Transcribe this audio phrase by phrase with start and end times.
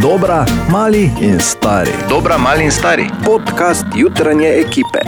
[0.00, 1.92] Dobra, mali in stari.
[2.08, 3.04] Dobra, mali in stari.
[3.24, 4.98] Podcast jutranje ekipe.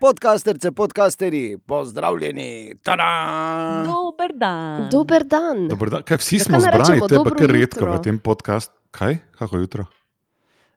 [0.00, 2.74] Podcasterce, podcasteri, pozdravljeni.
[2.82, 3.84] Tada!
[3.84, 4.88] Dober dan.
[4.90, 5.68] Dober dan.
[5.68, 6.02] Dobar dan.
[6.02, 7.92] Kaj, vsi smo kaj naj zbrani, te pa kar redko jutro.
[7.92, 8.72] v tem podkastu.
[8.90, 9.18] Kaj?
[9.38, 9.84] Kako jutro?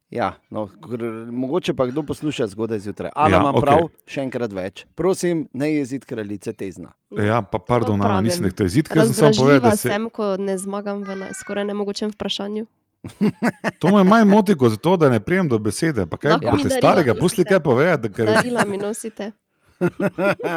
[0.09, 3.11] Ja, no, kr, mogoče pa kdo posluša zgodaj zjutraj.
[3.15, 3.61] Ali Ja, imam okej.
[3.61, 4.85] prav, še enkrat več.
[4.95, 6.93] Prosim, ne jezid kraljice tezna.
[7.11, 8.23] Ja, pa pardon, No, pravim.
[8.23, 11.27] nisem da to izid, ker sem samo povedal, da se sem, ko ne zmagam v
[11.33, 12.63] skoraj nemogočem vprašanju.
[13.79, 16.05] to me manj moti kot to, da ne prijem do besede.
[16.05, 19.31] Pa kaj, mi boste starega, pusti kaj povedati, ker Darila mi nosite.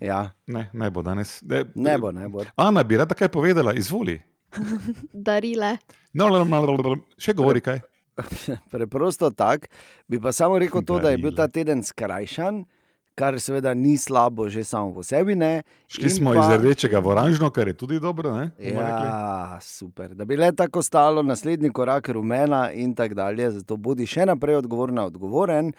[0.00, 1.38] ja, ne, ne bo danes.
[1.42, 2.44] Ne, ne bo, ne bo.
[2.56, 4.18] Ana bi rada kaj povedala, izvoli.
[5.14, 5.76] Darile.
[6.12, 7.80] No, no, no, no, no, še govori kaj.
[8.72, 9.66] Preprosto tako.
[10.08, 12.64] Bi pa samo rekel to, da je bil ta teden skrajšan,
[13.14, 15.34] kar seveda ni slabo, že samo po sebi.
[15.34, 15.62] Ne.
[15.88, 18.32] Šli In smo pa- iz rdečega v oranžno, kar je tudi dobro.
[18.32, 18.50] Ne?
[18.58, 19.06] bomo rekli.
[19.06, 20.14] Ja, super.
[20.14, 23.50] Da bi le tako stalo, naslednji korak rumena in tako dalje.
[23.50, 25.72] Zato bodi še naprej odgovorna, odgovoren.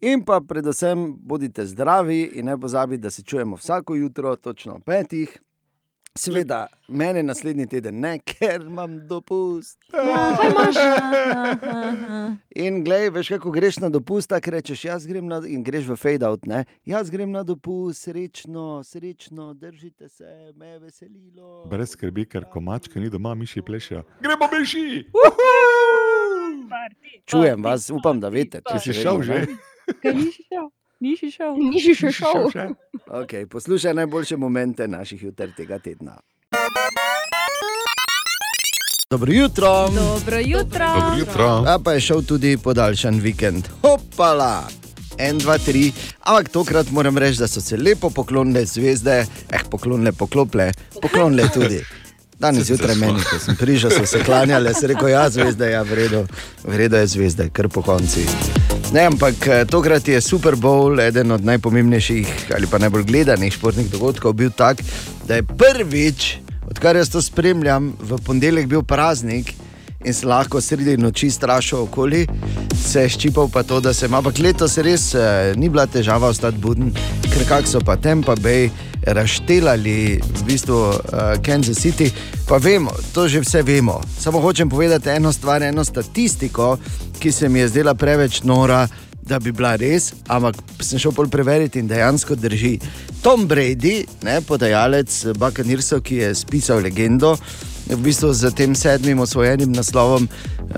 [0.00, 4.84] In pa predvsem bodite zdravi in ne pozabite, da se čujemo vsako jutro, točno ob
[4.84, 5.38] petih.
[6.16, 9.78] Seveda, mene naslednji teden ne, ker imam dopust.
[9.92, 10.78] Kaj imaš?
[12.56, 15.96] In glej, veš, kako greš na dopust, tako rečeš, jaz grem na, in greš v
[16.00, 16.64] fade out, ne?
[16.88, 21.66] Jaz grem na dopust, srečno, srečno, držite se, me je veselilo.
[21.70, 24.02] Brez skrbi, ker ko mačka ni doma, miši plešejo.
[24.24, 24.86] Gremo miši!
[27.26, 28.62] Čujem vas, upam, da veste.
[28.64, 29.44] Če si šel že.
[30.02, 30.70] Kaj nisi šel?
[31.00, 31.56] Nisi šel.
[31.72, 32.50] Nisi še šel šel.
[32.52, 32.66] še?
[33.20, 36.16] Okay, poslušaj najboljše momente naših jutr tega tedna.
[39.10, 39.88] Dobro jutro.
[39.94, 40.86] Dobro jutro.
[40.94, 41.46] Dobro jutro.
[41.66, 43.68] A pa je šel tudi podaljšan vikend.
[43.82, 44.66] Hopala!
[45.18, 45.92] En, dva, tri.
[46.20, 50.72] Ampak tokrat moram reči, da so se lepo poklonile zvezde, eh, poklonile, poklople,
[51.02, 51.80] poklonile tudi.
[52.38, 56.26] Danes zjutraj meni, ko sem prišel, so se klanjale, se rekel, ja, zvezde, ja, vredo,
[56.64, 58.26] vredo je zvezde, kar po konci.
[58.92, 63.90] Ne, ampak eh, tokrat je Super Bowl eden od najpomembnejših ali pa najbolj gledanih športnih
[63.90, 64.78] dogodkov bil tak,
[65.26, 66.38] da je prvič,
[66.70, 69.50] odkar jaz to spremljam, v ponedeljek bil praznik
[70.06, 72.26] in se lahko sredi noči strašil okoli,
[72.78, 76.30] se je ščipal pa to, da se ima, ampak letos res eh, ni bila težava
[76.30, 76.92] ostati buden,
[77.26, 78.70] ker kak so pa Tampa Bay
[79.06, 80.98] razštelali v bistvu uh,
[81.42, 82.10] Kansas City,
[82.48, 84.00] pa vemo, to že vse vemo.
[84.18, 86.76] Samo hočem povedati eno stvar, eno statistiko,
[87.18, 88.86] ki se mi je zdela preveč nora.
[89.26, 92.76] Da bi bila res, ampak sem šel pol preveriti in dejansko drži.
[93.22, 97.32] Tom Brady, ne, podajalec Buccaneersov, ki je spisal legendo,
[97.90, 100.76] v bistvu z tem sedmim osvojenim naslovom uh,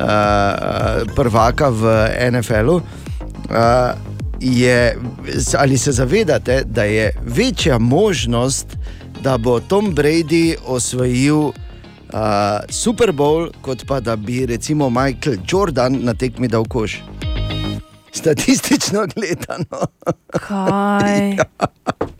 [1.16, 1.82] prvaka v
[2.30, 2.76] NFL-u.
[2.76, 3.96] Uh,
[4.40, 4.96] je,
[5.58, 8.66] ali se zavedate, da je večja možnost,
[9.22, 11.52] da bo Tom Brady osvojil uh,
[12.70, 17.02] Super Bowl, kot pa da bi recimo Michael Jordan na tekmi dal koš?
[18.12, 19.86] Statistično gledano.
[20.30, 21.36] Kaj?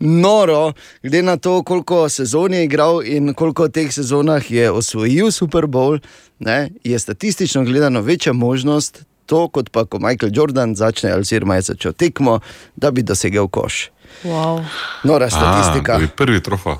[0.00, 0.72] Noro,
[1.02, 5.64] glede na to, koliko sezon je igral in koliko v teh sezonah je osvojil Super
[5.64, 6.00] Bowl,
[6.38, 11.54] ne, je statistično gledano večja možnost, to kot pa ko Michael Jordan začne ali oziroma
[11.54, 12.40] je začel tekmo,
[12.76, 13.90] da bi dosegel koš.
[14.24, 14.64] Wow.
[15.04, 15.96] Nora A, statistika.
[15.96, 16.76] to je prvi trofa.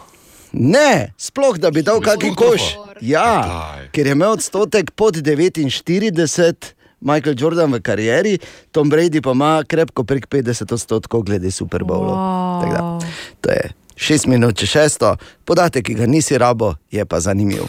[0.53, 2.61] Ne, sploh da bi dal kakšen koš.
[3.01, 8.39] Ja, ker je imel odstotek pod 49, Michael Jordan v karieri,
[8.73, 12.17] Tom Brady pa ima krepko prek 50 odstotkov glede Super Bowlov.
[12.61, 13.01] Tako da, Wow.
[13.41, 13.65] To je
[13.97, 17.65] 6 minut, če šesto, podatek, ki ga nisi rabo, je pa zanimiv.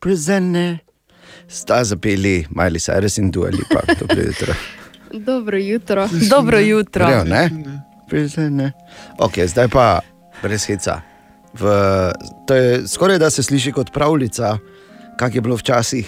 [0.00, 0.78] Prezene.
[1.50, 3.82] Sta zapeli Miley Cyrus in Dua Lipa.
[4.00, 4.54] Dobro jutro.
[5.10, 6.08] Dobro jutro.
[6.30, 7.06] Dobro jutro.
[7.06, 7.50] Grejo, ne?
[8.08, 8.72] Prezene.
[9.18, 10.00] Ok, zdaj pa
[10.42, 11.02] brez heca.
[11.54, 11.66] V,
[12.46, 14.58] to je skoraj da se sliši kot pravljica,
[15.18, 16.06] kak je bilo včasih,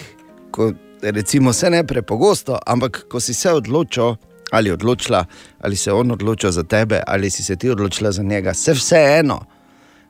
[0.53, 4.15] ko recimo se ne prepogosto, ampak ko si se odločil
[4.53, 5.25] ali odločila,
[5.61, 9.41] ali se on odločil za tebe, ali si se ti odločila za njega, se vseeno.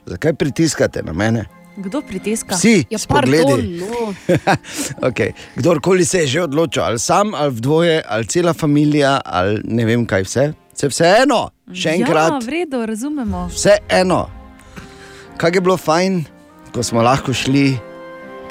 [0.06, 1.44] Zakaj pritiskate na mene?
[1.76, 2.54] Kdo pritiska?
[2.54, 3.80] Vsi, Ja, pardon, pogledi.
[3.80, 4.14] no.
[5.08, 5.32] okay.
[5.56, 10.06] Kdorkoli se je že odločil, ali sam, ali dvoje, ali cela družina, ali ne vem
[10.06, 12.32] kaj vse, se vseeno, še enkrat.
[12.32, 13.46] Ja, v redu, razumemo.
[13.54, 14.26] Vse eno.
[15.36, 16.24] Kaj je bilo fajn,
[16.74, 17.78] ko smo lahko šli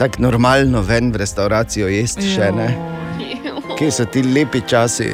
[0.01, 2.69] tako normalno ven v restauracijo jesti, še ne.
[3.77, 5.11] Kje so ti lepi časi?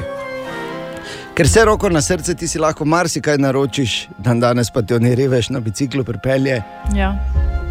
[1.36, 5.12] Ker se roko na srce ti si lahko marsikaj naročiš, dan danes pa ti oni
[5.16, 6.62] reveš na biciklu pripelje.
[6.96, 7.12] Ja.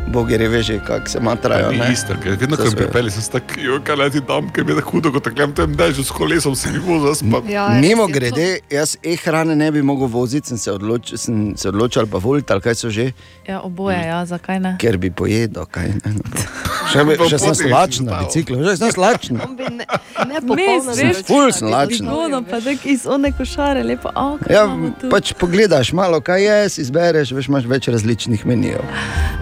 [0.06, 1.70] Bogi reveži, kako se matrajo.
[1.72, 1.92] Ne.
[1.92, 2.76] isto, ker vedno, ko sve.
[2.76, 5.74] pripelje, sem tako, jo, kaj leti tam, ker mi je tako hudo, kot takle, tem
[5.74, 7.42] dežju s kolesom si mi bo zaspal.
[7.48, 11.68] Ja, Mimo je grede, jaz e-hrane ne bi mogel voziti, sem se, odloč, sem se
[11.68, 13.10] odločil, pa voliti, ali kaj so že,
[13.46, 14.76] Ja, oboje, ja, zakaj ne?
[14.78, 15.66] ker bi pojedel.
[15.66, 16.46] Kaj, ne, no.
[16.92, 19.38] še, bi, še sem slačen na biciklu, že sem slačen.
[19.38, 19.86] To bi ne,
[20.26, 22.08] ne popolno veš, ful sem lačen.
[22.08, 25.10] Ono pa tako iz one košare, lepo, a kaj Ja, imamo tu?
[25.10, 28.82] pač pogledaš malo, kaj je, si izbereš, veš, imaš več različnih menijev.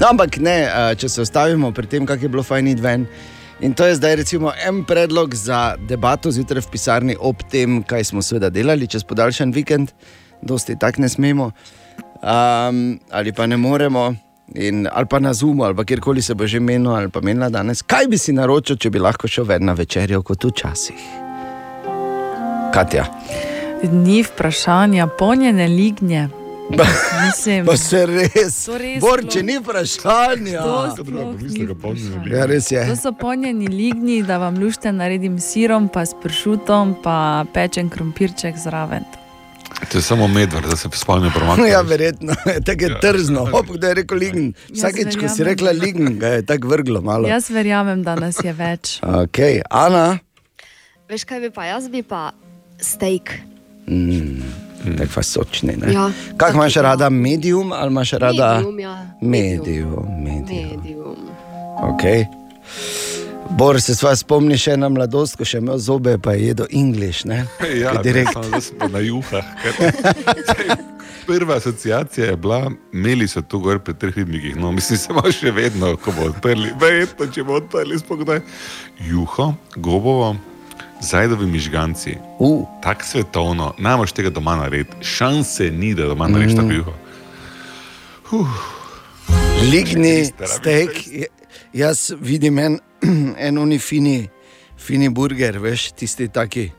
[0.01, 3.07] No, ampak ne, a, če se ostavimo pri tem, kako je bilo fajn iti ven.
[3.61, 8.05] In to je zdaj recimo en predlog za debato zjutraj v pisarni ob tem, kaj
[8.11, 9.95] smo seveda delali čez podaljšan vikend,
[10.43, 11.51] dosti tak ne smemo,
[12.21, 14.13] um, ali pa ne moremo.
[14.55, 17.81] In, ali pa na Zumu, ali kjerkoli se bo že menil, ali pa menila danes.
[17.83, 21.01] Kaj bi si naročil, če bi lahko šel ven na večerjo kot včasih?
[22.75, 23.09] Katja.
[23.89, 26.29] Ni vprašanja, ponjene lignje.
[26.71, 28.33] Mislim, Pa se res,
[28.71, 30.55] res Bor, sploh- če ni vprašanje.
[32.27, 32.85] Ja, res je.
[32.87, 37.17] To so ponjeni lignji, da vam lušte naredim sirom, pa s pršutom, pa
[37.53, 39.05] pečen krompirček zraven.
[39.85, 41.71] To je samo medved, da se spomnim premakniti.
[41.71, 43.01] Ja, verjetno je tako Ja.
[43.01, 43.45] trzno.
[43.47, 44.53] Hop, kdo je rekel lign.
[44.71, 47.29] Vsakeč, ko si rekla lign, ga je tako vrglo malo.
[47.29, 48.99] Jaz verjamem, da nas je več.
[49.23, 49.39] Ok,
[49.71, 50.19] Ana.
[51.09, 52.31] Veš kaj bi pa, jaz bi pa
[52.81, 53.35] steak.
[53.87, 54.41] Mm,
[54.99, 55.77] tako pa sočni.
[55.77, 55.93] Ne?
[55.93, 56.83] Ja, Kak taki, imaš ja.
[56.83, 58.55] rada, medium ali imaš rada?
[58.55, 58.97] Medium, ja.
[59.21, 60.81] Medium, medium.
[60.83, 61.17] Medium.
[61.83, 62.25] Okay.
[63.51, 67.27] Bor se sva spomni še na mladost, ko še imel zobe, pa je jedel English.
[67.29, 67.45] Ne?
[67.83, 68.33] Ja, direkt.
[68.33, 69.45] samo zdaj sem pa na juhah.
[71.29, 75.23] Prva asociacija je bila, imeli so tu gor pri treh ribnikih, no mislim, se ima
[75.33, 78.43] še vedno, ko bo odprli, verjetno, če bo odprli spogledaj.
[79.09, 80.35] Juho, gobovo,
[81.01, 86.73] zajdovi mižganci, Uh, tako svetovno, najmoš tega doma narediti, šanse ni, da doma narediš tako
[86.73, 86.93] juho.
[89.71, 90.91] Ligni a bi steak.
[91.73, 92.79] Jaz vidim en,
[93.47, 94.29] en oni fini,
[94.79, 96.71] fini burger, veš, tisti taki.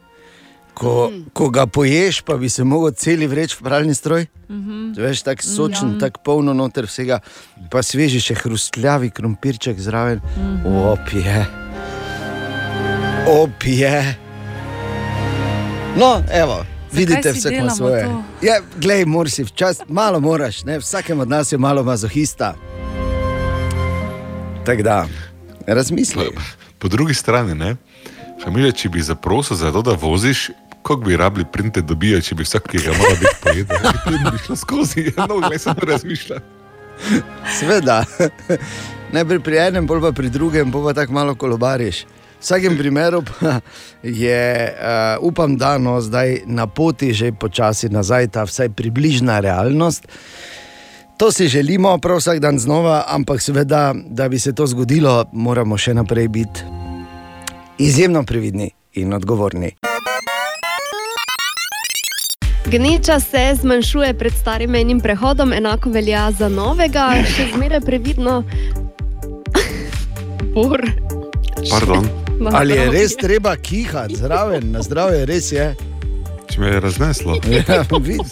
[0.75, 4.27] Ko, ko ga poješ, pa bi se lahko celi vreč v pralni stroj.
[4.49, 5.01] Mm -hmm.
[5.01, 5.99] Veš, tako sočen, Ja.
[5.99, 7.19] tako polno noter vsega,
[7.71, 10.19] pa sveži še hrustljavi krompirček zraven.
[10.37, 10.91] Mm -hmm.
[10.91, 11.64] Opije.
[13.27, 14.15] Opije.
[15.97, 16.65] No, evo.
[16.91, 18.03] Vidite, si vse ima delamo svoje.
[18.03, 18.23] to?
[18.41, 20.79] Ja, glej, moraš si včasih, malo moraš, ne?
[20.79, 22.55] vsakem od nas je malo mazohista.
[24.65, 25.07] Tako da,
[25.67, 26.29] razmisli.
[26.79, 27.75] Po drugi strani, ne,
[28.43, 30.49] Hamile, če bi zaprosil za to, da voziš,
[30.83, 33.77] kako bi rabili printe dobijo, če bi vsak, ki ga mora biti pojedel,
[34.23, 36.39] ne bi šlo skozi, no, gledaj, sem razmišljal.
[37.59, 38.03] Sveda,
[39.15, 42.05] najprej pri enem, bolj pa pri drugem, pa tako malo kolobariš.
[42.45, 43.23] Vsakem primeru
[44.03, 50.05] je, uh, upam, da no, zdaj na poti že počasi nazaj ta vsaj približna realnost.
[51.17, 55.77] To si želimo prav vsak dan znova, ampak seveda, da bi se to zgodilo, moramo
[55.77, 56.61] še naprej biti
[57.77, 59.71] izjemno previdni in odgovorni.
[62.65, 68.43] Gneča se zmanjšuje pred starim mejnim prehodom, enako velja za novega, še zmeraj previdno.
[70.55, 70.85] Bor.
[71.69, 75.75] Pardon, Ali je res treba kihati zraven, na zdravje, res je.
[76.51, 77.37] če me je razneslo.
[77.67, 77.83] Ja,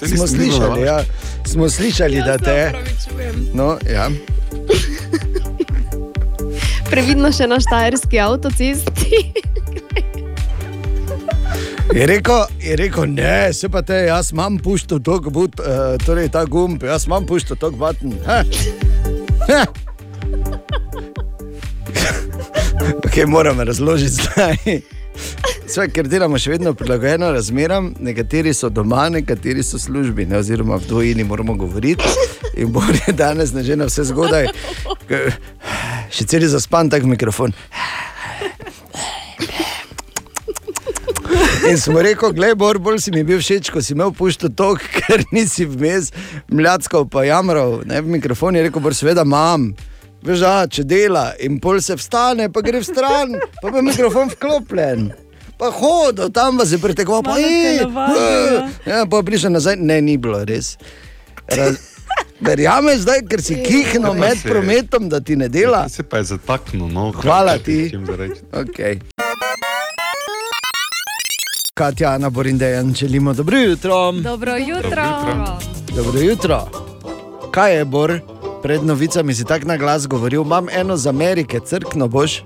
[0.08, 1.04] smo slišali, ja,
[1.46, 2.74] smo slišali da te je.
[3.54, 4.10] No, ja.
[6.92, 9.24] Previdno še na štajerski avtocesti.
[11.94, 16.32] Je rekel, je rekel, ne, se pa te, jaz imam puščal tok, but, uh, torej
[16.34, 18.16] ta gumb, jaz imam puščal tok button.
[23.14, 23.16] Ha?
[23.16, 24.82] Okay, moram razložiti zdaj.
[25.68, 30.80] Sve, ker delamo še vedno prilagojeno razmeram, nekateri so doma, nekateri so službi, ne, oziroma
[30.82, 32.10] v dvojini moramo govoriti.
[32.58, 34.50] In bolj je danes, ne že na vse zgodaj,
[36.10, 37.54] še celi zaspan tak mikrofon.
[41.70, 44.82] In smo rekli, gledaj, Bor, bolj si mi bil všeč, ko si imel puščo tok,
[44.98, 46.10] ker nisi vmes
[46.50, 47.84] mljacko pa jamral.
[47.86, 49.76] Ne, mikrofon je rekel, Bor, seveda imam.
[50.24, 54.32] Veš, a, če dela in pol se vstane, pa gre v stran, pa je mikrofon
[54.32, 55.10] vklopljen.
[55.60, 57.80] Pa hodo, tam vas je pretekoval, pa je.
[57.80, 58.56] telovadil,
[58.88, 60.78] Ja, pa prišel nazaj, ne, ni bilo res.
[61.48, 61.76] Raz,
[62.40, 65.86] verjameš zdaj, ker si kihno med prometom, da ti ne dela.
[65.90, 67.12] Se pa je zataknil, no.
[67.12, 67.92] Hvala ti.
[68.52, 69.00] Okay.
[71.74, 74.12] Katja, Ana Borindejan, želimo dobro jutro.
[74.12, 75.04] Dobro jutro.
[75.04, 75.60] jutro.
[75.96, 76.60] Dobro jutro.
[77.52, 78.33] Kaj je, Bor?
[78.64, 82.44] Pred novicami si tako na glas govoril, imam eno z Amerike, crkno boš.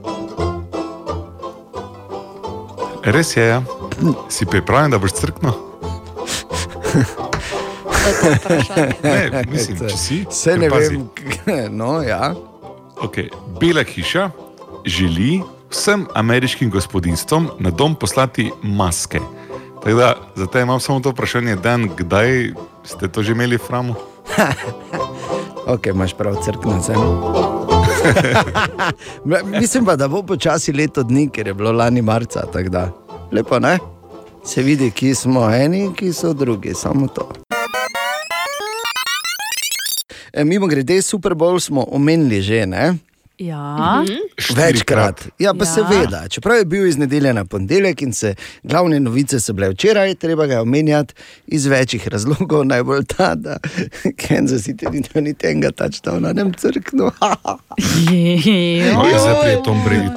[3.06, 3.62] Res je, ja.
[4.30, 5.54] Si pripravljen, da boš crkno?
[9.04, 10.18] Ne, mislim, če si.
[10.30, 10.98] Vse ne pazi,
[11.46, 12.34] vem, no ja.
[13.06, 13.30] Okay.
[13.62, 14.30] Bela hiša
[14.86, 19.20] želi vsem ameriškim gospodinstvom na dom poslati maske.
[19.84, 22.52] Tako Da, zato imam samo to vprašanje, Dan, kdaj
[22.84, 23.96] ste to že imeli v Framu?
[25.68, 26.96] Ok, imaš prav, crkno sem.
[29.60, 32.44] Mislim pa, da bo počasi leto dni, ker je bilo lani marca.
[33.32, 33.80] Lepo, ne?
[34.46, 37.30] Se vidi, ki smo eni, ki so drugi, samo to.
[40.34, 42.96] E, mimo grede, Super Bowl smo omenili že, ne?
[43.38, 44.04] Ja,
[44.56, 45.28] Večkrat.
[45.40, 45.70] Ja, pa Ja.
[45.70, 45.74] ja.
[45.74, 46.28] seveda.
[46.30, 50.46] Čeprav je bil iz nedelje na ponedeljek in se glavne novice so bile včeraj, treba
[50.46, 51.14] ga je omenjati
[51.48, 52.66] iz večjih razlogov.
[52.66, 53.58] Najbolj ta, da
[54.28, 57.12] Kansas City ni imel niti enega tačta na nem crknu.
[58.94, 60.10] No, je zdaj pri Tom Brady.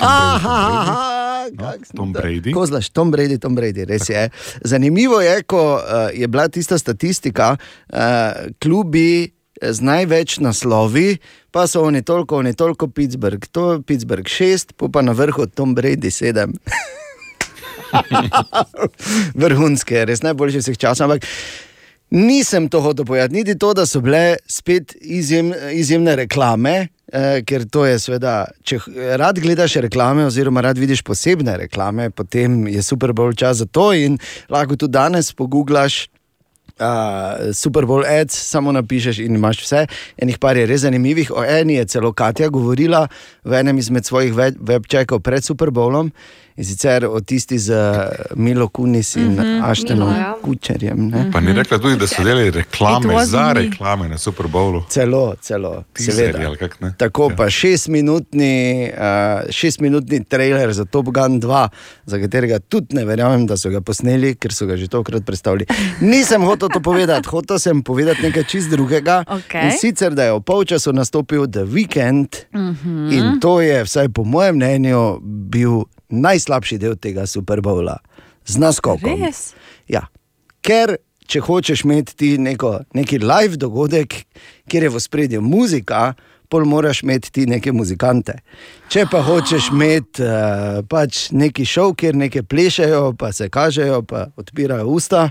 [1.58, 2.52] Tom Tom Brady.
[2.52, 4.30] Kozlaš, Tom Brady, Tom Brady, res je.
[4.64, 5.80] Zanimivo je, ko uh,
[6.14, 7.56] je bila tista statistika,
[7.92, 7.98] uh,
[8.62, 11.18] klubi z največ naslovi,
[11.50, 15.74] pa so oni toliko, oni toliko, Pittsburgh, to Pittsburgh šest, pa pa na vrhu Tom
[15.74, 16.54] Brady sedem.
[19.42, 21.10] Vrhunske, res najboljši vseh časov.
[21.10, 21.26] Ampak
[22.10, 26.88] nisem to hotel povedati, niti to, da so bile spet izjem, izjemne reklame.
[27.12, 28.78] Eh, ker to je, seveda, če
[29.18, 33.90] rad gledaš reklame, oziroma rad vidiš posebne reklame, potem je super bolj čas za to.
[33.98, 34.18] In
[34.50, 36.04] lahko tudi danes poguglaš
[36.80, 39.86] uh, Super Bowl ads, samo napišeš in imaš vse.
[40.18, 41.30] Enih par je res zanimivih.
[41.30, 43.06] O eni je celo Katja govorila
[43.44, 46.10] v enem izmed svojih we- webčekov pred Super Bowlom.
[46.56, 50.36] In sicer o tisti z eh, Milo Kunis in mm -hmm, Aštenom Milo, ja.
[50.42, 51.08] Kučerjem.
[51.08, 51.30] Ne?
[51.32, 53.54] Pa ni rekla tudi, da so delali reklame za me.
[53.54, 54.82] reklame na Super Bowlu.
[54.88, 55.84] Celo, celo,
[56.46, 56.94] ali kak ne?
[56.98, 57.36] Tako Ja.
[57.36, 61.68] pa šestminutni, uh, šestminutni trailer za Top Gun 2,
[62.06, 65.66] za katerega tudi ne verjamem, da so ga posneli, ker so ga že tokrat predstavili.
[66.00, 69.24] Nisem hotel to povedati, hotel sem povedati nekaj čist drugega.
[69.28, 69.64] Okej.
[69.64, 73.12] In sicer, da je v polčasu nastopil The Weekend uh -huh.
[73.12, 77.98] in to je, vsaj po mojem mnenju, bil najslabši del tega Super Bowla.
[78.46, 79.22] Z naskokom.
[79.22, 79.52] res.
[79.88, 80.06] Ja,
[80.64, 80.96] ker
[81.30, 84.16] če hočeš imeti ti neko, neki live dogodek,
[84.70, 86.14] kjer je v spredju muzika,
[86.50, 88.40] pol moraš imeti ti neke muzikante.
[88.90, 94.26] Če pa hočeš imeti uh, pač neki šov, kjer nekaj plešejo, pa se kažejo, pa
[94.40, 95.28] odpirajo usta,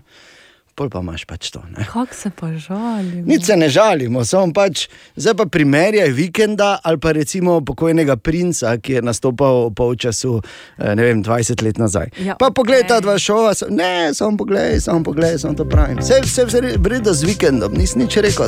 [0.79, 1.59] pol pa imaš pač to.
[1.69, 1.83] Ne?
[1.83, 3.27] Kako se pa žalim.
[3.27, 8.77] Nič se ne žalimo, samo pač, zdaj pa primerjaj vikenda ali pa recimo pokojnega princa,
[8.77, 10.39] ki je nastopal v polčasu,
[10.77, 12.07] eh, ne vem, 20 let nazaj.
[12.17, 13.03] Ja, pa poglej ta okej.
[13.03, 15.99] dva šova, so, ne, samo poglej, samo poglej, samo to pravim.
[15.99, 18.47] Vse, vse, vse vredo z vikendom, nisem nič rekel.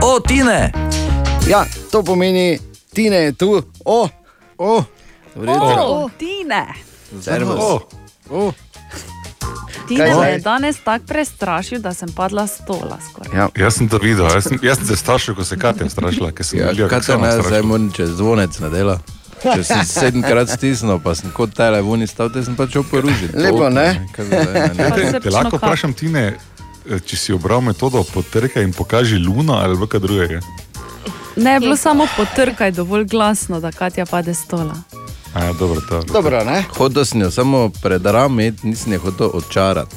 [0.00, 0.72] O, Tine!
[1.46, 2.58] Ja, to pomeni,
[2.90, 3.50] Tine je tu,
[3.82, 4.08] o,
[4.58, 4.72] o,
[5.38, 6.66] O, Tine.
[7.20, 7.56] servus.
[7.56, 7.80] O,
[8.30, 8.52] O.
[9.88, 10.32] Tine Kaj me zdaj?
[10.32, 13.38] je danes tako prestrašil, da sem padla s stola skoraj.
[13.38, 13.48] Ja.
[13.56, 16.46] jaz sem to videl, jaz sem, jaz sem se strašil, ko se Katja strašila, ker
[16.46, 18.98] sem Ja, videl, kaj kako te se ne, ona zdaj moram čez zvonec ne dela.
[19.42, 23.30] Če sem sedemkrat stisnil, pa sem kot telefon stal, te sem pač oporužil.
[23.34, 24.06] Lepo, ne?
[24.16, 26.24] Pa se Te, te lahko počno vprašam, Tine,
[26.90, 30.40] eh, če si obral metodo potrka in pokaži luno ali kaj drugega.
[31.36, 34.74] Ne, je bilo samo potrkaj dovolj glasno, da Katja pade s stola.
[35.34, 36.02] A, dobro, to.
[36.12, 36.64] Dobro, ne?
[36.76, 39.28] Hotel sem jo samo pred rami, nisem jo hotel.
[39.28, 39.86] Dobro.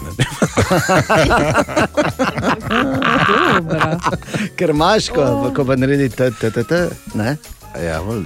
[4.57, 7.37] Ker imaš, ko, ko pa naredi t, t, t, t, ne?
[7.79, 8.01] Ja.
[8.03, 8.19] No,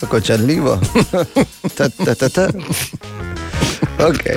[0.00, 0.20] Tako
[2.28, 2.48] ta.
[3.98, 4.36] Okay.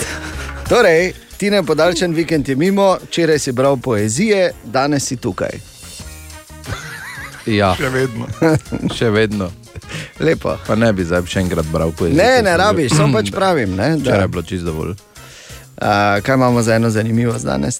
[0.69, 5.59] Torej, ti ne podaljšan vikend je mimo, včeraj si bral poezije, danes si tukaj.
[7.45, 8.27] Ja, Še vedno.
[8.97, 9.51] še vedno.
[10.25, 10.57] Lepo.
[10.67, 12.17] Pa ne bi zdaj še enkrat bral poezijo.
[12.17, 13.75] Ne, ne rabiš, samo pač pravim.
[13.75, 14.93] Ne, Včeraj da, je bilo čisto dovolj.
[15.81, 17.79] a, kaj imamo za eno zanimivost danes?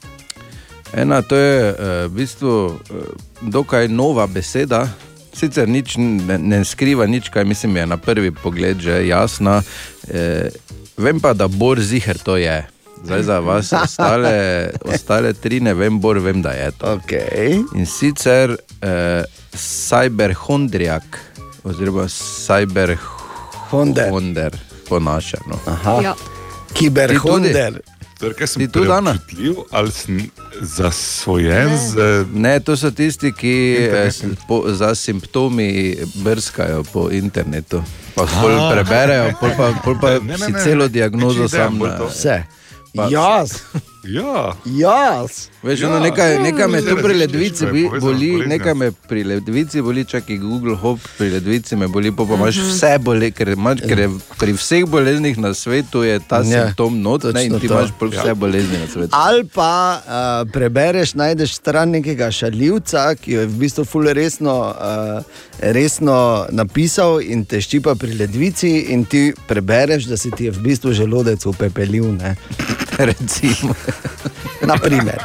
[0.94, 3.06] Ena, to je eh, v bistvu eh,
[3.41, 4.88] dokaj nova beseda.
[5.34, 9.62] Sicer nič ne, ne skriva nič, kaj mislim, je na prvi pogled že jasna.
[10.10, 10.50] E,
[10.98, 12.65] vem pa, da Bor ziger to je.
[13.06, 16.98] Zdaj za vas ostale, ostale tri ne vem, Bor vem, da je to.
[16.98, 17.62] Okay.
[17.75, 19.24] In sicer eh,
[19.56, 21.20] cyberhondriak,
[21.63, 24.57] oziroma cyberhonder, Honder.
[24.89, 25.37] po naše.
[25.47, 25.59] No.
[25.65, 26.15] Aha, Ja.
[26.73, 27.81] kiberhunder.
[28.19, 30.29] Torej, kaj sem Ti tudi, preobčutljiv ali sem
[30.61, 34.11] zasvojen z Ne, to so tisti, ki eh,
[34.47, 37.83] po, za simptomi brskajo po internetu.
[38.15, 41.79] Pa pol preberejo, pol pa, pol pa Ne, ne, si ne, celo ne, diagnozo sam.
[41.79, 42.43] Vse.
[42.91, 43.63] Pa- Jaz.
[44.03, 45.50] Ja, Jaz.
[45.63, 45.89] Veš, Ja.
[45.89, 46.00] ja.
[46.00, 47.65] nekaj, nekaj me tu pri ledvici
[48.01, 52.58] boli, nekaj me pri ledvici boli, čakaj Google Hop, pri ledvici me boli, pa, imaš
[52.58, 56.63] vse boli, ker, imaš, ker je pri vseh boleznih na svetu je ta Ja, ja,
[56.65, 57.74] simptom not, ne, in ti to.
[57.74, 59.10] imaš pol vse bolezni na svetu.
[59.12, 64.56] Ali pa uh, prebereš, najdeš stran nekega šaljivca, ki jo je v bistvu ful resno,
[64.72, 65.24] uh,
[65.60, 70.63] resno napisal in te ščipa pri ledvici, in ti prebereš, da se ti je v
[70.63, 72.15] bistvu želodec upepelil.
[72.15, 72.36] Ne?
[73.10, 73.74] Recimo.
[74.68, 75.18] Naprimer.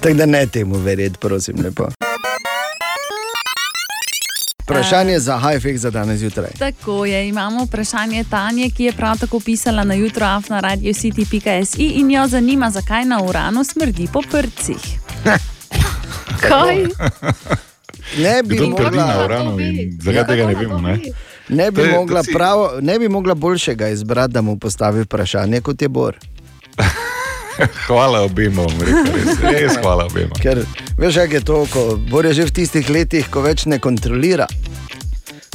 [0.00, 1.56] Tako da ne temu verjeti, prosim.
[1.64, 1.88] Lepo.
[4.62, 6.50] Vprašanje za high-fake za danes zjutraj.
[6.58, 11.82] Tako je, imamo vprašanje Tanje, ki je prav tako pisala na jutro afna radio city.si
[11.84, 14.98] in jo zanima, zakaj na uranu smrdi po prcih.
[16.40, 16.86] Kaj?
[18.18, 20.78] Ne bi kdo trdi na mogla, uranu in zakaj tega ne vemo?
[20.78, 20.98] Ne?
[21.48, 25.60] ne bi to mogla, si- prav, ne bi mogla boljšega izbrati, da mu postavi vprašanje
[25.60, 26.18] kot je Bor.
[27.88, 28.24] Hvala
[28.78, 30.34] rekel, res, res hvala obema.
[30.36, 30.60] Ker
[30.98, 34.46] veš, kako je to, ko Bor je že v tistih letih, ko več ne kontrolira.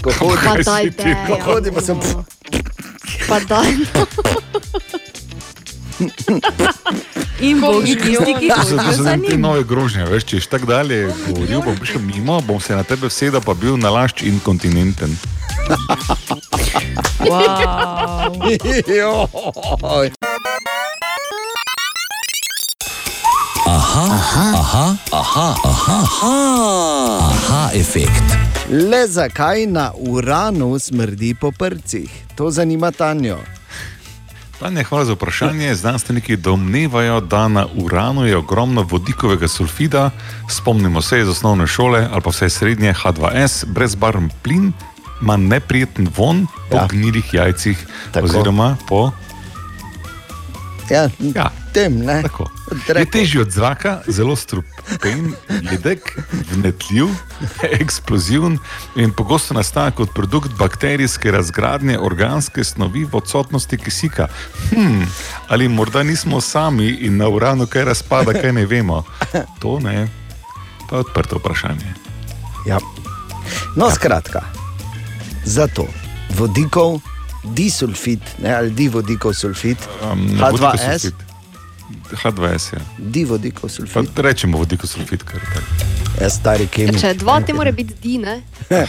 [0.02, 1.04] Ko hodi, Pa Kaj dajte.
[1.04, 1.12] ti?
[1.28, 1.98] ko hodi pa sem.
[3.30, 3.70] Pa daj.
[7.42, 9.42] In bogi tisti, ki To so, za te njim.
[9.42, 13.42] nove grožnje, veš, če tako dalje govoril, bom prišel mimo, bom se na tebe vsedel,
[13.42, 15.14] pa bil nalašč inkontinenten.
[17.22, 18.34] Wow.
[23.72, 23.80] Joj.
[23.80, 25.56] Aha, aha,
[27.32, 28.24] aha, efekt.
[28.68, 32.12] Le zakaj na uranu smrdi po prcih?
[32.36, 33.38] To zanima Tanjo.
[34.60, 35.76] Tanja, hvala za vprašanje.
[35.76, 40.10] Znanstveniki domnevajo, da na uranu je ogromno vodikovega sulfida,
[40.50, 44.74] spomnimo se iz osnovne šole ali pa vse srednje H2S, brezbarven plin,
[45.22, 46.82] ima neprijeten von po Ja.
[46.82, 46.88] ja.
[46.88, 48.26] gnilih jajcih, Tako.
[48.26, 49.12] oziroma po.
[50.92, 51.52] Ja, Ja.
[51.74, 52.04] tem.
[53.00, 55.34] Je težji od zraka, zelo strupen,
[55.72, 56.20] jedek,
[56.52, 57.08] vnetljiv,
[57.80, 58.58] eksploziven
[58.96, 64.28] in pogosto nastaja kot produkt bakterijske razgradnje organske snovi v odsotnosti kisika.
[64.70, 65.08] Hmm,
[65.48, 69.04] ali morda nismo sami in na uranu kaj razpada, kaj ne vemo?
[69.60, 70.08] To ne.
[70.90, 71.94] To je odprto vprašanje.
[72.68, 72.80] Ja.
[73.76, 74.42] No, skratka,
[75.46, 75.88] zato
[76.36, 77.00] vodikov,
[77.44, 81.14] disulfid, ne, ali divodikov sulfid, Um, H2S, sulfid.
[82.14, 82.80] H2S, ja.
[82.98, 85.90] divodikov Pa sulfid, rečemo vodiko sulfid, kar je tako.
[86.22, 87.00] ja, stari kemik.
[87.00, 88.42] Če dva, ti mora biti di, ne?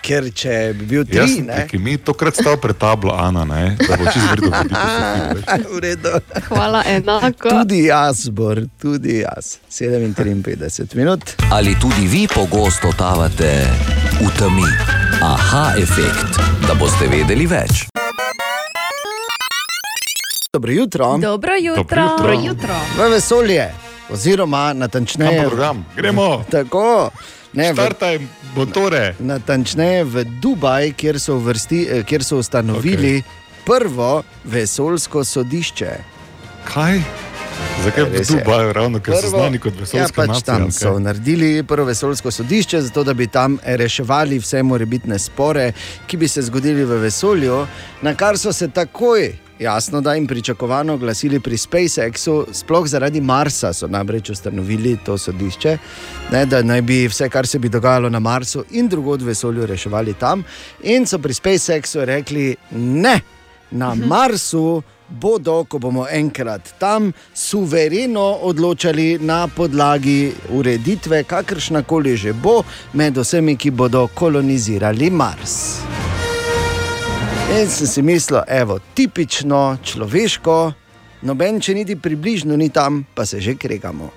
[0.00, 1.66] Ker če bi bil tri, sem ne.
[1.68, 5.36] ki mi tokrat stal pred tablo Ana, ne, da bo čez vrdo vodiko sulfid.
[5.36, 5.66] veš.
[5.76, 6.12] V redu.
[6.48, 7.48] Hvala, enako.
[7.52, 9.58] Tudi jaz, Bor, tudi jaz.
[9.68, 11.20] 57 minut.
[11.52, 13.68] Ali tudi vi pogosto totavate
[14.20, 14.68] v temi?
[15.22, 16.36] Aha, efekt,
[16.68, 17.88] da boste vedeli več.
[20.52, 21.18] Dobro jutro.
[21.18, 21.80] Dobro jutro.
[21.80, 22.08] jutro.
[22.18, 22.76] Dobro jutro.
[22.98, 23.70] V vesolje,
[24.12, 25.40] oziroma natančneje.
[25.40, 25.84] Kam program?
[25.96, 27.10] Gremo, Tako,
[27.52, 28.20] ne, štartaj
[28.56, 29.14] motore.
[29.18, 33.64] natančneje v Dubaj, kjer so, vrsti, eh, kjer so ustanovili okay.
[33.64, 35.92] prvo vesoljsko sodišče.
[36.68, 37.00] Kaj?
[37.84, 38.24] Zakaj v.
[38.28, 40.44] Dubaju, ravno ker so znani kot ja, vesoljska pač nacija?
[40.46, 45.72] tam ali so naredili prvo vesoljsko sodišče, zato da bi tam reševali vse morebitne spore,
[46.06, 47.66] ki bi se zgodili v vesolju,
[48.02, 49.32] na kar so se takoj.
[49.60, 55.78] Jasno, da jim pričakovano oglasili pri SpaceXu, sploh zaradi Marsa so namreč ustanovili to sodišče,
[56.32, 59.66] ne, da naj bi vse, kar se bi dogajalo na Marsu in drugod v vesolju,
[59.66, 60.44] reševali tam.
[60.82, 63.20] In so pri SpaceXu rekli: ne,
[63.70, 72.32] na Marsu bodo, ko bomo enkrat tam, suvereno odločali na podlagi ureditve, kakršna koli že
[72.32, 75.80] bo, med vsemi, ki bodo kolonizirali Mars.
[77.50, 80.72] In sem si mislil, evo, tipično človeško,
[81.26, 84.10] noben, če niti približno ni tam, pa se že kregamo.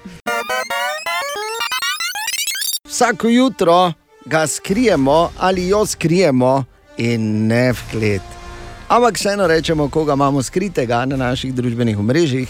[2.86, 3.94] Vsako jutro
[4.26, 6.64] ga skrijemo ali jo skrijemo
[6.98, 8.43] in ne v klet.
[8.94, 12.50] Ampak vseeno rečemo, koga imamo skritega na naših družbenih omrežjih.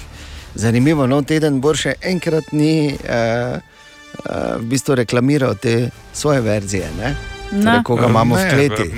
[0.55, 6.89] Zanimivo, no, teden bo še enkrat ni eh, eh, v bistvu reklamiral te svoje verzije.
[6.99, 7.13] Ne?
[7.51, 7.63] Na.
[7.63, 8.89] Torej, koga imamo v kleti.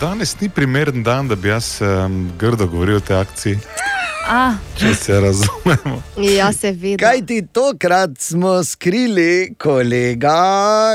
[0.00, 3.58] Danes ni primeren dan, da bi jaz um, grdo govoril o tej akciji,
[4.28, 5.98] A, če se razumemo.
[6.22, 7.02] Ja, seveda.
[7.02, 10.38] Kaj ti tokrat smo skrili, kolega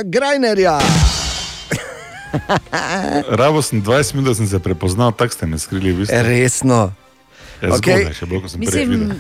[0.07, 0.79] Grajnerja?
[3.41, 5.91] Rabo sem 20 minut, da sem se prepoznal, tako ste me skrili.
[5.91, 6.21] V bistvu.
[6.23, 6.91] Resno.
[7.61, 7.97] Ja, okej.
[8.03, 9.11] zgodaj, še bolj, ko sem mislim.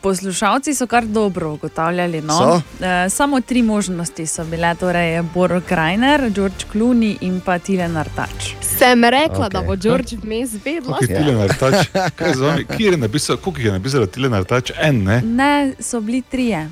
[0.00, 2.20] Poslušalci so kar dobro ugotavljali.
[2.22, 2.38] No?
[2.38, 2.84] So?
[2.84, 8.52] E, samo tri možnosti so bile, torej Bor Krajner, George Clooney in pa Tilen Artač.
[8.62, 9.52] Sem rekla, Ok.
[9.52, 9.52] okay.
[9.52, 10.98] da bo George vmes vedela.
[11.02, 11.88] Kaj je Tilen Artač?
[12.14, 12.64] Kaj z vami?
[12.64, 14.70] Kje je napisal, koliko je napisal Tilen Artač?
[14.78, 15.20] En, ne?
[15.22, 16.68] Ne, so bili trije.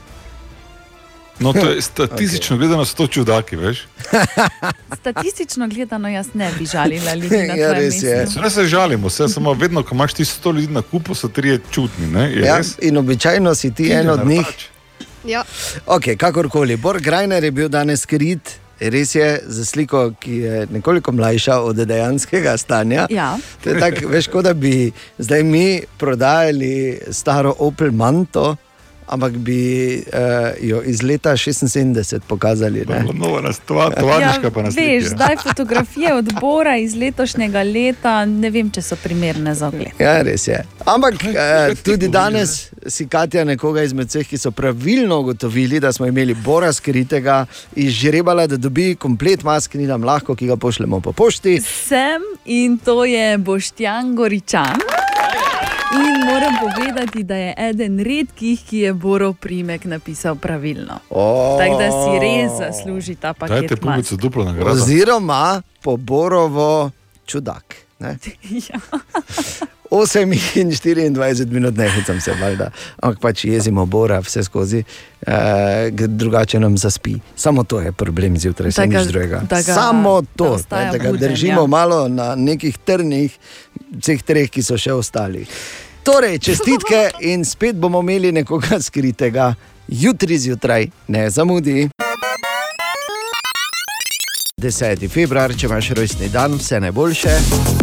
[1.41, 3.87] No, to je statistično gledano so to čudaki, veš?
[5.01, 8.27] Statistično gledano, jaz ne bi žalila ljudi na Ja, res je.
[8.43, 11.61] Ne se žalimo, vse samo vedno, ko imaš ti 100 ljudi na kupu, so trije
[11.71, 12.31] čutni, ne?
[12.33, 12.75] Je Ja, res?
[12.83, 14.47] in običajno si ti Tilen en od njih.
[15.25, 15.45] Ja.
[15.87, 16.77] Ok, kakorkoli.
[16.77, 21.77] Bor Grajner je bil danes skrit, res je za sliko, ki je nekoliko mlajša od
[21.77, 23.07] dejanskega stanja.
[23.11, 23.37] Ja.
[23.65, 28.57] To je tako, veš, kot da bi zdaj mi prodajali staro Opel Manto,
[29.07, 32.85] ampak bi uh, jo iz leta 76 pokazali.
[33.15, 38.51] Nova nas, tova, tovarniška pa nas Ja, veš, zdaj fotografije odbora iz letošnjega leta, ne
[38.51, 39.95] vem, če so primerne za ogled.
[39.99, 40.65] Ja, res je.
[40.85, 45.93] Ampak eh, ti tudi danes si Katja nekoga izmed vseh, ki so pravilno ugotovili, da
[45.93, 51.01] smo imeli Bora skritega, izžrebala, da dobi komplet mask, ni nam lahko, ki ga pošljemo
[51.01, 51.61] po pošti.
[51.61, 54.96] Sem in to je Boštjan Goričan.
[55.95, 60.99] In moram povedati, da je eden redkih, ki je Borov primek napisal pravilno.
[61.11, 61.59] Oh.
[61.59, 63.61] Tako da si res zasluži ta paket.
[63.61, 64.71] Dajte pubico duplo nagrado.
[64.71, 66.91] Oziroma po Borovo
[67.27, 67.86] čudak.
[68.69, 68.81] Ja.
[69.91, 70.23] 8
[70.55, 72.71] in 24 minut, ne hecam se, valjda.
[72.97, 74.85] ampak pač jezimo Bora vse skozi,
[75.23, 75.33] eh,
[75.91, 77.15] drugače nam zaspi.
[77.37, 79.41] Samo to je problem zjutraj, se Da nič drugega.
[79.41, 81.67] da ga- Samo da to, ostaja ne, da ga buden, držimo ja.
[81.67, 83.39] malo na nekih trnih,
[83.93, 85.47] vseh treh, ki so še ostali.
[86.03, 89.55] Torej, čestitke in spet bomo imeli nekoga skritega,
[89.89, 91.89] jutri zjutraj, ne zamudi.
[94.67, 95.09] 10.
[95.09, 97.35] februar, če imaš rojstni dan, vse najboljše.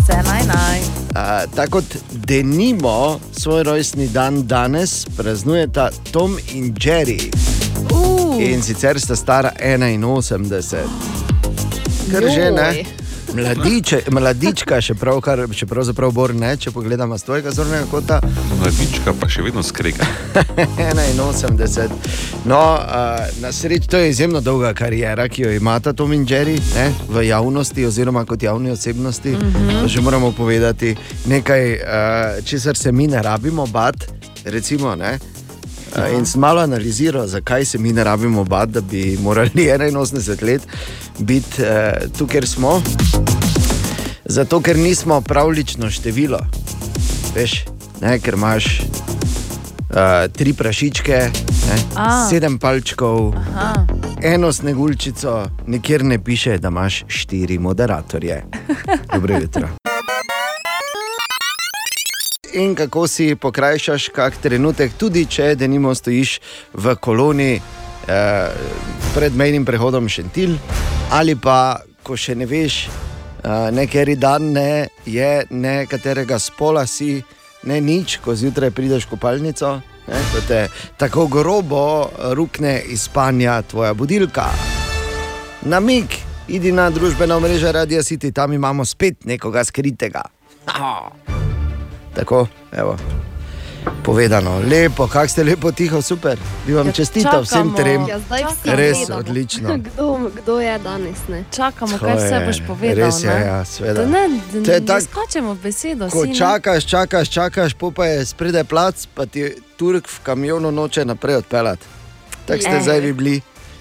[0.01, 0.79] Vse naj naj.
[1.13, 1.95] Uh, tako kot
[2.27, 7.31] denimo svoj rojstni dan danes praznujeta Tom in Jerry.
[7.91, 10.75] Uh, In sicer sta stara 81,
[12.11, 13.02] kar že ne.
[13.33, 18.19] Mladiče, mladička, še prav, kar, še pravzaprav bor ne, če pogledamo z tvojega zornega kota.
[18.59, 20.05] Mladička pa še vedno skrega.
[21.23, 21.89] 81.
[22.45, 26.59] No, uh, na srečo to je izjemno dolga karijera, ki jo imata Tom in Jerry
[26.75, 29.35] ne, v javnosti, oziroma kot javni osebnosti.
[29.35, 29.81] -huh.
[29.81, 31.79] To že moramo povedati nekaj, uh,
[32.45, 34.05] česar se mi ne rabimo bati.
[34.45, 35.19] Recimo, ne,
[35.93, 40.43] Uh, in sem malo analiziral, zakaj se mi ne rabimo bati, da bi morali 81
[40.43, 40.61] let
[41.19, 42.81] biti uh, tu, kjer smo.
[44.25, 46.39] Zato, ker nismo pravlično število.
[47.35, 47.65] Veš,
[48.01, 51.19] ne, ker imaš uh, tri prašičke,
[51.69, 52.27] ne, A.
[52.29, 53.85] sedem palčkov, aha.
[54.21, 58.43] eno sneguljčico, nikjer ne piše, da imaš štiri moderatorje.
[59.13, 59.82] Dobro jutro.
[62.53, 66.35] In kako si pokrajšaš kak trenutek, tudi če denimo stojiš
[66.73, 68.49] v koloni eh,
[69.15, 70.53] pred mejnim prehodom Šentil,
[71.17, 77.23] ali pa ko še ne veš, eh, nekeri dan ne je, ne katerega spola si,
[77.65, 79.71] ne nič, ko zjutraj prideš v kopalnico,
[80.07, 80.67] ne, ko te
[81.01, 81.85] tako grobo
[82.37, 84.45] rukne iz spanja tvoja budilka.
[85.65, 90.27] Namig, idi na družbeno mrežo Radio City, tam imamo spet nekoga skritega.
[92.13, 92.97] Tako, evo.
[94.01, 96.37] Povedano, lepo, kak ste lepo tiho, super.
[96.63, 98.05] Bi vam Ja, čestital vsem trem.
[98.05, 98.19] Ja,
[98.65, 99.19] Res gledamo.
[99.19, 99.69] odlično.
[99.85, 101.19] Kdo, kdo je danes?
[101.27, 101.43] Ne?
[101.49, 102.95] Čakamo, To kaj vse je- boš povedal.
[103.05, 103.41] Res je, ne?
[103.41, 103.93] ja, seveda.
[103.95, 104.23] Da ne,
[104.53, 106.07] da ne tak- skačemo v besedo.
[106.07, 106.35] Ko si, ne.
[106.35, 111.83] čakaš, čakaš, čakaš, pa je spredaj plac, pa ti Turk v kamionu noče naprej odpeljati.
[112.45, 112.81] Tako ste Eh.
[112.81, 113.35] zdaj vi bili,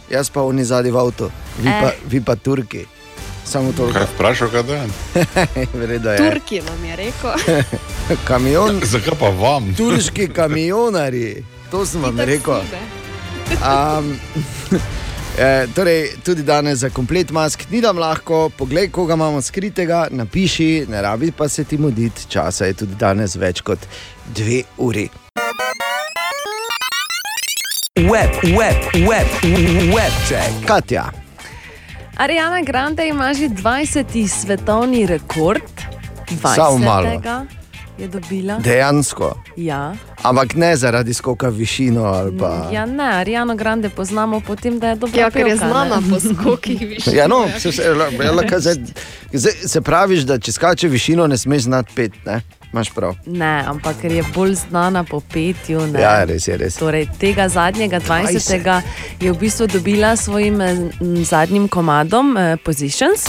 [0.09, 1.79] jaz pa oni zadnji v avtu, vi, Eh.
[1.81, 2.87] pa, vi pa Turki.
[3.53, 4.85] Samo to, Kaj vprašal, kaj da?
[5.75, 6.19] vredo je.
[6.19, 7.31] Turki nam je rekel.
[8.25, 9.75] Kamion, Zakaj pa vam?
[9.77, 12.63] turški kamionari, to sem vam rekel.
[13.61, 14.17] Um,
[15.39, 20.87] eh, torej, tudi danes za komplet mask ni nam lahko, poglej, koga imamo skritega, napiši,
[20.89, 23.79] ne rabi pa se ti muditi, časa je tudi danes več kot
[24.35, 25.09] dve uri.
[28.01, 29.29] Web, web, web,
[29.95, 30.65] web check.
[30.67, 31.11] Katja,
[32.17, 34.29] Ariana Grande ima že 20.
[34.29, 35.63] svetovni rekord.
[36.31, 36.55] 20.
[36.55, 37.09] Samo malo.
[37.99, 38.59] Je dobila.
[38.59, 39.95] dejansko, Ja.
[40.23, 42.69] ampak ne zaradi skoka v višino ali pa.
[42.73, 45.21] ja, ne, Ariano Grande poznamo po tem, da je dobra.
[45.21, 45.71] Ja, ker je pevka, ne.
[45.71, 47.11] znana po skokih više.
[47.13, 48.75] Ja, no, se, se, ja, lahko zdaj,
[49.33, 52.41] zdaj se praviš, da če skače višino, ne smeš znati pet, ne?
[52.73, 53.15] Imaš prav.
[53.27, 55.87] Ne, ampak ker je bolj znana po petju.
[55.87, 56.01] Ne.
[56.01, 56.75] Ja, res je, res.
[56.75, 58.83] Torej, tega zadnjega 20.
[59.21, 60.77] je v bistvu dobila s svojim eh,
[61.23, 63.29] zadnjim komadom uh, Positions.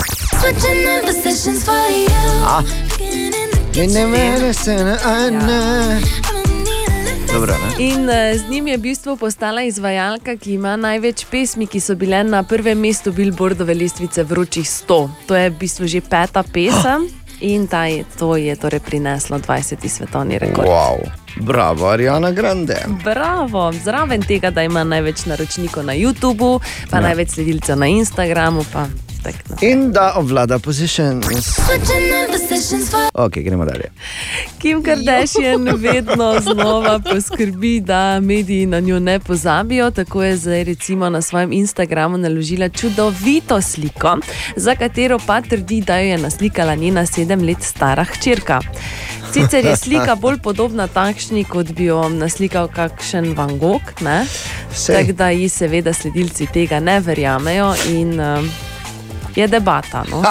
[3.76, 6.02] In ne mene se ne, a ne.
[7.34, 7.54] Dobro.
[7.54, 7.86] Ne?
[7.86, 11.96] In eh, z njim je v bistvu postala izvajalka, ki ima največ pesmi, ki so
[11.96, 15.10] bile na prvem mestu Billboardove lestvice Vročih 100.
[15.26, 17.10] To je v bistvu že peta pesem
[17.42, 19.90] in ta je, to je torej prineslo 20.
[19.90, 20.68] svetovni rekord.
[20.70, 21.02] Wow.
[21.42, 22.78] Bravo, Ariana Grande.
[23.04, 26.60] Bravo, zraven tega, da ima največ naročnikov na YouTubu,
[26.92, 27.10] pa ja.
[27.10, 28.66] največ sledilcev na Instagramu.
[28.74, 28.86] Pa
[29.24, 29.56] tak, no.
[29.62, 31.26] In da obvlada positions.
[33.14, 33.92] Ok, gremo dalje.
[34.58, 39.92] Kim Kardashian vedno znova poskrbi, da mediji na njo ne pozabijo.
[39.92, 44.18] Tako je zdaj recimo na svojem Instagramu naložila čudovito sliko,
[44.56, 48.60] za katero pa trdi, da jo je naslikala njena sedem let stara hčerka.
[49.34, 53.94] Sicer je slika bolj podobna takšni, kot bi jo naslikal kakšen Van Gogh,
[54.88, 58.73] tako da ji seveda sledilci tega ne verjamejo in uh,
[59.36, 60.04] je debata.
[60.06, 60.24] No?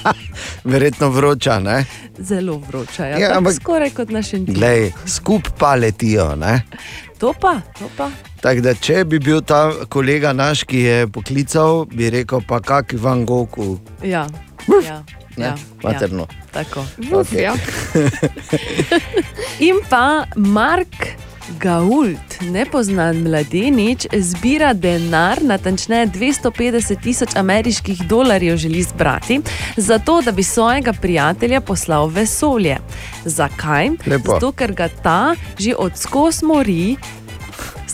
[0.64, 1.84] Verjetno vroča, ne?
[2.18, 4.54] Zelo vroča, ja, Ja, ampak- skoraj kot naš entin.
[4.54, 6.62] Glej, skup pa letijo, ne?
[7.18, 8.10] To pa, to pa.
[8.40, 12.94] Tako da, če bi bil ta kolega naš, ki je poklical, bi rekel, pa kak
[12.94, 13.58] Van Gogh,
[14.02, 14.26] Ja,
[14.84, 15.02] ja,
[15.36, 15.44] ne?
[15.44, 16.26] ja, Materno.
[16.30, 16.84] Ja, tako.
[17.00, 17.42] Uf, Okej.
[17.42, 17.54] ja.
[19.60, 20.02] In pa
[20.36, 20.94] Mark
[21.56, 29.40] Gault, nepoznan mladenič, zbira denar, natančneje 250 tisoč ameriških dolarjev želi zbrati,
[29.76, 32.76] zato da bi svojega prijatelja poslal v vesolje.
[33.24, 33.90] Zakaj?
[34.06, 34.32] Lepo.
[34.32, 36.96] Zato, ker ga ta že od skos mori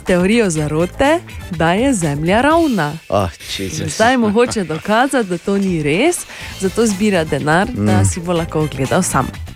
[0.07, 2.93] teorijo zarote, da je Zemlja ravna.
[3.09, 3.31] Oh,
[3.87, 6.17] Zdaj mu hoče dokazati, da to ni res,
[6.61, 7.87] zato zbira denar, mm.
[7.87, 9.54] da si bo lahko ogledal sam.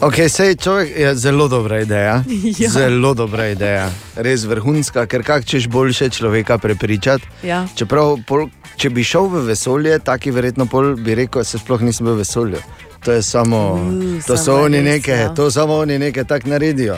[0.00, 2.24] Ok, sej človek je zelo dobra ideja.
[2.60, 2.70] Ja.
[2.72, 7.28] Zelo dobra ideja, res vrhunska, ker kak češ boljše človeka prepričati.
[7.44, 7.66] Ja.
[7.76, 8.48] Čeprav, pol,
[8.80, 12.62] če bi šel v vesolje, taki verjetno pol bi rekel, se sploh nisem v vesolju.
[13.04, 15.28] To je samo, Uh, to so samo oni res, nekaj, ja.
[15.36, 16.96] to samo oni nekaj tak naredijo.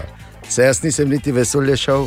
[0.48, 2.06] Se jaz nisem niti vesolje šel.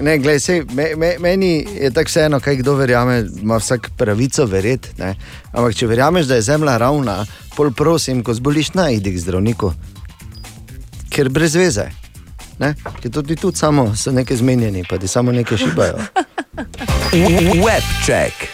[0.00, 4.46] Ne, glej, sej, me, me, meni je tako vseeno, kaj kdo verjame, ima vsak pravico
[4.46, 4.98] verjeti.
[4.98, 5.14] ne.
[5.52, 7.22] Ampak če verjameš, da je zemlja ravna,
[7.56, 9.74] pol prosim, ko zboliš, naj idi k zdravniku
[11.14, 11.86] ker brez veze.
[12.58, 12.74] Ne?
[13.02, 15.98] Ker tudi tu samo so nekaj zmenjeni, pa ti samo nekaj šibajo.
[17.64, 18.50] Webcheck.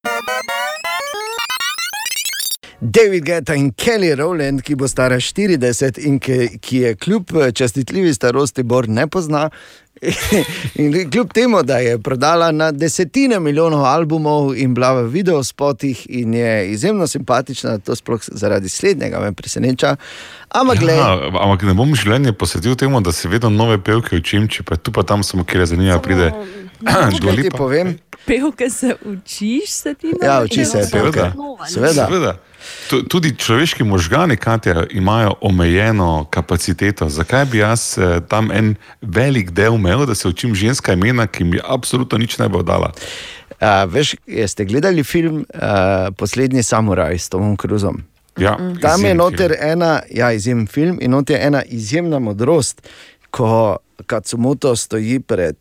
[2.81, 8.14] David Geta in Kelly Rowland, ki bo stara 40 in ki, ki je kljub častitljivi
[8.14, 9.51] starosti Bor ne pozna.
[10.74, 16.34] In kljub temu, da je prodala na desetine milijonov albumov in bila v videospotih in
[16.34, 19.96] je izjemno simpatična, to sploh zaradi slednjega me preseneča.
[20.48, 24.62] Ampak, Ja, ampak ne bom življenje posvetil temu, da se vedno nove pevke učim, če
[24.62, 26.32] pa tu pa tam samo, kjer je zanimivo, pride
[26.84, 27.98] kaj ti povem?
[28.26, 30.92] Pevke se učiš, se ti ne Ja, uči se, Seveda.
[30.92, 31.30] pevke.
[31.68, 32.06] Seveda.
[32.06, 32.34] Seveda.
[32.90, 37.09] Tu- Tudi človeški možgani, Katja, imajo omejeno kapaciteto.
[37.09, 41.44] Zakaj bi jaz eh, tam en velik del imel, da se učim ženska imena, ki
[41.44, 42.92] mi absolutno nič ne bo dala?
[43.61, 44.14] A, veš,
[44.48, 45.61] ste gledali film uh,
[46.16, 48.02] Poslednji samuraj s Tomom Cruzom?
[48.38, 49.70] Ja, Tam je noter film.
[49.72, 52.88] ena, ja, izjemen film in noter je ena izjemna modrost,
[53.30, 55.56] ko Katsumoto stoji pred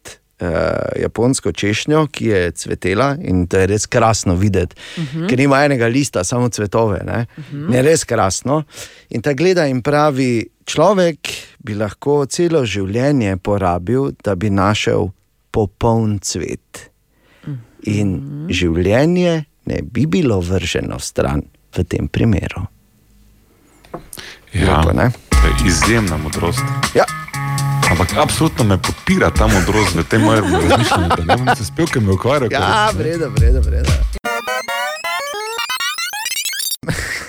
[1.00, 5.30] japonsko češnjo, ki je cvetela in to je res krasno videti, uh -huh.
[5.30, 7.00] ker nima enega lista, samo cvetove.
[7.06, 7.26] Ne?
[7.38, 7.76] Uh -huh.
[7.76, 8.64] Je res krasno.
[9.10, 11.18] In ta gleda in pravi, človek
[11.60, 15.10] bi lahko celo življenje porabil, da bi našel
[15.52, 16.90] popoln cvet.
[17.84, 21.44] In življenje ne bi bilo vrženo v stran
[21.78, 22.66] v tem primeru.
[24.54, 25.12] Ja, Lepo,
[25.66, 26.64] izjemna modrost.
[26.96, 27.06] Ja.
[27.90, 31.72] Ampak absolutno me podpira ta modrost v tem mojem razmišljanju, da ne bom se s
[31.72, 32.50] pevkami ukvarjal.
[32.50, 33.92] ker- Ja, vreda, vreda, vreda.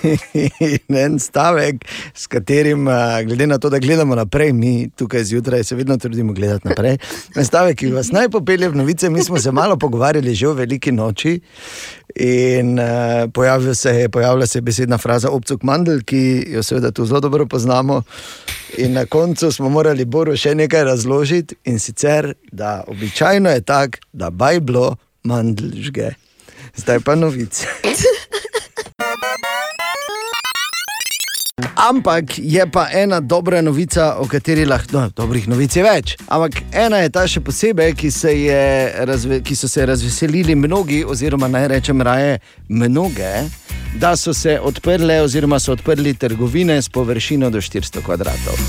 [0.03, 1.85] In en stavek,
[2.15, 2.89] s katerim,
[3.27, 6.97] glede na to, da gledamo naprej, mi tukaj zjutraj se vedno trudimo gledati naprej.
[7.37, 10.55] En stavek, ki vas naj popelje v novice, mi smo se malo pogovarjali že o
[10.55, 11.41] veliki noči.
[12.15, 16.91] In uh, pojavil se je, pojavila se je besedna fraza obcuk mandel, ki jo seveda
[16.91, 18.03] tu zelo dobro poznamo.
[18.79, 23.99] In na koncu smo morali Boru še nekaj razložiti in sicer, da običajno je tako,
[24.13, 26.15] da bajblo mandl žge.
[26.77, 27.67] Zdaj pa novice.
[31.77, 36.14] Ampak je pa ena dobra novica, o kateri lahko, no, dobrih novic je več.
[36.29, 38.62] Ampak ena je ta še posebej, ki, se je
[39.09, 43.33] razve, ki so se razveselili mnogi, oziroma naj rečem raje mnoge,
[44.01, 48.61] da so se odprle, oziroma so odprli trgovine s površino do 400 kvadratov.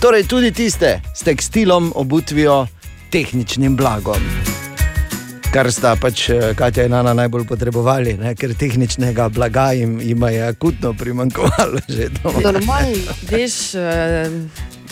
[0.00, 2.66] Torej, tudi tiste s tekstilom, obutvijo,
[3.10, 4.65] tehničnim blagom.
[5.56, 8.34] Kar sta pač eh, Katja in Ana najbolj potrebovali, ne?
[8.36, 11.80] ker tehničnega blaga jim, jim je akutno primankovalo.
[12.44, 13.14] Normalno.
[13.30, 14.36] Veš, uh,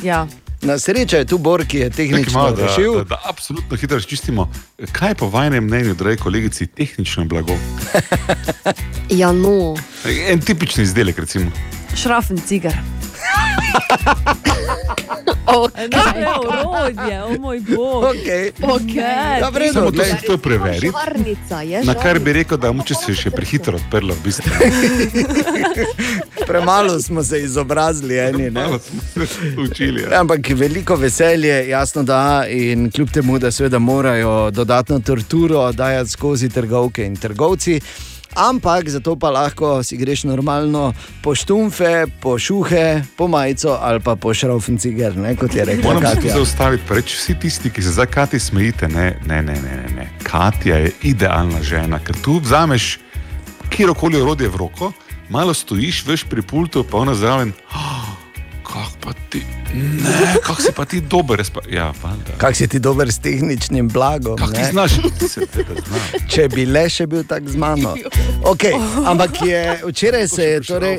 [0.01, 0.23] ja.
[0.65, 2.97] Na srečo je tu Bor, ki je tehnično malo, da, rešil.
[3.03, 4.49] da, da absolutno hitro razčistimo.
[4.93, 7.53] Kaj je po vašem mnenju, dragi kolegici, tehnično blago?
[9.21, 9.77] Ja, no.
[10.31, 11.53] En tipični izdelek, recimo.
[11.93, 12.73] Šrafen cigar.
[15.47, 15.89] Okay.
[15.89, 18.05] Ne, ne, orodje, o moj bog.
[18.05, 18.53] Okay.
[18.63, 19.41] Okay.
[19.41, 20.91] Ja, v redu, Samo to to preveriti.
[20.91, 24.53] Žarnica je Na kar bi rekel, da moče se je še prehitro odprlo, v bistvu.
[26.49, 28.51] Premalo smo se izobrazili, eni.
[28.51, 28.51] Ne?
[28.51, 30.03] Malo smo se učili.
[30.03, 36.11] Ja, Ampak veliko veselje, jasno da, in kljub temu, da seveda morajo dodatno torturo dajati
[36.11, 37.81] skozi trgovke in trgovci.
[38.35, 40.93] Ampak zato pa lahko si greš normalno
[41.23, 45.95] po štumfe, po šuhe, po majico ali pa po šraufen cigar, ne, kot je rekla
[45.95, 46.35] Moram se Katja.
[46.35, 48.89] zaustaviti, pa reči vsi tisti, ki se za Kati smejite.
[48.89, 50.09] Ne, ne, ne, ne, ne, ne.
[50.23, 52.99] Katja je idealna žena, ker tu vzameš
[53.71, 54.93] kjerkoli orodje v roko,
[55.29, 57.53] malo stojiš, veš pri pultu, pa ona zraven.
[57.71, 58.24] Oh,
[58.75, 59.43] Kako pa ti,
[59.75, 62.35] ne, kako si pa ti dober, pa, ja, valjda.
[62.39, 64.37] Kak si ti dober s tehničnim blagom?
[64.37, 66.23] Kako ti znaš, ti se tega znaš.
[66.29, 67.95] Če bi le še bil tak z mano.
[68.43, 68.75] Okay,
[69.07, 70.99] ampak je, včeraj se je, torej,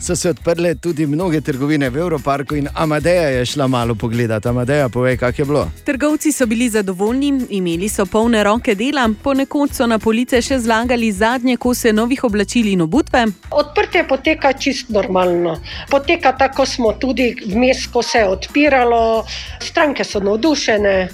[0.00, 4.48] so se odprle tudi mnoge trgovine v Evroparku in Amadeja je šla malo pogledati.
[4.48, 5.64] Amadeja, povej, kak je bilo.
[5.84, 11.08] Trgovci so bili zadovoljni, imeli so polne roke dela, ponekod so na police še zlagali
[11.12, 13.24] zadnje kose novih oblačil in obutve.
[13.50, 15.56] Odprtje poteka čist normalno.
[15.90, 17.13] Poteka tako, smo tudi
[17.46, 19.24] vmes, ko se je odpiralo,
[19.62, 21.08] stranke so navdušene,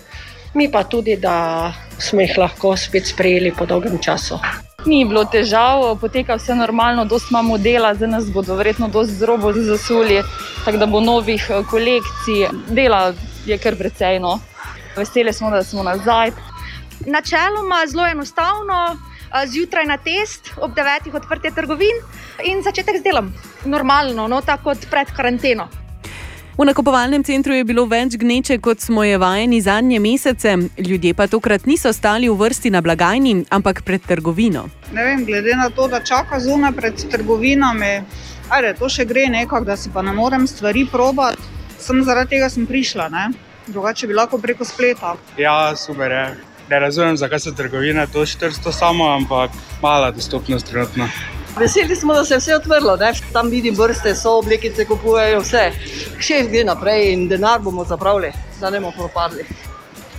[0.55, 4.39] mi pa tudi, da smo jih lahko spet sprejeli po dolgem času.
[4.87, 9.29] Ni bilo težav, poteka vse normalno, dosti imamo dela, za nas bodo verjetno dosti z
[9.29, 10.23] robo zasuli,
[10.65, 12.49] tako da bo novih eh, kolekcij.
[12.69, 13.13] Dela
[13.47, 14.21] je kar precej.
[14.21, 14.39] No.
[14.97, 16.31] Veseli smo, da smo nazaj.
[17.07, 18.97] Načeloma zelo enostavno,
[19.31, 21.15] a, zjutraj na test, ob 9.
[21.17, 22.03] odprtje trgovin
[22.45, 23.33] in začetek z delom.
[23.65, 25.69] Normalno, no, tako kot pred karanteno.
[26.61, 30.51] V nakupovalnem centru je bilo več gneče, kot smo je vajeni zadnje mesece.
[30.77, 34.67] Ljudje pa tokrat niso stali v vrsti na blagajni, ampak pred trgovino.
[34.93, 37.95] Ne vem, glede na to, da čaka zunaj pred trgovinami,
[38.53, 41.41] ajde, to še gre nekako, da si pa ne morem stvari probati.
[41.81, 43.31] Sem zaradi tega sem prišla, ne?
[43.73, 45.17] drugače bi lahko preko spleta.
[45.41, 46.29] Ja, super je.
[46.69, 51.09] Ne razumem, zakaj so trgovine to 400 samo, ampak mala dostopnost trenutno.
[51.59, 53.13] Veseli smo, da se je vse odprlo, ne?
[53.33, 55.65] tam vidim vrste, so oblekice, kupujejo vse.
[56.23, 59.47] Še gre naprej in denar bomo zapravili, da ne bomo propadli.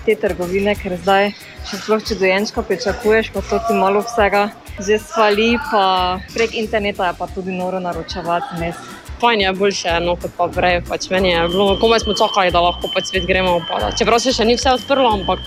[0.05, 1.31] Te trgovine, ker zdaj,
[1.69, 4.49] če sploh če dojenčka pričakuješ, pa to ti malo vsega
[4.81, 8.57] že svali, pa prek interneta je pa tudi noro naročevati.
[8.59, 8.75] Mes.
[9.21, 10.81] Fajn je boljše, no, kot pa prej.
[10.87, 13.59] Pač meni je bilo, komaj smo čakali, da lahko pač svet gremo.
[13.69, 15.45] Pa, čeprav se še ni vse odprlo, ampak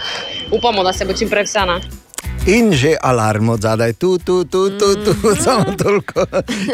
[0.55, 1.67] upamo, da se bo čim prej vse.
[1.67, 2.04] Ne?
[2.47, 5.37] In že alarm od zadaj, tu, tu, tu, tu, tu mm.
[5.45, 6.27] samo toliko.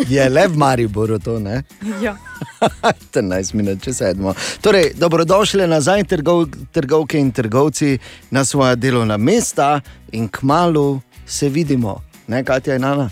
[0.09, 1.63] Je le v Mariboru to, ne?
[2.03, 2.17] Ja.
[3.15, 4.35] 14 minut, če sedmo.
[4.59, 7.99] Torej, dobrodošli nazaj, trgov, trgovke in trgovci,
[8.35, 9.81] na svoja delovna mesta
[10.11, 12.03] in k malu se vidimo.
[12.27, 13.11] Ne, Katja in Ana?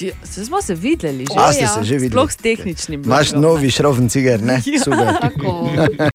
[0.00, 1.40] Ja, Se smo se videli že.
[1.40, 2.10] A ste se že videli?
[2.10, 3.02] Sploh s tehničnim.
[3.02, 3.40] Blagom.
[3.40, 4.60] novi šrofen cigar, ne?
[4.66, 6.12] Ja, Super.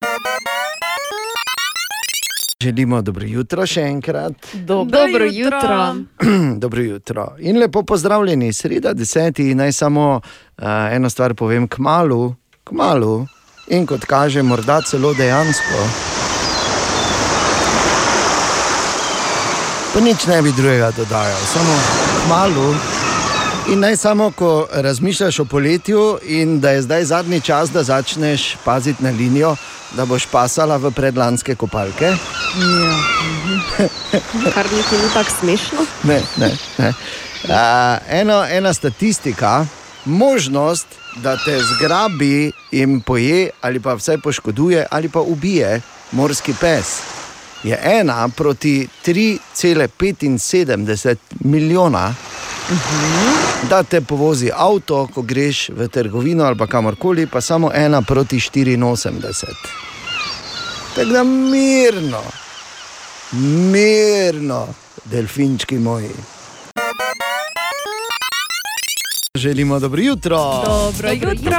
[2.64, 4.34] Želimo dobro jutro še enkrat.
[4.54, 5.58] Dobro, Dobro jutro.
[5.58, 5.96] jutro.
[6.64, 7.36] dobro jutro.
[7.40, 9.56] In lepo pozdravljeni, sreda deseti.
[9.56, 10.20] Naj samo
[10.58, 13.28] uh, eno stvar povem, k malu, k malu
[13.68, 15.88] in kot kaže, morda celo dejansko.
[19.94, 22.74] Pa nič ne bi drugega dodajal, samo k malu.
[23.72, 28.56] In naj samo, ko razmišljaš o poletju in da je zdaj zadnji čas, da začneš
[28.66, 29.56] paziti na linijo,
[29.96, 32.06] da boš pasala v predlanske kopalke.
[34.54, 35.86] Kar niti ni tako smešno.
[36.04, 36.94] Ne, ne, ne.
[37.50, 39.66] A, eno, ena statistika,
[40.06, 46.88] možnost, da te zgrabi in poje, ali pa vsaj poškoduje, ali pa ubije morski pes,
[47.64, 52.16] je ena proti 3,75 milijona.
[53.70, 58.40] Da te povozi avto, ko greš v trgovino ali pa kamorkoli, pa samo ena proti
[58.40, 59.46] 84.
[60.96, 62.22] Tako da mirno,
[63.72, 64.68] mirno,
[65.06, 66.10] delfinčki moji.
[69.36, 70.38] Želimo dobro jutro.
[70.66, 71.58] Dobro jutro.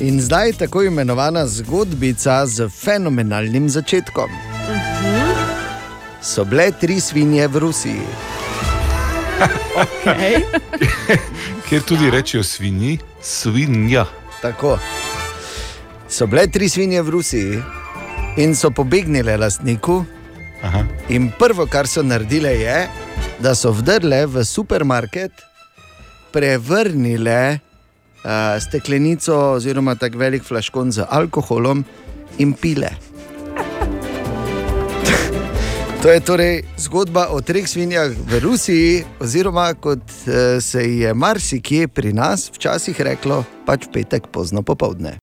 [0.00, 4.30] In zdaj tako imenovana zgodbica z fenomenalnim začetkom.
[6.22, 8.35] So bile tri svinje v Rusiji.
[9.76, 10.40] Okay.
[11.68, 14.06] Ker tudi rečejo svinji, svinja.
[14.42, 14.78] Tako.
[16.08, 17.62] So bile tri svinje v Rusiji
[18.36, 20.04] in so pobegnile lastniku.
[20.62, 20.84] Aha.
[21.12, 22.78] In prvo, kar so naredile, je,
[23.42, 25.32] da so vdrle v supermarket,
[26.32, 31.84] prevrnile uh, steklenico oziroma tako velik flaškon z alkoholom
[32.38, 32.90] in pile.
[36.06, 41.88] To je torej zgodba o treh svinjah v Rusiji, oziroma kot eh, se je marsikje
[41.88, 45.18] pri nas včasih reklo, pač v petek pozno popovdne.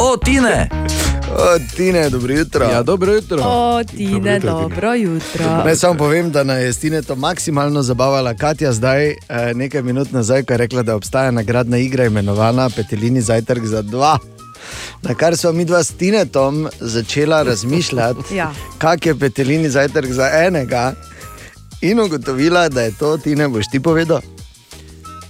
[0.00, 0.72] O, Tine!
[1.36, 2.64] O, Tine, dobro jutro.
[2.64, 3.44] Ja, dobro jutro.
[3.44, 5.44] O, Tine, dobro jutro.
[5.68, 9.16] Naj samo povem, da nas je s Tine to maksimalno zabavala Katja zdaj, eh,
[9.54, 14.16] nekaj minut nazaj, ko je rekla, da obstaja nagradna igra imenovana Petelini zajtrk za dva.
[15.02, 18.52] Na kar smo mi dva s Tinetom začela razmišljati, Ja.
[18.78, 20.94] kak je Petelini zajtrk za enega,
[21.80, 24.20] in ugotovila, da je to Tine, boš ti povedal.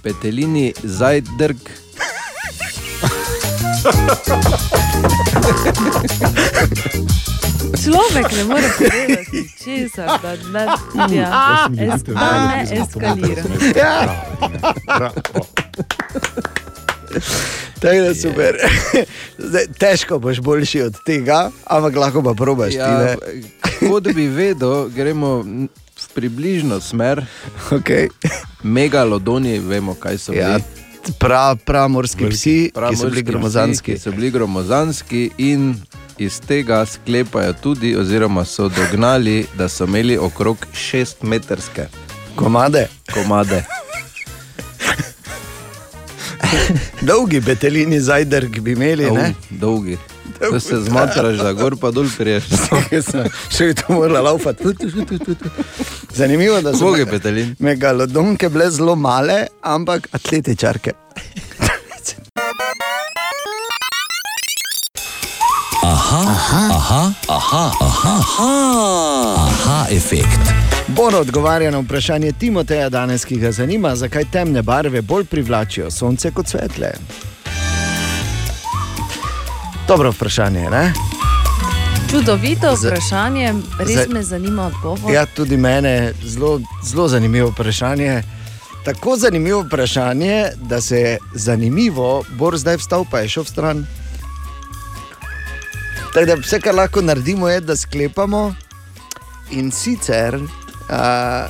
[0.03, 1.57] Petelini zajdrk.
[7.83, 10.35] Človek ne more povedati česar, da
[11.07, 13.43] ne, ja, es, da ne eskalira.
[13.75, 14.17] Ja.
[17.79, 18.57] Tako da super.
[19.49, 22.73] Zdaj, težko boš boljši od tega, ampak lahko pa probaš.
[22.73, 23.15] Ja,
[23.79, 25.67] kot bi vedel, gremo v
[26.13, 27.25] približno smer.
[27.71, 28.07] Okay.
[28.63, 30.63] Megalodoni, vemo, kaj so Ja, bili.
[31.19, 33.93] prav, pramorski psi, ki so bili psi, gromozanski.
[33.93, 35.75] Ki so bili gromozanski in
[36.17, 41.87] iz tega sklepajo tudi, oziroma so dognali, da so imeli okrog 6 metrske
[42.35, 42.87] komade.
[43.13, 43.63] komade.
[47.01, 49.33] Dolgi betelini zajdrk bi imeli, Au, ne?
[49.51, 49.97] dolgi.
[50.39, 52.45] Da se zmatraš, da gor pa dol priješ.
[53.55, 54.63] Še bi to morala laufati.
[56.15, 57.55] Zanimivo, da so Ubogi me- petelin.
[57.59, 60.93] megalodonke bile zelo male, ampak atletičarke.
[65.81, 68.51] Aha, aha, aha, aha, aha, aha,
[69.45, 70.39] aha efekt.
[70.87, 76.31] Bor odgovarja na vprašanje Timoteja danes, ki ga zanima, zakaj temne barve bolj privlačijo sonce
[76.31, 76.91] kot svetle.
[79.87, 80.93] Dobro vprašanje, ne?
[82.09, 85.13] Čudovito vprašanje, res za- me zanima odgovor.
[85.13, 88.23] Ja, tudi mene zelo, zelo zanimivo vprašanje.
[88.85, 93.85] Tako zanimivo vprašanje, da se je zanimivo, Bor zdaj vstal, pa je šel v stran.
[96.13, 98.53] Tako da vse, kar lahko naredimo, je, da sklepamo.
[99.51, 100.37] In sicer
[100.89, 101.47] a,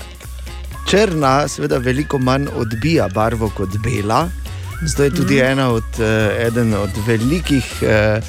[0.88, 4.28] črna, seveda, veliko manj odbija barvo kot bela.
[4.82, 5.45] Zato je tudi mm.
[5.45, 8.22] ena, od, eh, eden od velikih, eh,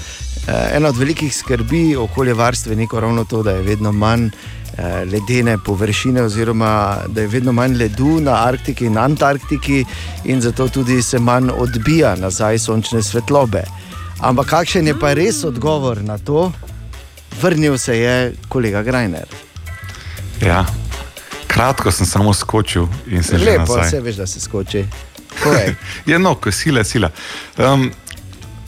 [0.46, 6.22] eh, ena od velikih skrbi okoljevarstvenikov ravno to, da je vedno manj eh, ledene površine,
[6.22, 9.84] oziroma da je vedno manj ledu na Arktiki in Antarktiki,
[10.24, 13.62] in zato tudi se manj odbija nazaj sončne svetlobe.
[14.20, 16.52] Ampak kakšen je pa res odgovor na to?
[17.40, 19.24] Vrnil se je kolega Grajner.
[20.44, 20.66] Ja,
[21.48, 23.86] kratko sem samo skočil in se že Lepo, nazaj.
[23.86, 24.84] vse veš, da se skoči.
[26.10, 27.10] Je no, ko je sila, sila.
[27.56, 27.90] Um,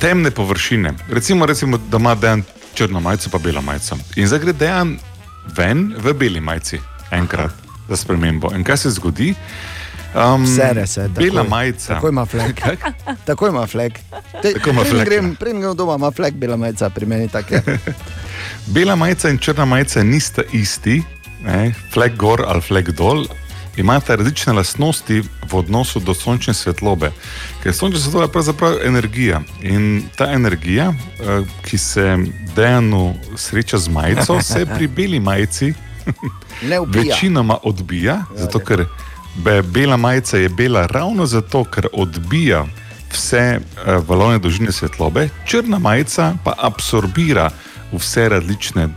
[0.01, 2.43] temne površine, recimo, recimo, da ima dejan
[2.75, 3.97] črno majico, pa belo majico.
[4.17, 4.97] In zdaj gre dejan
[5.57, 6.81] ven v beli majici,
[7.11, 7.53] enkrat
[7.89, 8.55] za spremembo.
[8.57, 9.35] In kaj se zgodi?
[10.15, 11.09] Um, Sere se.
[11.09, 11.25] takoj.
[11.25, 11.95] Bela majica.
[11.95, 12.61] Tako ima flek.
[13.27, 13.99] Tako ima flek.
[14.43, 17.55] Te, Tako ima flek, grem, preden grem doma, ima flek bela majica, pri meni tako
[17.55, 17.63] je.
[18.75, 21.03] Bela majica in črna majica nista isti,
[21.45, 23.27] ne, flag gor ali flag dol.
[23.77, 27.09] Imata različne lastnosti v odnosu do sončne svetlobe.
[27.63, 29.41] Ker sončna svetloba je pravzaprav energija.
[29.63, 32.19] In ta energija, eh, ki se
[32.57, 35.73] dejano sreča z majico, se pri beli majici
[36.87, 38.87] večinoma odbija, zato ker be,
[39.65, 42.67] bela majica je bela ravno zato, ker odbija
[43.13, 47.51] vse uh, valovne dolžine svetlobe, črna majica pa absorbira
[47.93, 48.89] vse različne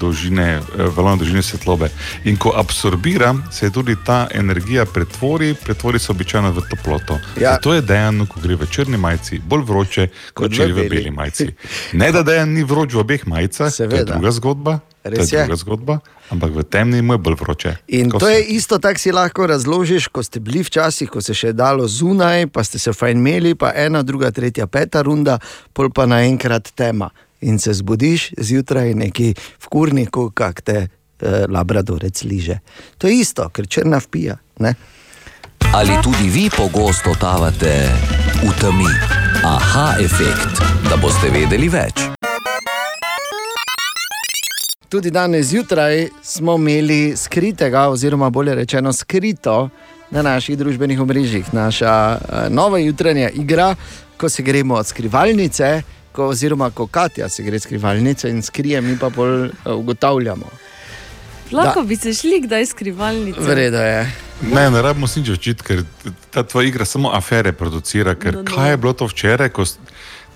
[0.00, 0.64] dolžine, uh,
[0.96, 1.88] valovne dolžine svetlobe.
[2.24, 7.18] In ko absorbira, se tudi ta energija pretvori, pretvori se običajno v toploto.
[7.40, 7.52] Ja.
[7.54, 10.88] Zato je dejano, ko gre v črni majici, bolj vroče, kot Kot če je v
[10.88, 11.10] beli.
[11.10, 11.48] majici.
[11.92, 14.12] Ne da dejan ni vroč v obeh majicah, to je Seveda.
[14.12, 14.78] druga zgodba.
[15.04, 15.44] Res to je je.
[15.44, 15.94] druga zgodba,
[16.30, 17.72] ampak v temni mu je bolj vroče.
[17.88, 21.20] In Ko to se- je isto, tako si lahko razložiš, ko ste bili včasih, ko
[21.20, 25.38] se še dalo zunaj, pa ste se fajn imeli, pa ena, druga, tretja, peta runda,
[25.72, 27.10] pol pa naenkrat tema.
[27.42, 30.88] In se zbudiš zjutraj neki v kurniku, kak te eh,
[31.46, 32.60] labradorec liže.
[32.96, 34.40] To je isto, ker črna vpija.
[34.58, 34.72] Ne?
[35.70, 37.92] Ali tudi vi pogosto totavate
[38.40, 38.88] v temi?
[39.44, 40.56] Aha, efekt,
[40.88, 42.08] da boste vedeli več.
[44.94, 49.68] Tudi danes zjutraj smo imeli skritega, oziroma bolje rečeno skrito
[50.10, 53.74] na naših družbenih omrežjih, naša eh, nova jutranja igra,
[54.16, 55.82] ko se gremo od skrivalnice,
[56.12, 60.46] ko, oziroma ko Katja se gre skrivalnice in skrije, mi pa bolj ugotavljamo.
[61.52, 63.40] Lahko bi se šli kdaj skrivalnice.
[63.40, 64.12] Vredo je.
[64.42, 65.82] Ne, ne rabimo se nič učiti, ker
[66.30, 68.14] ta tvoja igra samo afere producira.
[68.14, 69.64] Ker No, no, kaj je bilo to včeraj, ko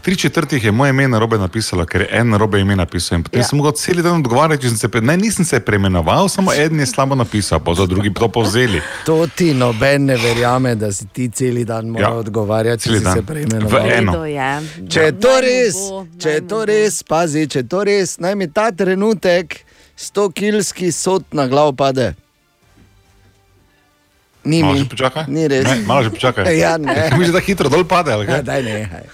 [0.09, 3.18] tri četrtih je moje ime na robe napisalo, ker je en na robe ime napisal.
[3.18, 3.44] In potem ja.
[3.44, 5.00] sem mogel cel dan odgovarjati, se pre...
[5.00, 8.80] ne, nisem se preimenoval, samo en je slabo napisal, pa so drugi to povzeli.
[9.04, 12.18] To ti noben ne verjame, da si ti cel dan moral ja.
[12.18, 13.18] odgovarjati, če si dan.
[13.18, 14.24] se preimenoval.
[14.88, 15.76] Če je to res,
[16.22, 19.61] če je to res, pazi, če je to res, naj mi ta trenutek
[19.98, 22.14] 100-kilski sod na glavo pade.
[24.44, 24.80] Ni Malo mi.
[24.80, 25.28] še počakaj.
[25.28, 25.68] Ni res.
[25.68, 26.48] Ne, malo še počakaj.
[26.64, 27.11] Ja, ne.
[27.12, 28.16] Misliš, da hitro dol pade?
[28.16, 28.40] ali kaj?
[28.40, 29.09] Ja, daj, nehaj.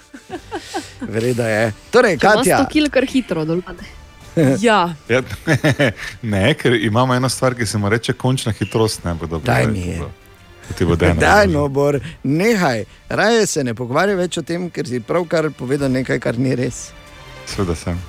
[1.01, 1.73] Vreda je.
[1.91, 2.57] Torej, Če Katja.
[2.59, 3.83] 100 kg, kar hitro dol pade.
[4.59, 4.93] Ja.
[5.09, 5.21] Ja,
[6.21, 9.03] ne, ker imamo eno stvar, ki se mu reče končna hitrost.
[9.03, 10.01] Ne, bo dobro, Daj da- mi je.
[11.19, 12.83] Daj, no, bor, nehaj.
[13.09, 16.89] Raje se ne pogovarjaj več o tem, ker si pravkar povedal nekaj, kar ni res.
[17.45, 17.99] Sveda sem.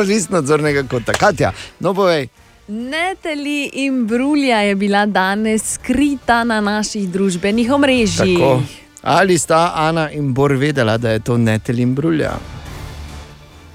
[0.00, 1.12] Odvisno od zornega kota.
[1.12, 2.28] Katja, no povej.
[2.68, 8.38] Neteli in brulja je bila danes skrita na naših družbenih omrežjih.
[8.38, 8.62] Tako.
[9.02, 12.32] Ali sta Ana in Bor vedela, da je to netel in brulja?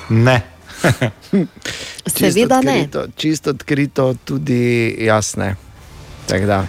[0.10, 0.42] Ne.
[2.08, 2.88] Seveda ne.
[3.16, 5.56] Čisto odkrito, tudi jasne.
[6.28, 6.66] Tako da.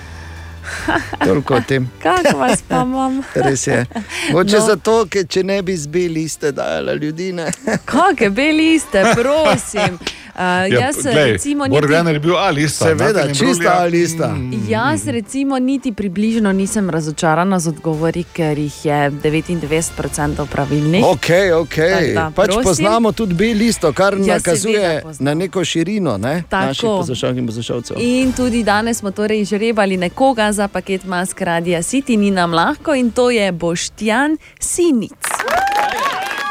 [1.24, 1.90] Toliko o tem.
[2.02, 3.22] Kako vas pa imam?
[3.44, 3.86] Res je.
[4.32, 4.66] Moče No.
[4.66, 7.32] zato, ker če ne bi zbili, ste dajali ljudi.
[7.32, 7.50] Ne?
[7.84, 9.98] Kakšne beli ste, prosim.
[10.34, 12.84] Uh, Ja, jaz, glej, recimo, niti, je bil ali ista.
[12.84, 14.36] Seveda, čista ali ista.
[14.68, 21.04] jaz recimo niti približno nisem razočarana z odgovori, ker jih je 99% pravilnih.
[21.04, 21.26] Ok,
[21.60, 21.74] ok.
[21.74, 22.62] Tako da, Pač prosim.
[22.62, 26.42] poznamo tudi B listo, kar Ja, nakazuje na neko širino ne?
[26.50, 27.96] Naših poslušalk in poslušalcev.
[28.00, 32.94] In tudi danes smo torej žrebali nekoga za paket mask Radia City, ni nam lahko
[32.94, 35.12] in to je Boštjan Sinic.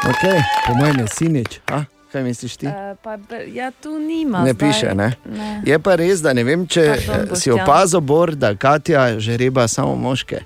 [0.04, 1.60] Okay, po mojem je sinič.
[1.66, 1.93] A?
[2.14, 2.66] Kaj misliš ti?
[2.66, 3.18] Uh, pa,
[3.50, 4.44] ja, tu nima.
[4.46, 4.68] Ne zdaj.
[4.68, 5.16] piše, ne?
[5.26, 5.62] ne.
[5.66, 7.60] Je pa res, da ne vem, če Pardon, eh, si Boštjan.
[7.60, 10.40] opazil, Bor, da Katja žreba samo moške.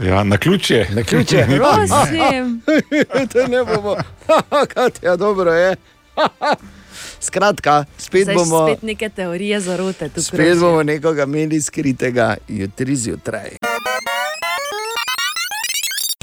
[0.00, 0.88] Ja, na ključje.
[0.94, 1.44] Na ključe.
[1.60, 2.60] Prosim.
[3.32, 3.96] to ne bomo.
[4.74, 5.76] Katja, dobro je.
[7.20, 10.08] Skratka, spet Zdaj bomo, spet neke teorije zarote.
[10.08, 10.60] spet krožijo.
[10.60, 13.50] bomo nekoga imeli skritega jutri zjutraj.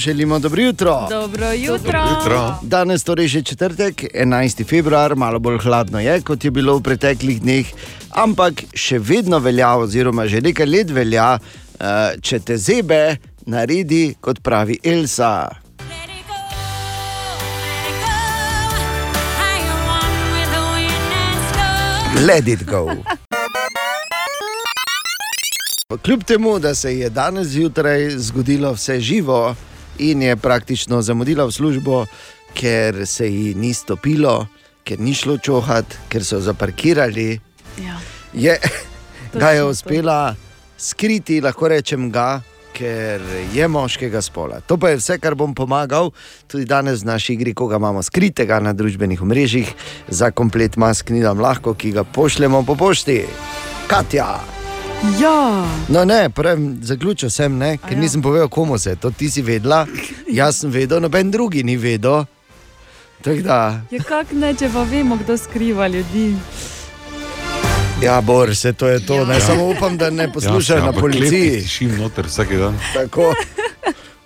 [0.05, 1.07] Želimo dobro jutro.
[1.09, 2.59] Dobro jutro.
[2.61, 4.69] Danes torej že četrtek, 11.
[4.69, 7.65] februar, malo bolj hladno je, kot je bilo v preteklih dneh,
[8.11, 14.43] ampak še vedno velja, oziroma že nekaj let velja, eh, če te zebe, naredi kot
[14.45, 15.49] pravi Elsa.
[22.21, 22.91] Let it go.
[26.05, 29.55] Kljub temu, da se je danes zjutraj zgodilo vse živo
[29.99, 32.05] in je praktično zamudila v službo,
[32.53, 34.47] ker se ji ni stopilo,
[34.83, 37.39] ker ni šlo čohat, ker so zaparkirali,
[37.81, 37.99] Ja.
[38.33, 38.59] je,
[39.39, 40.35] ga je uspela
[40.77, 42.41] skriti, lahko rečem ga.
[42.75, 43.21] Ker
[43.55, 44.59] je moškega spola.
[44.67, 46.11] To pa je vse, kar bom pomagal
[46.47, 49.71] tudi danes v naši igri, ko ga imamo skritega na družbenih omrežjih,
[50.11, 53.23] za komplet mask ni nam lahko, ki ga pošljemo po pošti.
[53.87, 54.54] Katja.
[55.19, 55.65] Ja.
[55.87, 57.99] No, ne, pravim, zaključil sem, ne, ker ja.
[57.99, 59.85] nisem povedal, komu se je to ti si vedela.
[60.31, 62.25] Jaz sem vedel, noben drugi ni vedel.
[63.25, 66.35] Da, Ja, kak ne, če pa vemo, kdo skriva ljudi.
[68.01, 69.15] ja, Bor, se to je to.
[69.15, 69.25] Ja.
[69.25, 71.61] Ne, samo upam, da ne poslušajo ja, na policiji.
[71.61, 72.77] Tišim noter vsak dan.
[72.93, 73.33] Tako.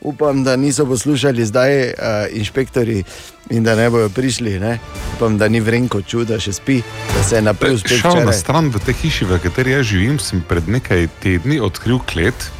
[0.02, 1.94] Upam, da niso poslušali zdaj uh,
[2.32, 3.04] inšpektori
[3.50, 4.60] in da ne bodo prišli.
[4.60, 4.80] Ne?
[5.16, 6.78] Upam, da ni vrenko čuda, še spi,
[7.18, 10.20] da se je napil spet Šel na stran v tej hiši, v kateri jaz živim,
[10.20, 12.52] sem pred nekaj tedni odkril klet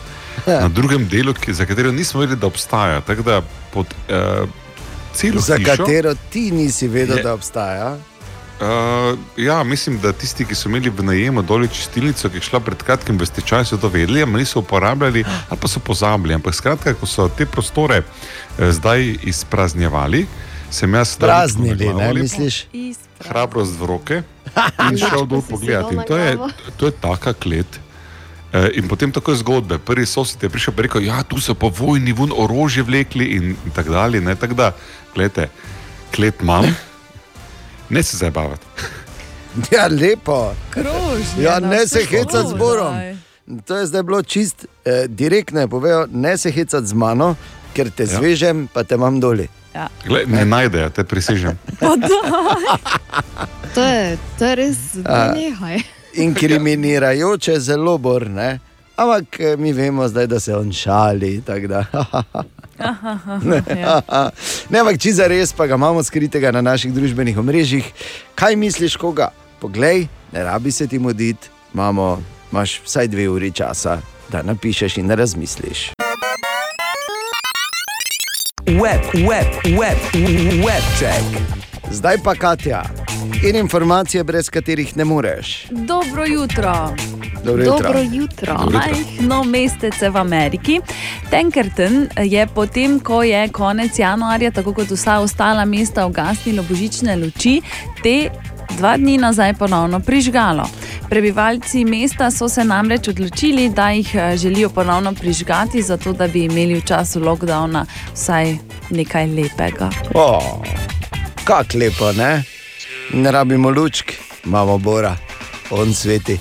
[0.48, 0.62] Ja.
[0.62, 3.02] na drugem delu, ki, za katero nismo vedeli, da obstaja.
[3.02, 3.42] Tako da
[3.74, 4.48] pod uh,
[5.14, 7.98] Za hišo, katero ti nisi vedel, Je- da obstaja.
[8.60, 12.60] Uh, ja, mislim, da tisti, ki so imeli v najemu dolje čistilnico, ki je šla
[12.60, 16.36] pred kratkim v stečaj, so to vedeli, ampak niso uporabljali ali pa so pozabili.
[16.36, 20.26] Ampak skratka, ko so te prostore eh, zdaj izpraznjevali,
[20.72, 22.66] sem jaz dal Praznili, ne misliš?
[23.30, 24.20] Hrabrost v roke
[24.92, 25.96] in šel dol pogledati.
[25.96, 26.36] In to je,
[26.78, 27.80] to je taka klet.
[28.52, 29.80] Eh, In potem tako je zgodbe.
[29.80, 33.26] Prvi sosed je prišel in rekel, da ja, tu so po vojni ven orožje vlekli
[33.40, 34.22] in, in tako dalje.
[34.22, 34.74] Ne, tak da,
[35.16, 35.48] gledajte,
[36.12, 36.68] klet imam,
[37.90, 38.66] ne se zabavati.
[39.72, 40.54] Ja, lepo.
[40.70, 42.88] Krožnje, Ja, no, ne se hecati z Borom.
[42.88, 43.16] škodaj.
[43.66, 47.36] To je zdaj bilo čist eh, direktno, je povedal, ne se hecati z mano,
[47.74, 48.08] ker te ja.
[48.08, 49.48] Zvežem, pa te imam doli.
[49.76, 49.88] Ja.
[50.06, 51.58] Gled, ne najdejo, te prisežem.
[53.70, 54.78] To je, to je res,
[55.36, 55.78] nehaj.
[56.26, 58.60] Inkriminirajoče zelo bor, ne?
[58.96, 61.42] Ampak eh, mi vemo zdaj, da se on šali.
[61.68, 61.86] Da.
[64.70, 67.86] Ne, ampak če za res, pa ga imamo skritega na naših družbenih omrežjih.
[68.36, 69.32] Kaj misliš, koga?
[69.60, 72.22] Poglej, ne rabi se ti muditi, imamo,
[72.52, 74.00] imaš vsaj dve uri časa,
[74.32, 75.90] da napišeš in razmisliš.
[78.78, 79.98] web, web, web,
[80.64, 81.69] webček.
[81.92, 82.84] Zdaj pa Katja
[83.50, 85.68] in informacije, brez katerih ne moreš.
[85.72, 86.96] Dobro jutro.
[87.44, 87.80] Dobro jutro.
[87.80, 88.54] Dobro jutro.
[88.54, 88.80] Dobro jutro.
[88.80, 90.82] Majhno mestece v Ameriki.
[91.30, 97.62] Tankerton je potem, ko je konec januarja, tako kot vsa ostala mesta, ugasnilo božične luči,
[98.04, 98.30] te
[98.78, 100.70] dva dni nazaj ponovno prižgalo.
[101.10, 106.44] Prebivalci mesta so se namreč odločili, da jih eh, želijo ponovno prižgati, zato da bi
[106.44, 108.58] imeli v času lockdowna vsaj
[108.90, 109.90] nekaj lepega.
[110.14, 110.62] O,
[111.50, 112.44] kak lepo, ne?
[113.14, 114.12] Ne rabimo lučk,
[114.46, 115.16] imamo bora,
[115.70, 116.38] on sveti.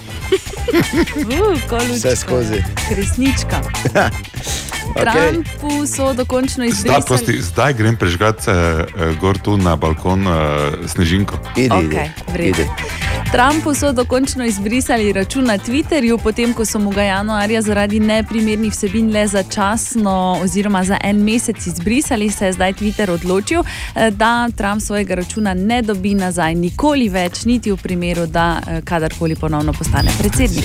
[1.94, 2.64] Vse skozi.
[2.90, 3.62] Resnička.
[4.90, 5.04] Okej.
[5.04, 7.04] Trumpu so dokončno Zdaj, izbrisali.
[7.06, 8.84] prosti, zdaj grem prežgati eh,
[9.20, 10.32] gor tu na balkon eh,
[10.86, 11.38] snežinko.
[11.50, 12.62] Okej, v redu.
[13.32, 18.72] Trumpu so dokončno izbrisali račun na Twitterju, potem ko so mu ga januarja zaradi neprimernih
[18.72, 23.60] vsebin le začasno oziroma za en mesec izbrisali, se je zdaj Twitter odločil,
[23.94, 28.80] eh, da Trump svojega računa ne dobi nazaj nikoli več, niti v primeru, da eh,
[28.84, 30.64] kadarkoli ponovno postane predsednik.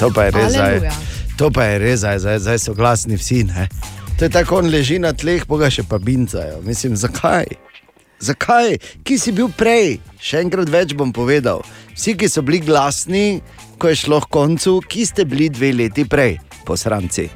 [0.00, 0.90] To pa je res zdaj.
[1.38, 3.42] To pa je res zdaj, zdaj, zdaj so glasni vsi.
[3.44, 3.66] Ne?
[4.18, 6.60] To je tako, on leži na tleh, boga še pa bincajo.
[6.62, 7.50] Mislim, zakaj?
[8.22, 8.78] Zakaj?
[9.02, 9.98] Ki si bil prej?
[10.22, 11.64] Še enkrat več bom povedal.
[11.96, 13.42] Vsi, ki so bili glasni,
[13.82, 17.26] ko je šlo k koncu, ki ste bili dve leti prej, posranci.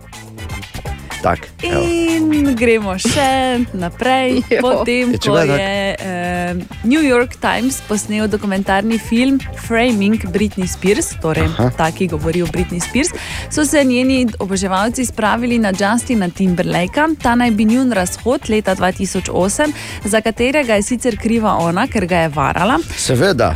[1.23, 1.83] Tak, evo.
[1.83, 4.43] In gremo še naprej.
[4.65, 6.55] Potem, Je, ko je eh,
[6.87, 11.71] New York Times posnel dokumentarni film Framing Britney Spears, torej Aha.
[11.75, 13.11] ta, ki govori o Britney Spears,
[13.51, 17.09] so se njeni oboževalci spravili na Justina Timberlakea.
[17.23, 22.27] Ta naj bi njun razhod leta 2008, za katerega je sicer kriva ona, ker ga
[22.27, 22.79] je varala.
[22.97, 23.55] Seveda.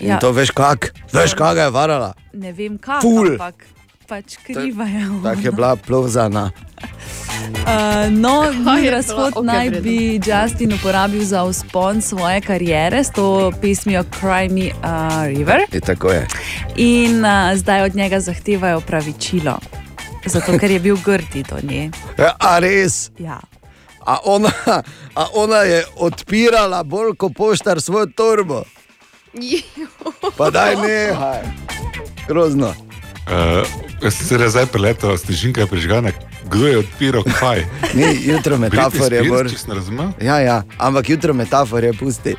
[0.00, 0.16] Ja.
[0.16, 0.18] Ja.
[0.18, 2.10] To veš kak, veš kak ga je varala.
[2.32, 3.36] Ne vem, kako, Ful.
[3.36, 3.68] ampak
[4.08, 5.06] pač kriva je.
[5.22, 6.50] Tako je bila plovzana.
[7.62, 8.90] Uh, no, bila?
[8.90, 9.82] razhod Okej, naj v redu.
[9.82, 15.60] bi Justin uporabil za vzpon svoje kariere s to pesmijo Cry Me a River.
[15.72, 16.26] Je tako je.
[16.76, 19.58] In uh, zdaj od njega zahtevajo pravičilo,
[20.26, 21.90] zato ker je bil grdi do nje.
[22.18, 23.10] Ja, A res?
[23.18, 23.40] Ja.
[24.06, 24.50] A ona,
[25.14, 28.64] a ona je odpirala bolj kot poštar svojo torbo.
[30.36, 31.42] Pa daj nehaj.
[32.28, 32.74] Grozno.
[33.22, 36.10] Uh, se je zdaj preletel, snežinka je prižgana.
[36.50, 37.64] Kdo je odpiral kaj?
[37.94, 39.22] Ni jutro metafor je
[39.68, 40.08] razumel?
[40.20, 42.34] Ja, ja, ampak jutro metafor je pusti.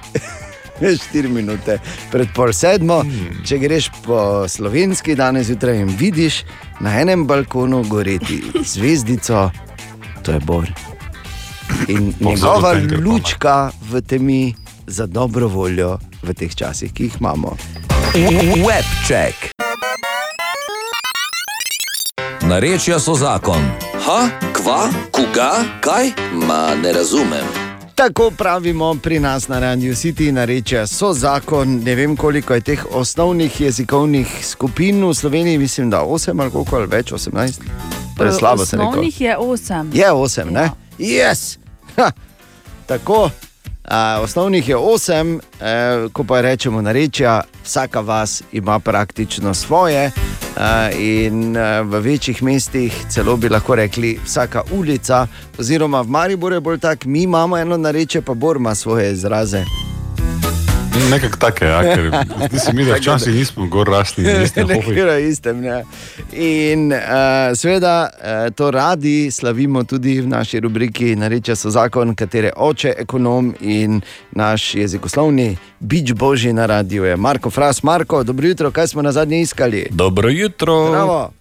[0.81, 1.79] 4 minute
[2.11, 3.43] pred pol sedmo, hmm.
[3.45, 6.43] če greš po slovenski danes zjutraj in vidiš
[6.81, 9.51] na enem balkonu goreti zvezdico,
[10.23, 10.67] to je Bor.
[11.87, 12.75] In njegova
[13.05, 14.55] lučka v temi
[14.87, 17.55] za dobro voljo v teh časih, ki jih imamo.
[18.65, 19.53] Webček.
[22.53, 23.63] Narečja so zakon.
[24.05, 26.11] Ha, kva, koga, kaj?
[26.33, 27.45] Ma ne razumem.
[27.95, 31.81] Tako pravimo pri nas na Radio City, narečja so zakon.
[31.83, 36.75] Ne vem, koliko je teh osnovnih jezikovnih skupin v Sloveniji, mislim, da 8 ali koliko
[36.75, 37.61] ali več, 18.
[38.17, 38.87] Torej, slabo se reče.
[38.87, 39.89] Osnovnih je osem.
[39.93, 40.69] Je 8, ne?
[40.99, 41.57] Yes!
[41.95, 42.11] Ha,
[42.85, 43.29] tako.
[43.83, 50.11] A, osnovnih je 8, e, ko pa rečemo narečja, vsaka vas ima praktično svoje.
[50.57, 55.27] A, in a, v večjih mestih celo bi lahko rekli vsaka ulica,
[55.59, 59.65] oziroma v Mariboru je bolj tak, mi imamo eno narečje, pa Bor ima svoje izraze.
[61.11, 62.11] Nekako tako je, ja, ker
[62.47, 64.23] zdi se mi, da včasih nismo gor rasli.
[64.67, 65.61] Nekaj istem.
[65.61, 65.83] Ne.
[66.33, 66.99] In uh,
[67.55, 73.55] seveda uh, to radi slavimo tudi v naši rubriki Nareče so zakon, katere oče, ekonom
[73.61, 77.83] in naš jezikoslovni bič božji na radiju je Marko Fras.
[77.83, 79.87] Marko, dobro jutro, kaj smo na zadnje iskali?
[79.91, 80.91] Dobro jutro.
[80.91, 81.31] Bravo.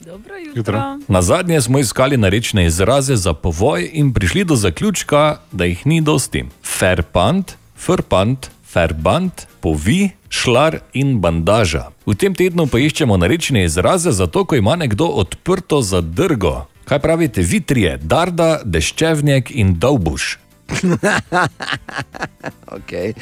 [0.55, 0.99] jutro.
[1.09, 6.01] Na zadnje smo iskali narečne izraze za povoj in prišli do zaključka, da jih ni
[6.01, 6.45] dosti.
[6.79, 11.91] Ferpant, frpant, ferbant, povi, šlar in bandaža.
[12.07, 16.65] V tem tednu pa iščemo narečne izraze za to, ko ima nekdo odprto zadrgo.
[16.85, 20.39] Kaj pravite, vitrije, darda, deščevnjak in dolbuš?
[22.77, 23.13] okay.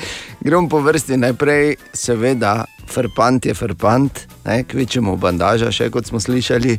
[0.41, 6.79] Gremo po vrsti najprej, seveda, frpant je frpant, ne, kvečemo bandaža, še kot smo slišali.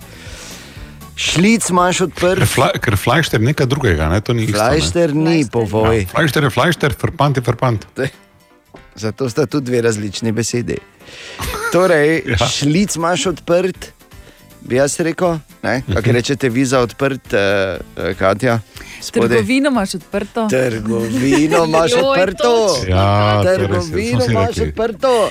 [1.22, 2.40] Šlic imaš odprt.
[2.40, 4.22] Ker fla- Ker flajšter je nekaj drugega, ne?
[4.24, 4.58] to ni isto.
[4.58, 6.08] Flajšter ni povoj.
[6.08, 7.86] Flajšter je flajšter, frpant je frpant.
[8.96, 10.78] Zato sta tu dve različni besedi.
[11.72, 12.48] Torej, ja.
[12.48, 13.94] šlic imaš odprt,
[14.62, 15.38] bi jaz rekel.
[15.64, 15.82] Ne?
[16.04, 18.60] Kaj rečete, vi za odprt, uh, Katja?
[19.02, 19.30] Spodaj.
[19.30, 20.48] Trgovino imaš odprto.
[20.50, 22.54] Trgovino imaš odprto.
[22.88, 25.30] Ja, to res je, Trgovino imaš odprto.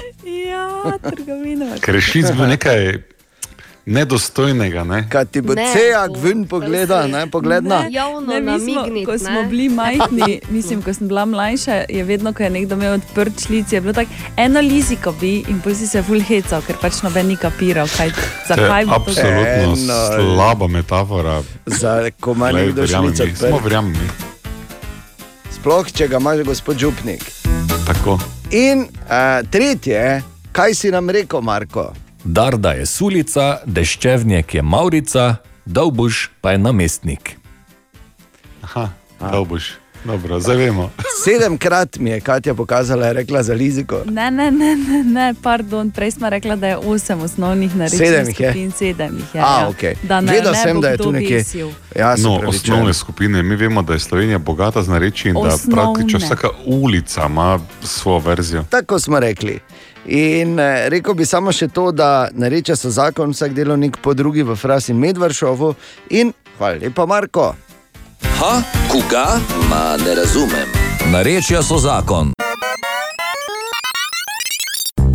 [0.50, 3.02] Ja, trgovino imaš Ker je šlic bil nekaj,
[3.86, 4.84] nedostojnega.
[4.84, 5.08] Ne?
[5.08, 7.82] Kaj ti bo Ne, cejak ven pogleda, ne pogledna?
[8.20, 12.42] Ne, mi smo, ko smo bili majhni, mislim, ko sem bila mlajša, je vedno, ko
[12.42, 16.02] je nekdo imel odprt šlic, je bilo tako eno liziko bi in pol si se
[16.02, 18.12] full hecal, ker pač noben ni kapiral, kaj,
[18.48, 19.76] zakaj bi to absolutno Eno-
[20.14, 21.42] slaba metafora.
[21.66, 23.64] Za ko ima Glej, nekdo Samo odprt.
[23.64, 24.08] verjamem mi.
[25.50, 27.24] Sploh, če ga imaš gospod Župnik.
[27.86, 28.18] Tako.
[28.50, 30.22] In uh, tretje,
[30.52, 31.92] kaj si nam rekel, Marko?
[32.24, 37.36] Darda je sulica, deščevnjek je Maurica, Dolbuš pa je namestnik.
[38.62, 38.88] Aha,
[39.20, 39.72] da boš.
[40.04, 40.90] Dobro, zdaj vemo.
[41.24, 44.02] Sedemkrat mi je Katja pokazala, je rekla za Liziko.
[44.06, 48.28] Ne, ne, ne, ne, ne, pardon, prej smo rekla, da je osem osnovnih Sedem narečnih
[48.28, 48.50] jih je?
[48.50, 49.40] skupin, sedem jih je.
[49.40, 49.68] A, ja.
[49.68, 49.94] okej.
[50.02, 51.44] Da ne, Vedel ne sem, da je tu nekje-.
[51.96, 52.48] Ja, no, opravičujem.
[52.48, 53.42] osnovne skupine.
[53.42, 58.18] Mi vemo, da je Slovenija bogata z nareči in da praktično vsaka ulica ima svojo
[58.18, 58.64] verzijo.
[58.70, 59.60] Tako smo rekli.
[60.10, 64.42] In eh, rekel bi samo še to, da nareče so zakon, vsak delovnik po drugi
[64.42, 65.74] v Frasi Medvršovu.
[66.18, 67.52] In hvala lepa, Marko.
[68.40, 68.52] Ha,
[68.90, 69.38] koga?
[69.70, 70.74] Ma ne razumem.
[71.12, 72.34] Narečja so zakon.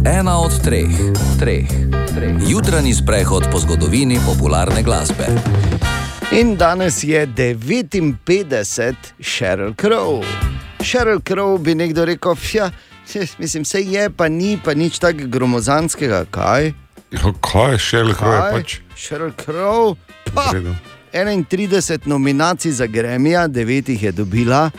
[0.08, 0.96] Ena od treh,
[1.40, 1.68] treh,
[2.16, 2.36] treh.
[2.48, 5.28] Jutranji sprehod po zgodovini popularne glasbe.
[6.32, 10.24] In danes je 59, Sheryl Crow.
[10.86, 12.70] Sheryl Crow bi nekdo rekel, ja,
[13.38, 16.74] mislim, se je, pa ni, pa nič tako gromozanskega, kaj?
[17.12, 18.76] Ja, kaj je še lahko je pač?
[18.94, 19.96] Sheryl Crow,
[20.34, 20.52] pa
[21.14, 24.70] 31 nominacij za Gremija, 9 jih je dobila,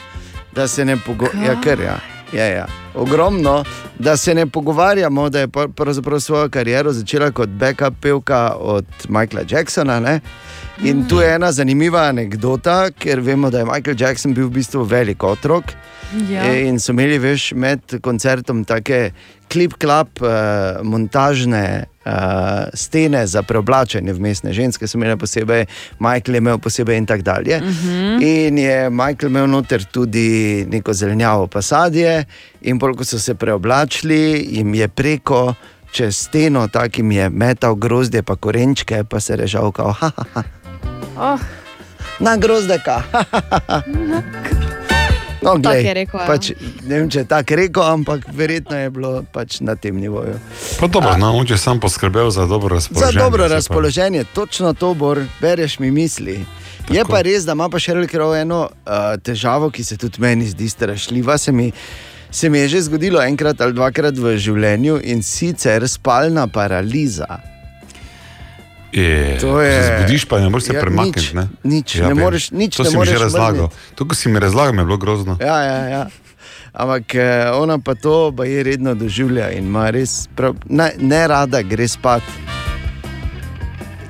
[0.54, 1.46] da se ne pogovarjamo.
[1.46, 1.98] Ja, ker ja.
[2.32, 2.66] Ja, ja.
[2.94, 3.64] Ogromno,
[3.98, 9.42] da se ne pogovarjamo, da je pravzaprav svojo kariero začela kot backup pevka od Michaela
[9.48, 10.00] Jacksona.
[10.00, 10.20] Ne?
[10.84, 14.84] In tu je ena zanimiva anekdota, ker vemo, da je Michael Jackson bil v bistvu
[14.84, 15.72] velik otrok.
[16.28, 16.44] Ja.
[16.52, 19.10] In so imeli veš, med koncertom take
[19.50, 22.12] klip-klap, uh, montažne uh,
[22.76, 25.64] stene za preoblačenje vmesne ženske, so imeli posebej,
[25.98, 27.60] Michael je imel posebej in tako dalje.
[27.60, 28.22] Mhm.
[28.22, 32.24] In je Michael imel noter tudi neko zelenjavo pasadje,
[32.60, 35.54] in bolj ko so se preoblačili, jim je preko.
[35.96, 40.24] Čez steno, tako jim je metal grozdje, pa korenčke, pa se režal, kao, ha, ha,
[40.34, 40.42] ha.
[41.16, 41.40] Oh.
[42.20, 43.02] na grozdeka.
[43.12, 43.24] ha,
[43.68, 43.82] ha.
[45.42, 46.26] No, Tako glej, je rekel, ja.
[46.26, 46.48] pač,
[46.82, 50.40] ne vem, če je tako rekel, ampak verjetno je bilo pač na tem nivoju.
[50.80, 53.18] Pa dobro, no, on je sam poskrbel za dobro Za razpoloženje.
[53.20, 56.44] dobro se pa- razpoloženje, točno to, Bor, bereš mi misli.
[56.90, 60.46] Je pa res, da ima pa še Crow eno uh, težavo, ki se tudi meni
[60.46, 61.38] zdi strašljiva.
[61.38, 61.72] Se mi,
[62.30, 67.55] se mi je že zgodilo enkrat ali dvakrat v življenju in sicer spalna paraliza.
[68.96, 71.20] Je, To je- se Zbudiš pa ne moreš se Ja, premakniti.
[71.20, 71.44] nič, ne?
[71.62, 72.16] nič, ne vem.
[72.18, 73.68] moreš- nič to si mi že razlagal.
[73.94, 75.36] To, ko si mi razlagal, mi je bilo grozno.
[75.36, 76.02] Ja, ja, ja.
[76.72, 77.20] Ampak eh,
[77.52, 81.84] ona pa to pa je redno doživlja in ima res prav, ne, ne rada gre
[81.86, 82.22] spat.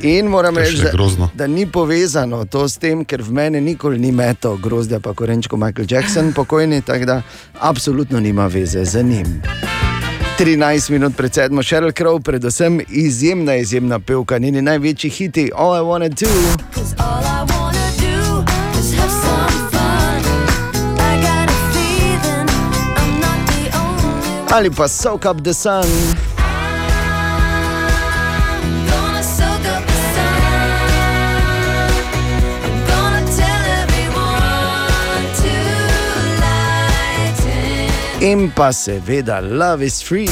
[0.00, 0.90] In moram reči, da,
[1.34, 5.56] da ni povezano to s tem, ker v meni nikoli ni metal grozdja, pa korenčko
[5.56, 7.22] Michael Jackson, pokojni, tako da
[7.60, 9.42] absolutno nima veze z njim.
[10.38, 15.80] 13 minut pred sedmo, Sheryl Crow, predvsem izjemna, izjemna pevka, njeni največji hiti, All I
[15.80, 16.26] Wanna Do.
[24.50, 26.35] Ali pa Soak Up the Sun.
[38.26, 40.26] In pa seveda Love is Free.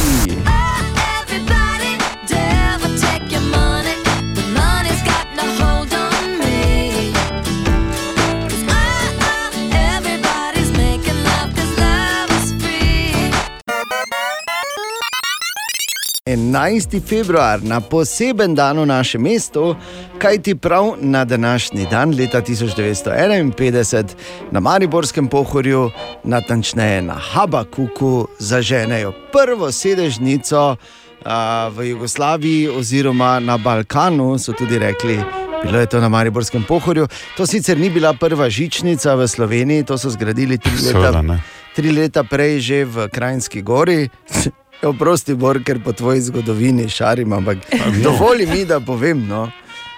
[16.24, 16.98] 11.
[16.98, 19.78] februar na poseben dan v našem mestu,
[20.24, 24.04] kajti prav na današnji dan, leta 1951,
[24.50, 25.90] na Mariborskem pohorju,
[26.24, 30.76] natančneje na Habakuku, zaženejo prvo sedežnico
[31.24, 35.20] a, v Jugoslaviji oziroma na Balkanu, so tudi rekli.
[35.64, 37.08] Bilo je to na Mariborskem pohorju.
[37.36, 41.38] To sicer ni bila prva žičnica v Sloveniji, to so zgradili tri leta,
[41.76, 44.08] tri leta prej že v Krajinski gori.
[44.84, 47.58] Oprosti, Bor, ker po tvoji zgodovini šarim, ampak
[48.02, 49.28] dovoli mi, da povem.
[49.28, 49.50] No,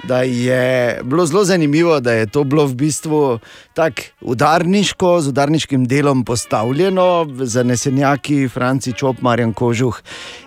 [0.04, 3.38] da je bilo zelo zanimivo, da je to bilo v bistvu
[3.74, 10.00] tako udarniško, z udarniškim delom postavljeno, zanesenjaki Franci Čop, Marjan Kožuh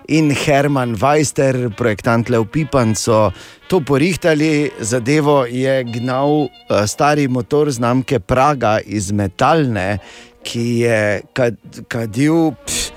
[0.07, 3.31] in Herman Weister, projektant Leo Pipan, so
[3.67, 4.71] to porihtali.
[4.79, 9.97] Zadevo je gnal eh, stari motor znamke Praga iz Metalne,
[10.43, 11.55] ki je kad,
[11.87, 12.51] kadil.
[12.65, 12.89] Pff,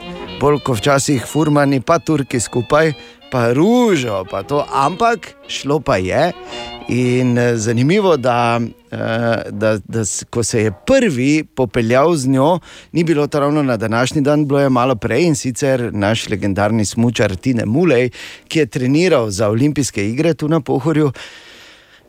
[0.43, 2.93] pol, ko včasih furmani, pa turki skupaj,
[3.33, 5.19] pa ružo, pa to, ampak
[5.49, 6.33] šlo pa je.
[6.89, 8.61] In eh, zanimivo, da,
[8.91, 8.99] eh,
[9.51, 12.59] da, da s- ko se je prvi popeljal z njo,
[12.93, 16.85] ni bilo to ravno na današnji dan, bilo je malo prej in sicer naš legendarni
[16.85, 18.11] smočar Tine Mulej,
[18.49, 21.13] ki je treniral za olimpijske igre tu na Pohorju.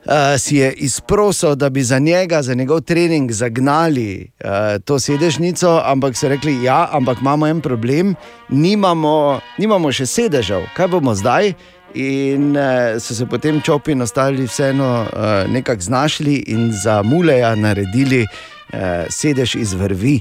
[0.04, 4.50] Uh, si je izprosil, da bi za njega, za njegov trening zagnali uh,
[4.86, 8.16] to sedežnico, ampak so rekli, ja, ampak imamo en problem,
[8.50, 11.54] nimamo, nimamo še sedežev, kaj bomo zdaj?
[11.96, 17.56] In uh, so se potem čopi in ostali vseeno uh, nekako znašli in za muleja
[17.56, 20.20] naredili uh, sedež iz vrvi.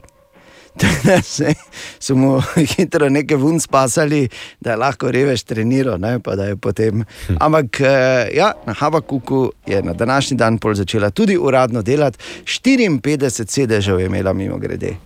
[1.23, 1.55] Se-
[2.01, 4.29] so mu hitro nekaj vun spasali,
[4.61, 6.01] da je lahko revež treniral.
[6.01, 6.19] Ne,
[6.57, 7.05] potem.
[7.39, 7.87] Ampak eh,
[8.35, 14.07] ja, na Havakuku je na današnji dan pol začela tudi uradno delati, 54 sedežev je
[14.07, 14.97] imela mimo grede.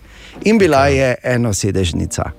[0.41, 2.31] In bila je eno sedežnica.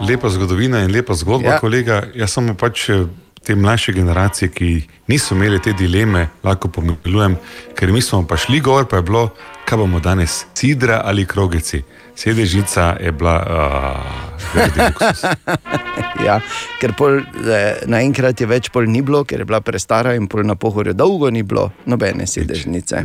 [0.00, 1.58] Lepa zgodovina in lepa zgodba, Ja.
[1.58, 2.02] kolega.
[2.14, 3.04] Jaz samo pač eh,
[3.42, 4.68] te mlajše generacije, ki
[5.06, 7.36] niso imeli te dileme, lahko pomilujem,
[7.74, 9.28] ker mi smo pa šli gor, pa je bilo,
[9.64, 11.82] kaj bomo danes, sidra ali krogeci.
[12.14, 13.36] Sedežnica je bila.
[13.42, 14.32] Uh,
[16.26, 16.40] ja,
[16.80, 20.44] ker pol, eh, naenkrat je več pol ni bilo, ker je bila prestara in pol
[20.46, 23.04] na pohorju dolgo ni bilo nobene sedežnice.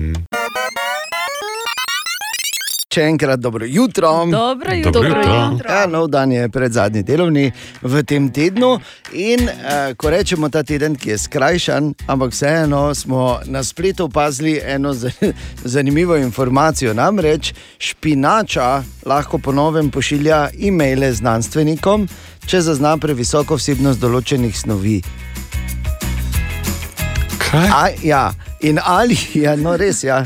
[2.87, 4.09] Še enkrat dobro jutro.
[4.31, 4.91] Dobro jutro.
[4.91, 5.69] Dobro jutro.
[5.69, 7.49] Ja, nov dan je pred zadnji delovni
[7.83, 8.77] v tem tednu.
[9.11, 14.55] In uh, ko rečemo ta teden, ki je skrajšan, ampak vseeno smo na spletu opazili
[14.63, 14.93] eno
[15.75, 16.93] zanimivo informacijo.
[16.95, 22.07] Namreč špinača lahko ponovem pošilja e-maile znanstvenikom,
[22.47, 25.01] če zazna previsoko vsebnost določenih snovi.
[27.51, 28.31] A, ja,
[28.63, 30.05] in ali je ja, no res.
[30.07, 30.23] Ja.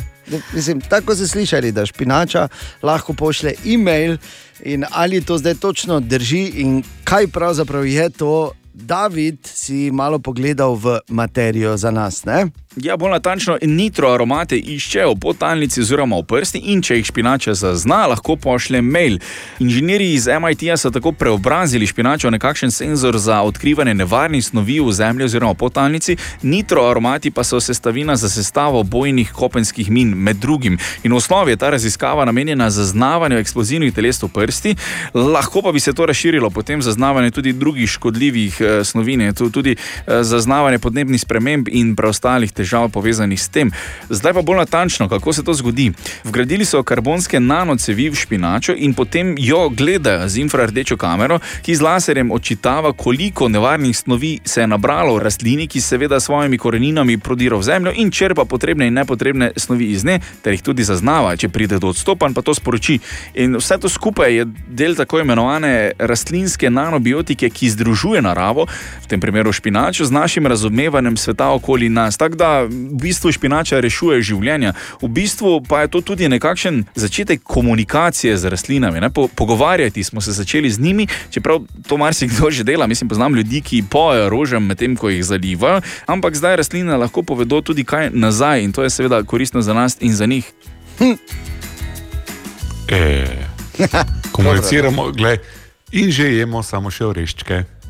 [0.54, 2.48] Mislim, tako ste slišali, da špinača
[2.84, 4.18] lahko pošlje e-mail,
[4.64, 10.76] in ali to zdaj točno drži, in kaj pravzaprav je to, David, si malo pogledal
[10.76, 12.26] v materijo za nas.
[12.26, 12.48] Ne?
[12.76, 18.06] Ja, bolj natančno, nitroaromate iščejo v potalnici oziroma v prsti in če jih špinača zazna,
[18.08, 19.18] lahko pošlje mail.
[19.60, 24.94] Inženirji iz MIT-ja so tako preobrazili špinačo v nekakšen senzor za odkrivanje nevarnih snovi v
[24.96, 26.16] zemlji oziroma v potalnici,
[26.48, 30.80] nitroaromati pa so sestavina za sestavo bojnih kopenskih min, med drugim.
[31.04, 34.76] In v osnovi je ta raziskava namenjena zaznavanju eksplozivnih teles v prsti,
[35.14, 39.20] lahko pa bi se to razširilo potem zaznavanje tudi drugih škodljivih eh, snovi,
[39.52, 43.74] tudi eh, zaznavanje podnebnih sprememb in preostalih težav povezanih s tem.
[44.10, 45.92] Zdaj pa bolj natančno, kako se to zgodi.
[46.24, 51.82] Vgradili so karbonske nanocevi v špinačo in potem jo gledajo z infrardečo kamero, ki z
[51.82, 57.18] laserjem očitava, koliko nevarnih snovi se je nabralo v rastlini, ki seveda s svojimi koreninami
[57.18, 61.34] prodira v zemljo in črpa potrebne in nepotrebne snovi iz nje, ter jih tudi zaznava.
[61.36, 63.00] Če pride do odstopanj, pa to sporoči.
[63.34, 68.68] In vse to skupaj je del tako imenovane rastlinske nanobiotike, ki združuje naravo,
[69.02, 72.18] v tem primeru špinačo, z našim razumevanjem sveta okoli nas.
[72.18, 74.74] Tako da v bistvu špinača rešuje življenja.
[75.02, 79.02] V bistvu pa je to tudi nekakšen začetek komunikacije z rastlinami.
[79.02, 79.10] Ne?
[79.10, 82.88] Po, pogovarjati smo se začeli z njimi, čeprav to marsikdo že dela.
[82.88, 87.62] Mislim, poznam ljudi, ki pojejo rožem medtem, ko jih zalivajo, ampak zdaj rastline lahko povedo
[87.62, 90.52] tudi kaj nazaj in to je seveda koristno za nas in za njih.
[92.92, 93.26] E,
[94.36, 95.40] komuniciramo, gled,
[95.92, 97.81] in že jemo samo še oreščke.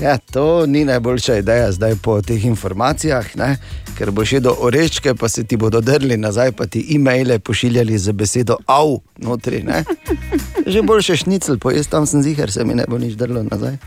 [0.00, 3.56] Ja, to ni najboljša ideja zdaj po teh informacijah, ne?
[3.96, 7.96] ker bo še do oreščke, pa se ti bodo drli nazaj, pa ti e-maile pošiljali
[7.98, 9.62] z besedo av notri.
[9.64, 9.84] Ne?
[10.72, 13.78] Že boljše šnicl, pojez tam sem zihar, se mi ne bo nič drlo nazaj.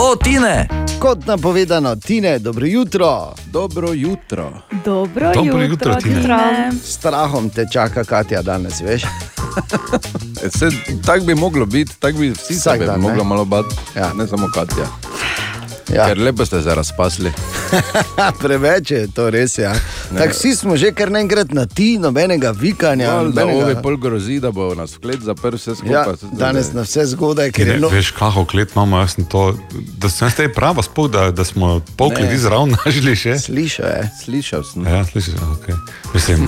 [0.00, 0.66] O, Tine!
[0.98, 3.34] Kot napovedano, Tine, dobro jutro.
[3.52, 4.50] Dobro jutro.
[4.84, 6.22] Dobro, Dobro jutro, jutro, Tine.
[6.22, 6.72] Tine.
[6.82, 9.06] Strahom te čaka Katja danes, veš?
[11.06, 13.08] Tako bi moglo biti, tako bi vsi Vsak se dan, ne?
[13.08, 14.12] mogli malo bati, ja.
[14.14, 14.86] ne samo Katja.
[15.90, 16.06] Ja.
[16.06, 17.32] Ker lepo ste se razpasli.
[18.40, 19.58] Preveč je to res.
[19.58, 19.72] Ja.
[20.08, 23.04] Tako vsi smo že kar naenkrat na ti, nobenega vikanja.
[23.04, 26.30] Ja, da nobenega- ove pol grozi, da bo nas v klet zaprl vse Ja, skupaj.
[26.32, 29.54] danes na vse zgodaj, ker Ne, je no, veš, kako klet imamo, jaz sem to,
[29.98, 33.38] da sem zdaj prava spok, da, da smo pol kleti zraven našli še.
[33.40, 34.10] Slišal je.
[34.24, 34.86] Slišal sem.
[34.86, 35.74] Ja, slišal sem, okay.
[36.14, 36.46] Mislim,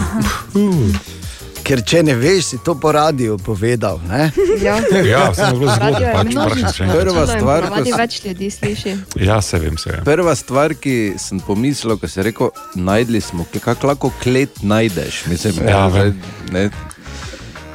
[1.62, 4.00] Ker če ne veš, si to po radiju povedal.
[4.04, 4.30] Ne?
[4.58, 6.28] Ja, Ja, samo zelo zgodaj, je pač.
[6.76, 8.92] Prva stvar, ponavadi ko s- več ljudi sliši.
[9.20, 10.02] ja, se vem, se vem.
[10.04, 15.26] Prva stvar, ki sem pomislil, ko si rekel, najdli smo, ki- kako lahko klet najdeš.
[15.26, 15.86] Mislim, Ja,
[16.50, 16.70] ne,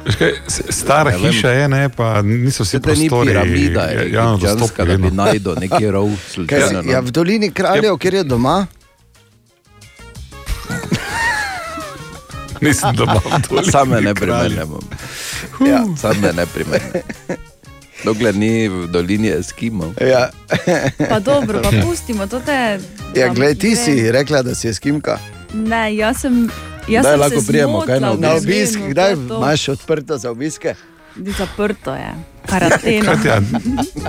[0.08, 0.32] Kaj,
[0.70, 1.20] stara vem.
[1.22, 3.28] hiša je, ne, pa niso vsi to ni prostori.
[3.28, 5.22] piramida, je javno egipčanska, dostopni da bi vedno.
[5.22, 6.82] najdel neki rov Kaj, slučajno.
[6.82, 8.66] si- ja, v dolini kraljev, kjer je doma.
[12.60, 14.38] Mislim, da imam toliko Same ne kraljev.
[14.40, 14.80] primerjamo.
[15.62, 17.02] Ja, same ne primerjamo.
[18.04, 19.92] Dokler ni v dolini Eskimov.
[20.00, 20.30] Ja.
[21.08, 22.78] Pa dobro, pa pustimo to te.
[23.14, 25.18] Ja, glej, ti si rekla, da si skimka.
[25.54, 26.48] Ne, jaz sem.
[26.88, 28.78] Jaz Kdaj sem lahko se prijemo, kaj na obisk?
[28.78, 29.36] to Kdaj to.
[29.36, 30.74] imaš odprto za obiske?
[31.18, 32.14] Zaprto je,
[32.46, 33.14] karantena.
[33.14, 33.40] Katja,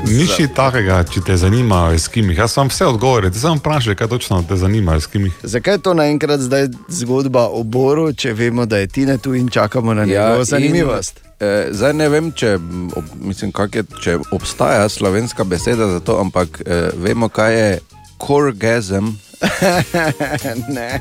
[0.05, 2.37] Nič ni takega, če te zanimajo eskimih.
[2.37, 5.33] Jaz sem vse odgovore, ti samo vprašaj, kaj točno te zanima eskimih.
[5.43, 9.49] Zakaj je to naenkrat zdaj zgodba o Boru, če vemo, da je Tina tu in
[9.49, 11.17] čakamo na njegovo zanimivost?
[11.17, 12.55] In, eh, zdaj ne vem, če,
[12.95, 17.79] ob, mislim, je, če obstaja slovenska beseda za to, ampak eh, vemo, kaj je
[18.17, 19.17] korgazem.
[20.69, 20.99] ne.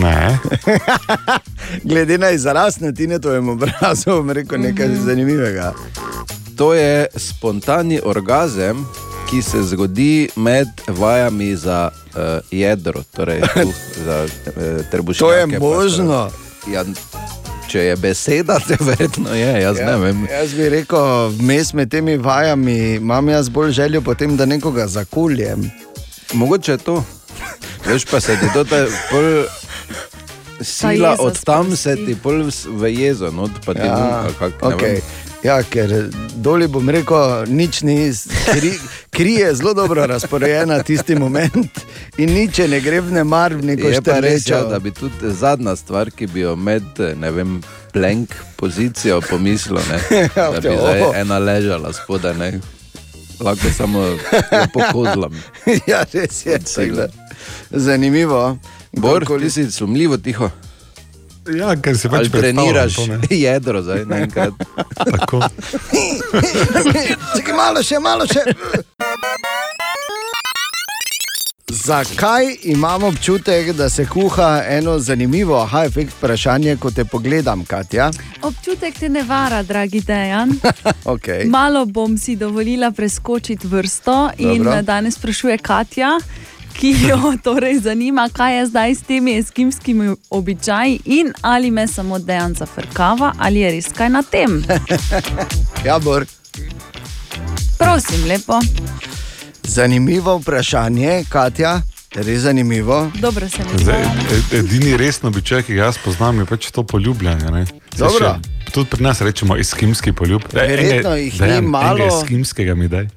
[0.00, 0.38] Ne.
[1.84, 5.04] Glede na izraz na Tinetovem obrazu, bom rekel nekaj Mhm.
[5.04, 5.72] zanimivega.
[6.56, 8.86] To je spontani orgazem,
[9.30, 12.20] ki se zgodi med vajami za uh,
[12.50, 13.72] jedro, torej tu,
[14.04, 14.52] za uh,
[14.90, 15.18] trebušnjake.
[15.20, 16.30] To je pa možno.
[16.30, 16.74] stvar.
[16.74, 16.84] Ja,
[17.68, 20.26] če je beseda, te verjetno je, jaz ja, ne vem.
[20.30, 20.98] Jaz bi rekel,
[21.30, 25.70] vmes med temi vajami imam jaz bolj željo potem, da nekoga zakuljem.
[26.32, 27.04] Mogoče je to.
[27.86, 29.46] Veš pa se ti to ta pol
[30.60, 34.92] sila od tam se ti pol v jezo, not, pa ti Ja, kak, ne okay.
[34.92, 35.02] vem.
[35.42, 38.10] ja, ker dolje bom rekel, nič ni,
[38.52, 38.72] kri,
[39.10, 41.84] kri je zelo dobro razporejena tisti moment
[42.18, 44.90] in nič je ne gre v nemar v neko Je pa res, ja, da bi
[44.90, 46.82] tudi zadnja stvar, ki bi jo med,
[47.16, 47.60] ne vem,
[47.92, 50.02] plenk pozicijo pomislil, ne,
[50.34, 52.77] da bi zdaj ena ležala spodaj, ne.
[53.40, 54.18] Lahko samo jo
[54.72, 55.42] pokozlam.
[55.90, 56.58] ja, res je.
[56.58, 57.08] tega.
[57.70, 58.58] Zanimivo.
[58.92, 60.50] Bor, ti si sumljivo tiho.
[61.56, 63.06] Ja, ker si pač treniraš to,
[63.46, 64.54] jedro zdaj naenkrat.
[64.98, 65.40] Tako.
[67.36, 68.44] Čakaj, malo še, malo še.
[71.70, 78.10] Zakaj imam občutek, da se kuha eno zanimivo, aha, efekt vprašanje, ko te pogledam, Katja?
[78.42, 80.52] Občutek te ne vara, dragi Dejan.
[81.04, 81.46] Okay.
[81.46, 84.82] Malo bom si dovolila preskočiti vrsto in Dobro.
[84.82, 86.18] danes sprašuje Katja.
[86.72, 92.18] Ki jo torej zanima, kaj je zdaj s temi eskimskimi običaji, in ali me samo
[92.18, 94.64] dejan zafrkava, ali je res kaj na tem.
[95.86, 96.26] Ja, Bor.
[97.78, 98.60] Prosim, lepo,
[99.68, 101.80] Zanimivo vprašanje, Katja,
[102.14, 103.10] res zanimivo.
[103.14, 104.56] dobro se mi Zdaj, zdi.
[104.56, 107.66] e- edini resno običaj, ki ga jaz poznam, je pač to poljubljanje.
[107.92, 108.34] Dobro.
[108.34, 110.42] še- Tudi pri nas rečemo eskimski poljub.
[110.52, 112.04] Verjetno jih ni malo.
[112.06, 113.08] Eskimskega mi daj.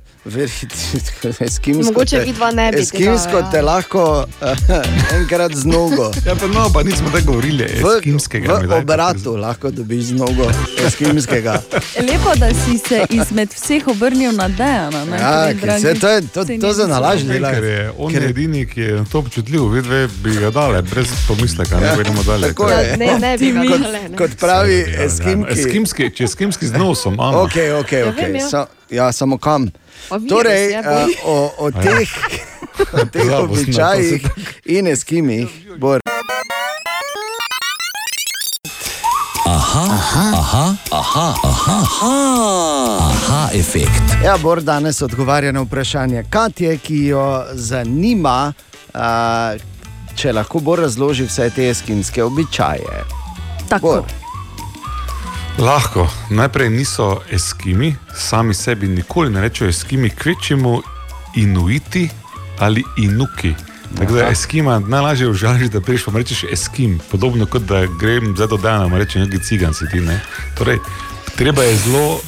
[1.41, 3.49] Eskimsko Mogoče te- vidva ne bi tega, Eskimsko ja.
[3.51, 4.03] te lahko
[4.41, 4.47] uh,
[5.15, 6.11] enkrat z nogo.
[6.25, 8.53] Ja, pa no, pa nismo tako govorili, eskimskega.
[8.53, 10.45] mi V daj, obratu lahko dobiš z nogo
[10.85, 11.55] eskimskega.
[12.07, 15.05] Lepo, da si se izmed vseh obrnil na Dejana.
[15.05, 17.41] ne, Ja, torej, ker dragi se- to je- to- to za nalaž sogovornik.
[17.41, 17.51] dela.
[17.51, 21.79] Ker je on Ker- edini, ki je to občutljiv, vidve bi ga dale, brez pomisleka,
[21.79, 22.47] ne Ja, gremo dalje.
[22.47, 22.87] tako je.
[22.87, 24.17] Ja, ne, ne bi ga Kot- dale, ne.
[24.17, 25.51] kot pravi eskimki.
[25.51, 27.37] Eskimski, če eskimski z nosom, imamo.
[27.39, 28.15] Ok, ok, Ja, ok.
[28.17, 28.47] vem, ja.
[28.47, 29.69] Sa, ja, samo kam.
[30.11, 31.15] Virus Torej, je, uh, boj.
[31.25, 31.81] o, o Ja.
[31.81, 32.09] teh,
[32.93, 34.21] o teh običajih
[34.65, 35.99] in eskimih, Bor.
[39.45, 44.15] Aha, aha, aha, aha, aha, aha, aha efekt.
[44.25, 48.53] Ja, Bor danes odgovarja na vprašanje Katje, ki jo zanima,
[48.93, 49.61] uh,
[50.15, 53.03] če lahko Bor razloži vse te eskimske običaje.
[53.69, 54.05] Tako.
[55.61, 56.07] Lahko.
[56.29, 60.81] Najprej niso eskimi, sami sebi nikoli ne rečejo eskimi, kvečemo
[61.35, 62.09] inuiti
[62.59, 63.53] ali inuki.
[63.97, 68.47] Tako da eskima najlažje užališ, da priješ pa rečeš eskim, podobno kot da grem zdaj
[68.47, 69.99] do dana, mu rečem neki cigan si ti.
[69.99, 70.19] Ne?
[70.57, 70.77] Torej,
[71.35, 72.19] treba je zelo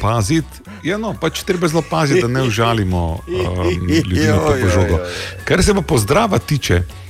[0.00, 0.60] paziti.
[0.82, 4.98] Ja, no, pač treba zelo paziti, da ne užalimo um, ljudi na to požogo.
[5.44, 7.01] Kar se pa pozdrava tiče, eh,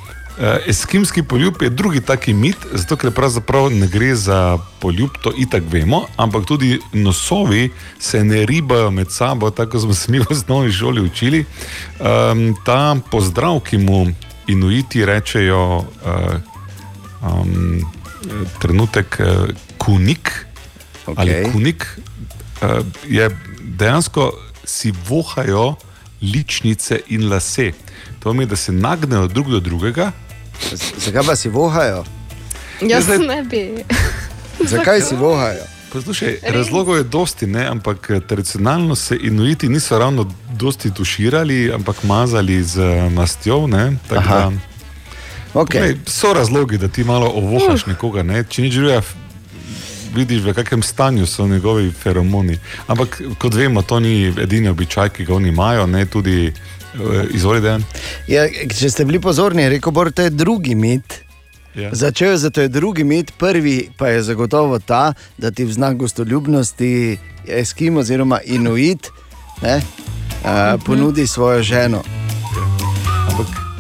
[0.67, 5.63] eskimski poljub je drugi taki mit, zato ker pravzaprav ne gre za poljub, to itak
[5.71, 10.73] vemo, ampak tudi nosovi se ne ribajo med sabo, tako smo se mi v osnovni
[10.73, 11.45] šoli učili.
[12.01, 14.07] Um, ta pozdrav, ki mu
[14.47, 15.85] inuiti rečejo uh,
[17.21, 17.81] um,
[18.59, 20.47] trenutek uh, kunik
[21.07, 21.15] okay.
[21.17, 21.87] ali kunik,
[22.63, 23.31] uh, je
[23.61, 24.33] dejansko
[24.65, 25.75] si vohajo
[26.23, 27.73] ličnice in lase.
[28.19, 30.13] To pomeni, da se nagnejo drug do drugega.
[30.99, 32.05] Zakaj pa si vohajo?
[32.83, 33.85] Jaz zdaj- ne bi.
[34.73, 35.65] Zakaj si vohajo?
[35.91, 37.67] Poslušaj, razlogov je dosti, ne?
[37.67, 43.67] ampak eh, tradicionalno se inuiti niso ravno dosti tuširali, ampak mazali z eh, mastjo.
[43.67, 44.39] ne, tako Aha.
[44.41, 44.73] da-
[45.55, 45.79] Okay.
[45.79, 48.45] Glej, so razlogi, da ti malo ovohaš nekoga, ne?
[48.45, 49.15] če nič drugega, f-
[50.15, 52.57] vidiš, v kakšnem stanju so njegovi feromoni.
[52.87, 56.55] Ampak kot vemo, to ni edini običaj, ki ga oni imajo, ne tudi uh,
[57.31, 57.79] izvolite.
[58.29, 58.47] Ja,
[58.79, 61.21] če ste bili pozorni, rekel Bor, to je drugi mit.
[61.75, 61.89] Ja.
[61.93, 65.97] Začel je zato je drugi mit, prvi pa je zagotovo ta, da ti v znak
[65.97, 67.17] gostoljubnosti
[67.49, 69.09] Eskimo oziroma Inuit
[69.63, 72.03] ne, uh, ponudi svojo ženo.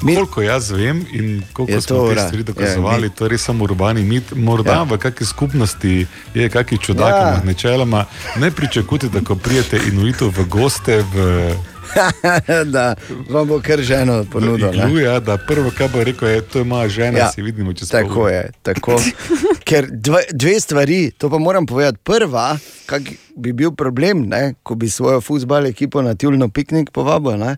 [0.02, 0.14] Mi...
[0.14, 3.14] Koliko jaz vem in koliko smo to te stvari Ja, dokazovali, mit.
[3.14, 4.32] to je res samo urbani mit.
[4.34, 4.82] Morda Ja.
[4.82, 7.28] v kakšni skupnosti je kakšen čudak, Ja.
[7.28, 8.04] ampak načeloma
[8.36, 11.54] ne pričakujte, da ko prijete inuitov v goste v
[12.74, 12.94] da
[13.30, 14.74] vam bo kar ženo ponudil.
[14.74, 17.30] iglu, ja, da prvo, kar bo rekel, je, to je moja žena, ja.
[17.30, 18.32] si vidimo čez pol Tako ure.
[18.32, 18.50] je.
[18.62, 18.96] Tako.
[19.68, 21.98] Ker dve, dve stvari, to pa moram povedati.
[22.04, 23.02] Prva, kak
[23.36, 27.36] bi bil problem, ne, ko bi svojo futbal ekipo na Tjulno piknik povabil.
[27.38, 27.56] Ne.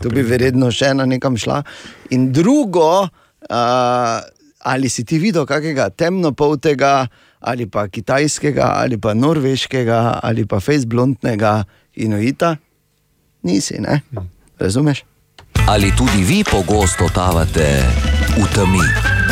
[0.00, 1.62] To bi verjetno še ena nekam šla.
[2.10, 4.20] In drugo, uh,
[4.62, 7.06] ali si ti videl kakega temnopoltega,
[7.42, 11.62] ali pa kitajskega, ali pa norveškega, ali pa fejsblontnega
[11.98, 12.56] inuita?
[13.42, 14.00] Nisi, ne?
[14.58, 15.04] Razumeš?
[15.68, 17.82] Ali tudi vi pogosto totavate
[18.36, 18.86] v temi?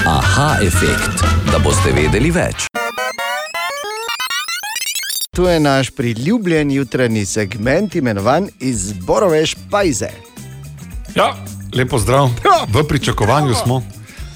[0.07, 2.67] Aha, efekt, da boste vedeli več.
[5.35, 10.11] Tu je naš priljubljen jutranji segment, imenovan Izborove špajze.
[11.15, 11.35] Ja,
[11.75, 12.31] lepo zdrav.
[12.69, 13.83] V pričakovanju smo.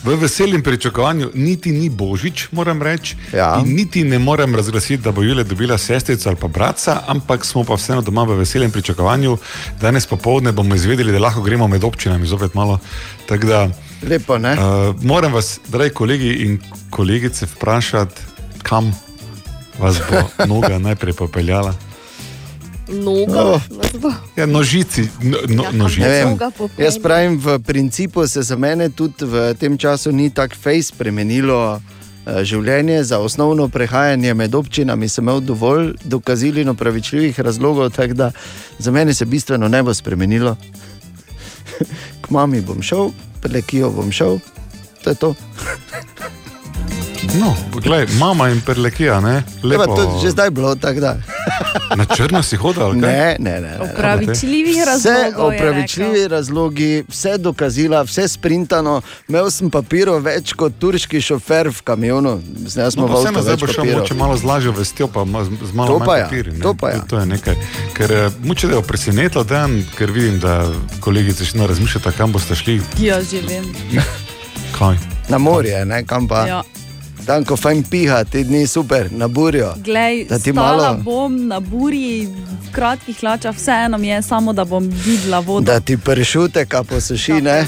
[0.04, 3.16] V veseljem pričakovanju, niti ni božič, moram reči.
[3.32, 3.62] Ja.
[3.64, 7.74] Niti ne morem razglasiti, da bo Julija dobila sestrico ali pa brata, ampak smo pa
[7.74, 9.38] vseeno doma v veseljem pričakovanju.
[9.80, 12.78] Danes popovdne bomo izvedeli, da lahko gremo med občinami zopet malo.
[13.28, 13.68] Tako Da,
[14.08, 14.52] Lepo, ne?
[14.52, 18.20] uh, moram vas, dragi kolegi in kolegice, vprašati,
[18.62, 18.92] kam
[19.78, 21.74] vas bo noga najprej popeljala.
[22.88, 23.60] Noga, Oh.
[24.36, 26.00] Ja, nožici, no, no, Ja, nožici.
[26.00, 26.38] Vem,
[26.78, 31.80] jaz pravim, v principu se za mene tudi v tem času ni tako fejs spremenilo.
[32.26, 38.14] eh, Življenje za osnovno prehajanje med občinami sem imel dovolj dokazil in opravičljivih razlogov, tako
[38.14, 38.30] da
[38.78, 40.56] za mene se bistveno ne bo spremenilo.
[42.22, 43.10] K mami bom šel,
[43.40, 44.38] prelekijo bom šel,
[45.02, 45.34] to je to.
[47.34, 49.42] No, poglej, mama in perlekija, ne?
[49.62, 49.82] Lepo.
[49.82, 49.96] Lepo.
[49.96, 51.16] To je že zdaj bilo tako da.
[51.98, 53.10] Na črno si hodil, ali kaj?
[53.10, 53.60] Ne, ne, ne.
[53.60, 53.78] ne.
[53.84, 55.22] Opravičljivih Vse razlogov.
[55.52, 58.94] je opravičljivi razlogi, vse dokazila, vse sprintano.
[59.28, 63.22] Imel sem papirov več kot turški šofer v kamionu, zdaj smo No, v pa avtu
[63.24, 63.86] vseeno, zdaj bo papirov.
[63.88, 65.24] mogoče malo z lažjo vestjo, pa
[65.62, 66.60] z malo To pa ja, papirji, ne.
[66.60, 66.94] to pa ja.
[66.96, 67.54] To, to je nekaj.
[67.92, 70.70] Ker eh, muče da je presenetilo dan, ker vidim, da
[71.00, 72.78] kolegice še ne razmišljata, kam boste šli.
[72.98, 73.66] Ja, že vem.
[74.72, 74.96] Kaj?
[75.28, 76.46] Na morje, ne, kam pa.
[76.46, 76.62] Ja.
[77.24, 79.74] Tam, ko fajn piha, ti dni super, na burjo.
[79.78, 82.26] Glej, Da ti stala malo- bom na burji,
[82.62, 85.64] v kratkih hlačah, vseeno mi je samo, da bom videla vodo.
[85.64, 87.64] Da ti pršute, ka posuši, ne?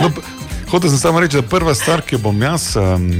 [0.00, 0.10] No,
[0.68, 3.10] hotel sem samo reči, da prva stvar, ki jo bom jaz um,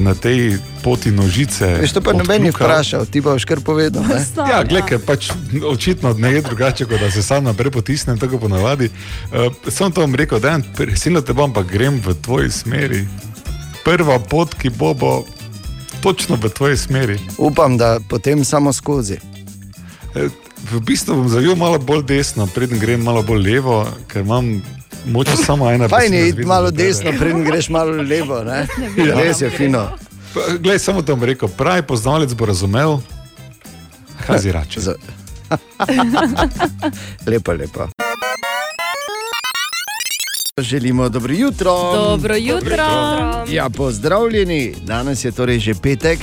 [0.00, 1.66] na tej poti nožice.
[1.76, 4.02] Veš, to pa noben ni odkljukal- vprašal, ti pa boš kar povedal.
[4.04, 4.18] Ne?
[4.44, 5.30] Ja, gledaj, ker pač
[5.64, 8.90] očitno ne je drugače, kot da se sam naprej potisnem, tako ponavadi.
[9.26, 9.38] Uh,
[9.68, 10.58] sem to vam rekel, da
[10.96, 13.06] silno te bom, pa grem v tvoji smeri.
[13.84, 15.24] Prva pot, ki bo, bo
[16.02, 17.18] točno v tvoji smeri.
[17.38, 19.18] Upam, da potem samo skozi.
[20.14, 20.28] Eh,
[20.72, 24.62] V bistvu bom zavil malo bolj desno, preden grem malo bolj levo, ker imam
[25.04, 28.40] moče samo ena Fajn je iti malo desno, preden greš malo levo.
[28.44, 28.66] Ne?
[29.08, 29.20] Ja.
[29.20, 29.90] Res je fino.
[30.58, 32.98] Glej, samo to bom rekel, pravi poznavalec bo razumel,
[34.26, 34.80] kaj zirače.
[37.30, 37.88] Lepo, lepo.
[40.64, 41.92] Želimo dobro jutro.
[41.94, 42.84] Dobro jutro.
[43.48, 44.74] Ja, pozdravljeni.
[44.82, 46.18] Danes je torej že petek,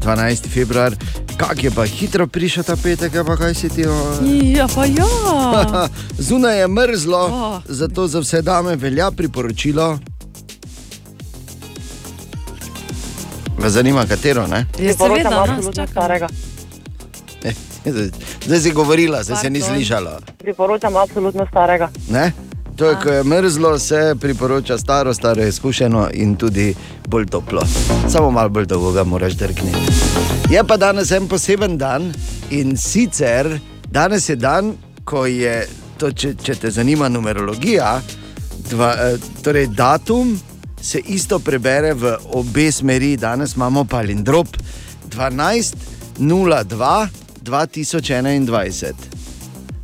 [0.00, 0.48] 12.
[0.48, 0.94] februar.
[1.36, 3.84] Kak je pa hitro prišel ta petek, pa kaj si ti?
[3.86, 3.92] o?
[4.42, 5.04] Ja, pa ja.
[6.18, 7.62] Zunaj je mrzlo, Oh.
[7.66, 9.98] zato za vse dame velja priporočilo.
[13.58, 14.46] Vas zanima, katero?
[14.46, 14.66] Ne?
[14.78, 16.28] Ja, seveda, nas čaka.
[18.46, 20.18] Zdaj si govorila, zdaj se ni slišalo.
[20.38, 21.90] Priporočam absolutno starega.
[22.10, 22.32] Ne?
[22.76, 26.74] To je, ko je mrzlo, se priporoča staro, staro izkušeno in tudi
[27.08, 27.62] bolj toplo.
[28.08, 29.78] Samo malo bolj dolgo ga moraš drgniti.
[30.50, 32.12] Je pa danes en poseben dan
[32.50, 33.58] in sicer
[33.90, 35.68] danes je dan, ko je,
[35.98, 38.00] to, če, če te zanima numerologija,
[38.70, 40.40] dva, eh, torej datum
[40.82, 43.16] se isto prebere v obe smeri.
[43.16, 44.48] Danes imamo palindrop
[45.10, 47.08] 12.02.
[47.44, 48.92] 2021.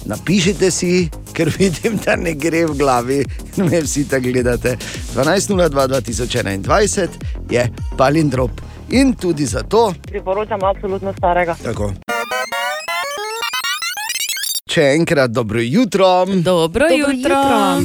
[0.04, 1.10] Napišite si,
[1.40, 3.24] ker vidim, da ne gre v glavi,
[3.56, 4.76] in me vsi tako gledate.
[5.14, 7.08] 12.02.2021
[7.50, 8.50] je palindrop
[8.90, 9.94] in tudi zato.
[10.02, 11.56] Priporočam absolutno starega.
[11.62, 11.92] Tako.
[14.70, 16.26] Še enkrat dobro jutro.
[16.26, 17.36] Dobro jutro.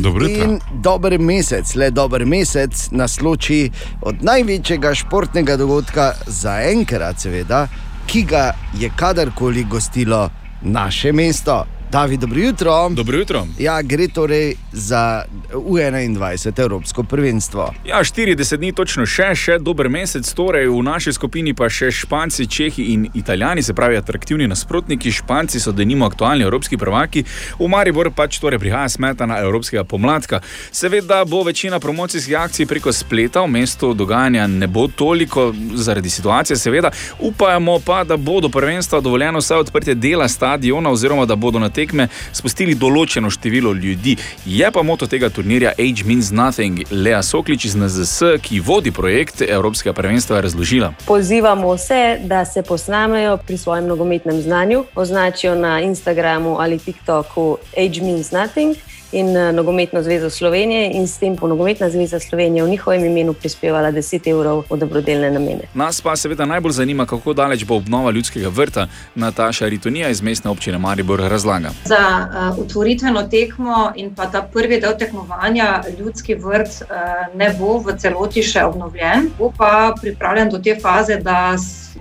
[0.01, 0.43] Dobro jutro.
[0.43, 3.71] In dober mesec, le dober mesec nas loči
[4.01, 7.67] od največjega športnega dogodka za enkrat, seveda,
[8.05, 10.29] ki ga je kadarkoli gostilo
[10.61, 11.65] naše mesto.
[11.91, 12.89] David, dobro jutro.
[12.89, 13.47] Dobro jutro.
[13.59, 17.73] Ja, gre torej za U21 Evropsko prvenstvo.
[17.85, 22.47] Ja, 40 dni točno še, še dober mesec, torej v naši skupini pa še Španci,
[22.47, 25.11] Čehi in Italijani, se pravi atraktivni nasprotniki.
[25.11, 27.23] Španci so denimo aktualni evropski prvaki,
[27.59, 30.41] v Maribor pač torej prihaja smetana evropskega pomladka.
[30.71, 36.57] Seveda bo večina promocijskih akcij preko spleta, v mestu dogajanja ne bo toliko zaradi situacije,
[36.57, 36.91] seveda.
[37.19, 41.69] Upajmo pa, da bo do prvenstva dovoljeno vse odprtje dela stadiona oziroma da bodo na
[41.85, 44.17] tekme spustili določeno število ljudi.
[44.45, 46.85] Je pa moto tega turnirja Age Means Nothing.
[46.91, 50.93] Lea Soklič iz NZS, ki vodi projekt Evropskega prvenstva, razložila.
[51.05, 58.01] Pozivamo vse, da se posnamejo pri svojem nogometnem znanju, označijo na Instagramu ali TikToku Age
[58.01, 58.75] Means Nothing
[59.11, 63.33] in eh, Nogometno zvezo Slovenije, in s tem bo Nogometna zveza Slovenije v njihovem imenu
[63.33, 65.69] prispevala 10 evrov v dobrodelne namene.
[65.73, 68.87] Nas pa seveda najbolj zanima, kako daleč bo obnova ljudskega vrta.
[69.15, 71.69] Nataša Ritonija iz mestne občine Maribor razlaga.
[71.85, 76.87] Za uh, otvoritveno tekmo in pa ta prvi del tekmovanja, ljudski vrt uh,
[77.35, 81.55] ne bo v celoti še obnovljen, bo pa pripravljen do te faze, da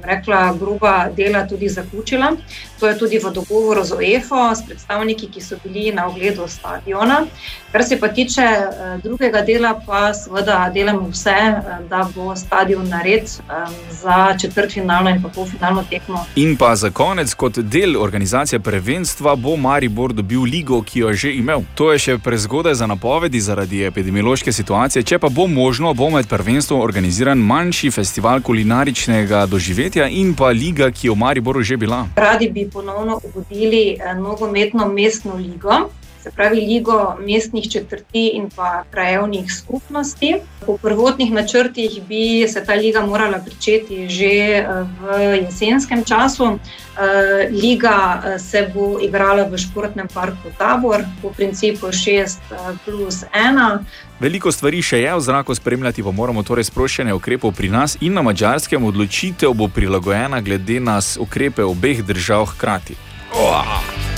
[0.05, 2.33] rekla, groba dela tudi zaključila.
[2.81, 7.04] To je tudi v dogovoru z OEFO, s predstavniki, ki so bili na ogledu stadiona.
[7.75, 12.89] Kar se pa tiče uh, drugega dela, pa seveda delamo vse, uh, da bo stadion
[12.89, 16.25] nared um, za četrtfinalno in pa polfinalno tekmo.
[16.37, 21.15] In pa za konec, kot del organizacije prvenstva, bo Maribor dobil ligo, ki jo je
[21.15, 21.65] že imel.
[21.75, 25.03] To je še prezgodaj za napovedi zaradi epidemiološke situacije.
[25.03, 30.91] Če pa bo možno, bo med prvenstvom organiziran manjši festival kulinaričnega doživetja in pa liga,
[30.91, 32.07] ki je v Mariboru že bila.
[32.17, 33.21] Radi bi ponovno
[33.51, 35.91] eh, nogometno mestno ligo.
[36.25, 40.35] Se pravi, ligo mestnih četrti in pa krajevnih skupnosti.
[40.67, 44.65] Po prvotnih načrtih bi se ta liga morala začeti že eh,
[45.01, 46.45] v jesenskem času.
[46.55, 52.39] Eh, Liga eh, se bo igrala v športnem parku Tabor, po principu 6
[52.85, 53.79] plus 1.
[54.21, 58.17] Veliko stvari še je v zraku, spremljati pa moramo torej sproščene ukrepov pri nas in
[58.17, 58.81] na mačarskem.
[58.85, 62.97] Odločitev bo prilagojena glede na ukrepe obeh držav hkrati.
[63.37, 64.14] Oh!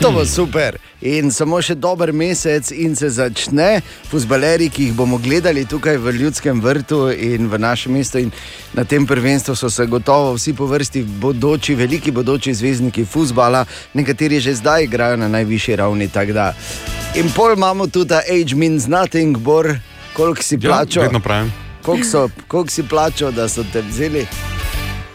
[0.00, 0.76] To bo super.
[1.00, 3.80] In samo še dober mesec, in se začne.
[4.10, 8.32] Fusbaleri, ki jih bomo gledali tukaj v Ljudskem vrtu in v našem mestu, in
[8.76, 13.64] na tem prvenstvu so se gotovo vsi po vrsti bodoči, veliki bodoči zvezdniki futbola,
[13.96, 16.10] nekateri že zdaj igrajo na najvišji ravni.
[17.16, 19.78] In pol imamo tudi ta Age Means Nothing, bor,
[20.12, 21.02] koliko si plačal.
[21.02, 21.52] Ja, vedno pravim.
[21.82, 24.26] Koliko, so, koliko si plačal, da so te vzeli?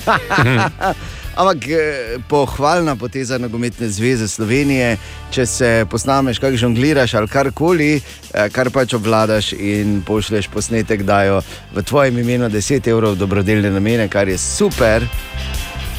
[1.36, 4.98] Ampak eh, pohvalna poteza nogometne zveze Slovenije,
[5.32, 11.42] če se posnameš, kako žongliraš ali karkoli, eh, kar pač obvladaš in pošleš posnetek, dajo
[11.76, 15.08] v tvojem imenu 10 evrov dobrodelne namene, kar je super.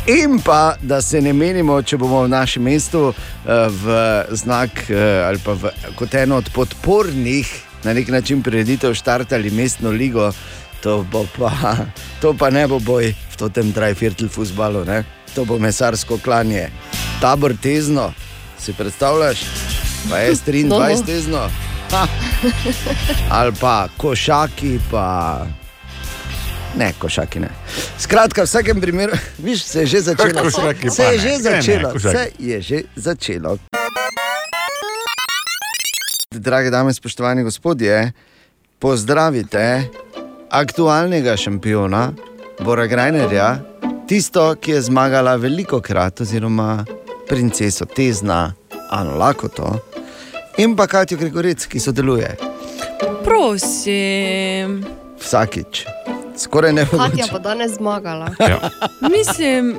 [0.06, 3.96] In pa, da se ne menimo, če bomo v našem mestu eh, v
[4.36, 4.84] znak
[5.26, 7.48] ali pa v, kot eno od podpornih
[7.84, 10.32] na nek način prireditev štartali mestno ligo,
[10.82, 11.06] to,
[11.38, 11.76] pa,
[12.20, 14.84] to pa ne bo boj v tem drive-firtel futbalu.
[15.34, 16.68] To bo mesarsko klanje.
[17.20, 18.12] Tabor tezno,
[18.59, 19.40] si predstavljaš,
[20.10, 21.02] pa je 23 no, no.
[21.06, 21.50] tezno.
[21.90, 22.06] Ha.
[23.38, 25.46] Ali pa košaki, pa
[26.76, 27.40] ne košaki.
[27.40, 27.48] Ne.
[27.98, 30.42] Skratka, v vsakem primeru, viš, se je že začelo.
[30.42, 31.88] Košaki, se je že začelo.
[31.88, 33.59] Ne, ne, se je že začelo.
[36.30, 38.12] Drage dame, spoštovani gospodje,
[38.78, 39.84] pozdravite
[40.50, 42.12] aktualnega šampiona,
[42.64, 43.59] Bora Grajnerja,
[44.06, 46.84] tisto, ki je zmagala veliko krat, oziroma
[47.28, 48.52] princeso Tezna,
[48.90, 49.78] Ano Lakoto
[50.58, 52.36] in pa Katijo Gregorec, ki sodeluje
[53.24, 54.84] Prosim.
[55.20, 55.86] vsakič.
[56.36, 58.28] Skoraj ne Katja bo bo danes zmagala.
[58.38, 58.70] Ja.
[59.16, 59.76] Mislim,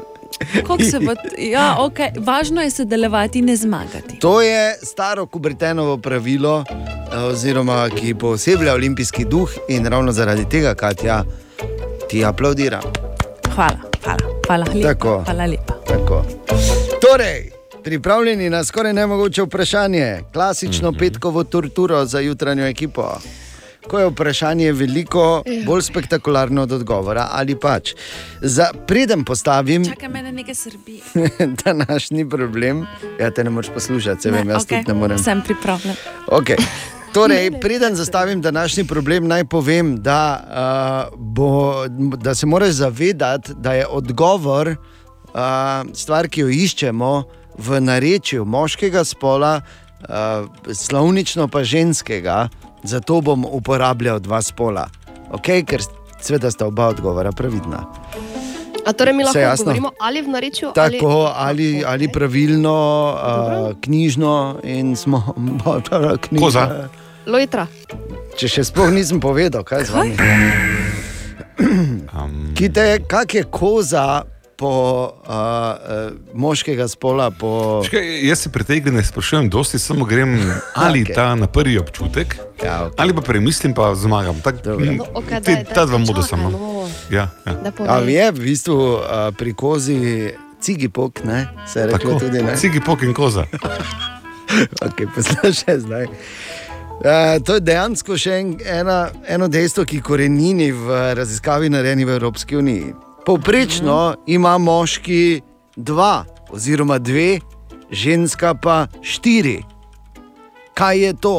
[0.68, 1.14] kako se bo.
[1.38, 2.12] Ja, okay.
[2.18, 4.20] Važno je sodelovati, ne zmagati.
[4.20, 10.76] To je staro Kubritenovo pravilo, eh, oziroma ki posebej olimpijski duh in ravno zaradi tega,
[10.76, 11.24] Katja,
[12.10, 12.84] ti aplaudiram.
[13.56, 14.88] Hvala, hvala, hvala lepa.
[14.88, 15.24] Tako.
[15.26, 15.74] Hvala lepa.
[15.88, 16.26] Tako.
[17.02, 17.52] Torej,
[17.84, 21.00] pripravljeni na skoraj nemogoče vprašanje, klasično mm -hmm.
[21.00, 23.18] petkovo torturo za jutranjo ekipo.
[23.88, 27.94] Ko je vprašanje veliko, bolj spektakularno od odgovora, ali pač.
[28.42, 31.02] Za preden postavim, Čakaj, mene nekaj srbi.
[31.64, 32.86] da naš ni problem,
[33.20, 35.20] ja te ne moreš poslušati, se vem, jaz okej, tudi ne morem.
[35.20, 35.96] Sem pripravljen.
[36.28, 36.66] Okay.
[37.14, 40.44] Torej, preden zastavim današnji problem, naj povem, da,
[41.14, 41.74] uh, bo,
[42.18, 44.76] da se moraš zavedati, da je odgovor uh,
[45.94, 47.24] stvar, ki jo iščemo
[47.58, 52.48] v narečju moškega spola, uh, slovnično pa ženskega,
[52.84, 54.88] zato bom uporabljal dva spola.
[55.32, 55.66] Okay?
[55.66, 55.86] Ker
[56.22, 57.86] seveda sta oba odgovora pravidna.
[58.86, 62.74] A torej mi lahko govorimo ali v narečju, Tako, ali, ali pravilno,
[63.14, 65.36] uh, knjižno in smo.
[66.28, 66.46] Knjiža.
[66.46, 67.03] Koza.
[67.26, 67.68] Lojtra.
[68.38, 70.16] Če še sploh nisem povedal, kaj z vami.
[72.58, 74.24] Kite, kak je koza
[74.58, 74.72] po
[75.10, 77.32] uh, uh, moškega spola?
[77.32, 77.82] Po...
[77.86, 80.38] Čakaj, jaz se pri tej igri ne sprašujem, dosti samo grem
[80.76, 81.16] ali okay.
[81.16, 82.96] ta na prvi občutek, ja, okay.
[82.98, 84.40] ali pa premislim, pa zmagam.
[84.46, 86.50] Tak, No, okej, te- daj, ta dva moda samo.
[86.50, 86.88] no.
[87.10, 87.54] Ja, ja.
[87.88, 90.32] Ali je v bistvu uh, pri kozi
[90.62, 91.50] cigipok, ne?
[91.68, 92.58] se je reklo Tako, tudi ne?
[92.58, 93.46] Cigipok in koza.
[94.86, 96.08] okay, Poslušaj zdaj.
[97.04, 102.14] Uh, to je dejansko še en, ena, eno dejstvo, ki korenini v raziskavi narejeni v
[102.16, 102.94] Evropski uniji.
[103.28, 105.42] Povprečno ima moški
[105.76, 107.42] dva, oziroma dve,
[107.92, 109.58] ženska pa štiri.
[110.80, 111.36] Kaj je to?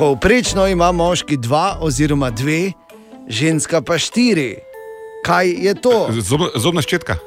[0.00, 2.72] Povprečno ima moški dva, oziroma dve,
[3.28, 4.54] ženska pa štiri.
[5.28, 6.08] Kaj je to?
[6.24, 7.20] Zob, zobna ščetka.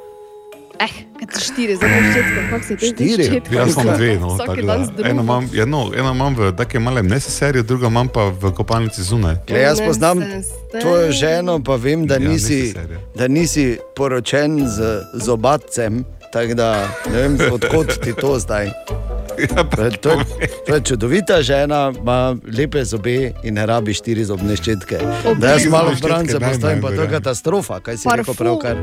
[0.80, 0.88] Eh,
[1.20, 3.42] kaj ti štiri, zelo ščetke, kako se ti Štiri?
[3.52, 4.86] Jaz imam dve, no, tako da.
[4.86, 5.06] z.
[5.06, 9.36] Eno imam, eno, eno imam v takem malem neseserju, drugo imam pa v kopalnici zunaj.
[9.48, 10.22] Gle, jaz poznam
[10.82, 13.00] tvojo ženo, pa vem, da Ja, nisi, serija.
[13.16, 14.78] da nisi poročen z
[15.16, 16.04] zobatcem.
[16.34, 16.70] Tako da
[17.08, 18.70] ne vem, odkot ti to zdaj.
[19.38, 20.10] Ja, To je, to,
[20.76, 24.98] je, čudovita žena, ima lepe zobe in ne rabi štiri zobne ščetke.
[25.38, 28.82] Da jaz malo daj, postavim, pa to je katastrofa, kaj si rekel pravkar.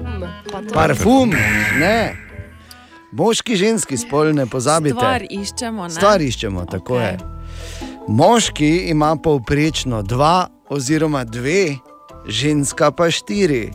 [0.74, 1.34] Parfum,
[1.80, 2.14] ne.
[3.14, 4.98] Moški, ženski spol, ne pozabite.
[4.98, 5.82] Stvar iščemo.
[5.86, 5.94] Ne?
[5.94, 7.14] Stvar iščemo, tako okay.
[7.14, 7.18] je.
[8.08, 11.76] Moški ima povprečno dva oziroma dve,
[12.26, 13.70] ženska pa štiri.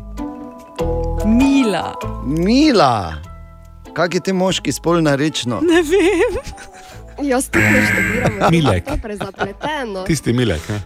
[1.25, 1.95] Mila.
[2.25, 3.15] Mila,
[3.91, 5.61] kak je ti moški spol narečno?
[5.61, 6.39] Ne vem.
[7.21, 8.51] Jaz tudi ne študiram.
[8.51, 8.85] Milek.
[8.85, 10.03] To je prezapleteno.
[10.03, 10.61] Tisti milek.
[10.69, 10.79] Ne?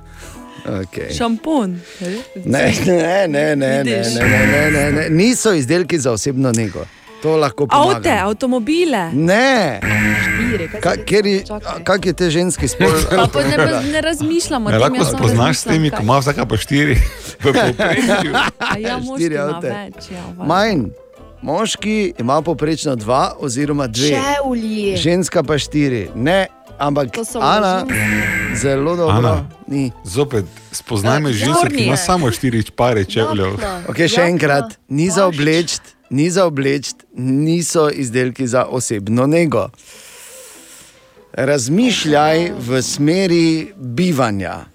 [0.65, 1.11] Okay.
[1.11, 1.79] Šampon.
[1.99, 4.15] Ne, ne, ne, ne, ne, Vidiš?
[4.15, 5.09] ne, ne, ne, ne, ne.
[5.11, 6.85] Niso izdelki za osebno nego.
[7.21, 7.95] To lahko pomaga.
[7.95, 9.11] Avte, avtomobile.
[9.13, 9.79] Ne,
[10.23, 11.43] Štiri, kaj Ka- je-
[11.83, 12.87] kak je te ženski spol?
[13.09, 16.17] Pa, pa ne, ne razmišljamo Ne, lahko jaz samo spoznaš s temi, kaj- ko ima
[16.17, 16.97] vsaka po štiri.
[18.77, 19.67] ja, Štiri avte.
[20.09, 20.23] Ja.
[20.37, 20.91] Manj.
[21.43, 24.97] Moški ima povprečno dva oziroma dve, Čevlji.
[24.97, 26.09] ženska pa štiri.
[26.15, 26.47] Ne,
[26.77, 27.07] ampak
[27.41, 27.85] Ana,
[28.55, 29.17] zelo dobro.
[29.17, 29.49] Ana.
[29.67, 29.91] Ni.
[30.03, 33.57] Zopet spoznaj me Ja, žensko, ki ima samo štiri pare čevljev.
[33.87, 35.79] Okay, še enkrat, ni za obleč,
[36.09, 39.67] ni za obleč, niso izdelki za osebno nego.
[41.33, 44.72] Razmišljaj v smeri bivanja.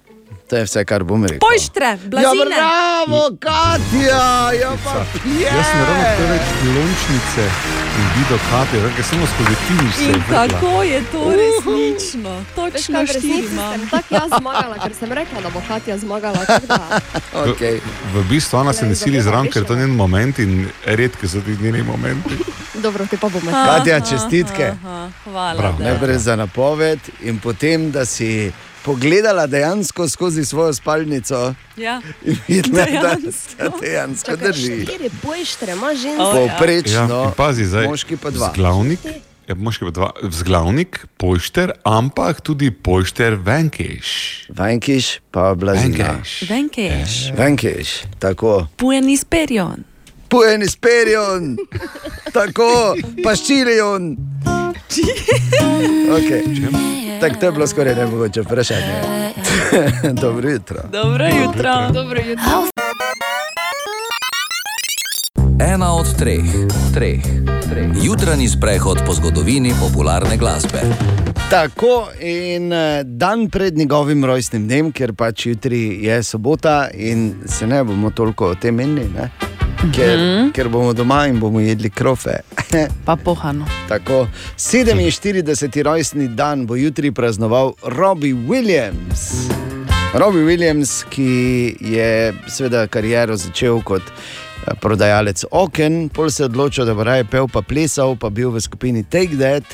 [0.49, 1.39] To je vse, kar bom rekel.
[1.41, 2.45] Pojštre, Ja, blazine.
[2.47, 4.23] bravo, Katja!
[4.55, 7.45] Ja, pa Jaz sem ravno preveč lončnice
[7.95, 12.31] in videl kape, ker samo skozi finiš se je In to resnično?
[12.31, 13.73] Veš Točno kaj, v štiri imam.
[13.73, 16.45] sem tako jaz zmagala, ker sem rekla, da bo Katja zmagala.
[16.47, 17.01] tako da-
[17.49, 17.81] Okay.
[18.07, 21.29] V, v bistvu ona se ne sili zraven, ker to ni njen moment in redki
[21.29, 22.35] so ti njeni momenti.
[22.85, 23.51] Dobro, te pa bomo.
[23.51, 24.73] Katja, čestitke.
[25.25, 25.55] Hvala.
[25.55, 25.77] Bravo.
[25.81, 32.01] Najprej za napoved in potem, da si pogledala dejansko skozi svojo spalnico Ja.
[32.25, 33.55] in videla, da Dejansko.
[33.59, 34.83] da dejansko Čakaj, drži.
[34.83, 36.25] štiri pojštre, ima ženska.
[36.27, 38.49] Povprečno, Ja, in pazi zdaj, moški pa dva.
[38.49, 39.01] Vzglavnik,
[39.49, 40.11] ja, moški pa dva.
[40.23, 44.09] Vzglavnik, pojšter, ampak tudi pojšter venkeš.
[44.49, 45.97] Venkiš pa blazina.
[45.97, 46.43] Venkeš.
[46.45, 47.13] Venkeš.
[47.33, 47.89] Venkiš,
[48.19, 48.67] tako.
[48.77, 49.85] Pujen izperion.
[50.29, 51.57] Pujen izperion,
[52.33, 52.95] tako,
[53.25, 54.17] paščilijon.
[56.09, 56.43] Okay.
[57.21, 58.95] Tako to je bilo skoraj nemogoče vprašanje.
[60.23, 60.81] Dobro jutro.
[60.93, 61.91] Dobro jutro.
[61.93, 62.45] Dobro jutro.
[65.75, 66.45] Ena od treh,
[66.95, 67.23] treh,
[67.71, 67.91] treh.
[68.03, 70.81] Jutranji sprehod po zgodovini popularne glasbe.
[71.51, 77.67] Tako in eh, dan pred njegovim rojstnim dnem, ker pač jutri je sobota in se
[77.67, 79.48] ne bomo toliko o tem menili, ne?
[79.93, 80.51] Ker, Mhm.
[80.53, 82.41] ker bomo doma in bomo jedli krofe.
[83.07, 83.67] Pa pohano.
[83.89, 84.27] Tako,
[84.57, 85.43] 47.
[85.83, 89.49] rojstni dan bo jutri praznoval Robbie Williams.
[90.15, 91.31] Robbie Williams, ki
[91.81, 92.11] je
[92.49, 97.47] seveda kariero začel kot eh, prodajalec oken, pol se je odločil, da bo raje pel,
[97.47, 99.65] pa plesal, pa bil v skupini Take That.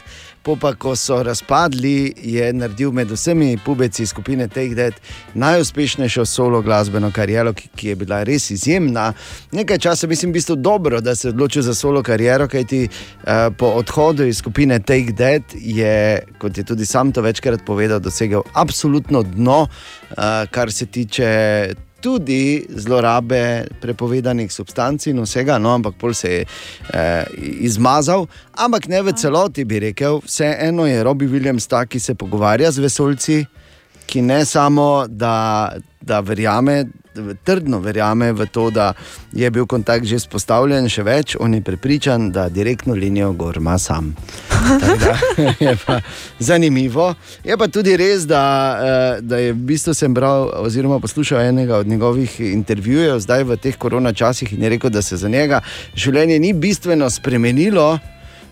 [0.45, 5.01] Po pa, ko so razpadli, je naredil med vsemi pubeci skupine Take That
[5.35, 9.13] najuspešnejšo solo glasbeno kariero, ki, ki je bila res izjemna.
[9.53, 13.31] Nekaj časa mislim, v bistvu dobro, da se je odločil za solo kariero, kajti uh,
[13.59, 18.43] po odhodu iz skupine Take That je, kot je tudi sam to večkrat povedal, dosegel
[18.53, 20.17] absolutno dno, uh,
[20.51, 27.25] kar se tiče tudi zlorabe prepovedanih substanc in vsega, no, ampak pol se je eh,
[27.65, 28.27] izmazal,
[28.61, 30.21] ampak ne v celoti bi rekel.
[30.27, 33.39] Vseeno je Robbie Williams ta, ki se pogovarja z vesoljci,
[34.07, 36.85] ki ne samo, da, da verjame
[37.45, 38.93] trdno verjame v to, da
[39.33, 43.79] je bil kontakt že spostavljen, še več, on je prepričan, da direktno linijo gor ima
[43.79, 44.15] sam.
[45.05, 45.19] Da,
[45.61, 45.99] je pa
[46.39, 47.15] zanimivo.
[47.45, 48.41] Je pa tudi res, da,
[48.81, 53.59] eh, da je v bistvu sem bral oziroma poslušal enega od njegovih intervjujev zdaj v
[53.61, 55.61] teh korona časih in je rekel, da se za njega
[55.95, 57.99] življenje ni bistveno spremenilo,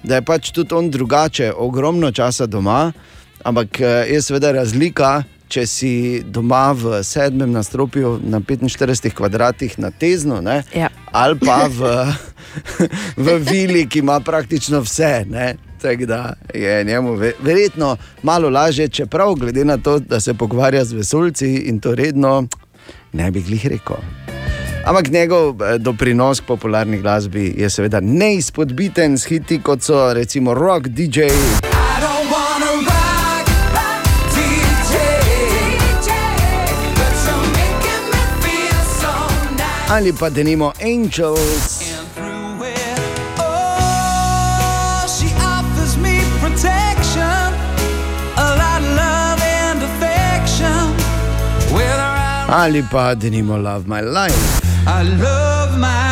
[0.04, 2.92] da je pač tudi on drugače, ogromno časa doma,
[3.44, 5.22] ampak eh, je seveda razlika.
[5.52, 5.90] Če si
[6.24, 10.88] doma v sedmem nadstropju na 45 kvadratih na tezno, ne, Ja.
[11.12, 11.90] ali pa v,
[13.18, 15.24] v vili, ki ima praktično vse.
[15.28, 15.50] Ne.
[15.76, 16.20] Tako da
[16.54, 17.90] je njemu ve- verjetno
[18.22, 22.46] malo lažje, čeprav glede na to, da se pogovarja z vesoljci in to redno,
[23.12, 23.96] ne bi glih rekel.
[24.84, 30.54] Ampak njegov eh, doprinos k popularni glasbi je seveda neizpodbiten s hiti kot so recimo
[30.54, 31.28] rock DJ.
[39.92, 41.84] Ali pa denimo Angels.
[45.12, 47.44] She offers me protection,
[48.40, 50.80] a lot of love and affection.
[51.76, 54.64] Whether I, Ali pa denimo Love My Life.
[54.88, 56.11] I love my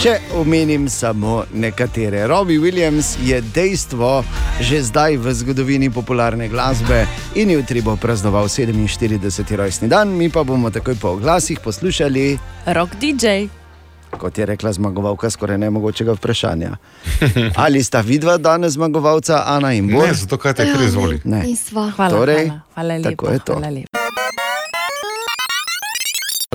[0.00, 2.26] Če omenim samo nekatere.
[2.26, 4.24] Robbie Williams je dejstvo
[4.60, 7.04] že zdaj v zgodovini popularne glasbe
[7.36, 9.20] in jutri bo praznoval 47.
[9.56, 12.38] rojstni dan, mi pa bomo takoj po oglasih poslušali,
[12.72, 13.48] Rock DJ.
[14.16, 16.76] kot je rekla zmagovalka skoraj nemogočega vprašanja.
[17.64, 20.08] Ali sta vidva danes zmagovalca, Ana in Bor?
[20.08, 21.20] Ne, zato kaj te kar izvoli.
[21.24, 21.44] Ne.
[21.72, 23.10] Hvala, Torej, hvala, hvala lepa.
[23.10, 23.52] tako je to.
[23.52, 23.99] Hvala lepa.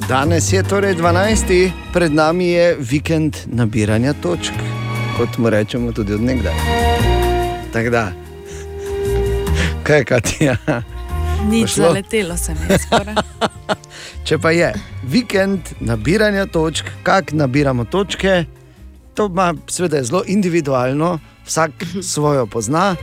[0.02, 1.72] Danes je torej 12.
[1.94, 4.52] pred nami je vikend nabiranja točk,
[5.18, 6.54] kot mu rečemo tudi odnegdaj.
[7.74, 8.12] Tako da,
[9.84, 10.58] kaj je Katja?
[11.50, 11.84] Nič Pošlo?
[11.84, 13.16] zaletelo se mi je skoraj.
[14.28, 14.74] Če pa je
[15.04, 18.46] vikend nabiranja točk, kako nabiramo točke,
[19.14, 21.72] to ima seveda zelo individualno, vsak
[22.04, 22.96] svojo pozna,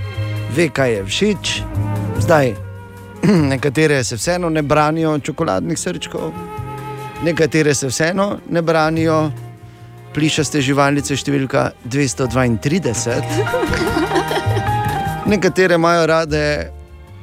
[0.56, 1.60] ve, kaj je všeč.
[2.20, 2.54] Zdaj,
[3.52, 6.32] nekatere se vseeno ne branijo čokoladnih srčkov,
[7.22, 9.30] nekatere se vseeno ne branijo
[10.14, 13.22] plišaste živalice številka 232.
[15.32, 16.70] Nekatere imajo rade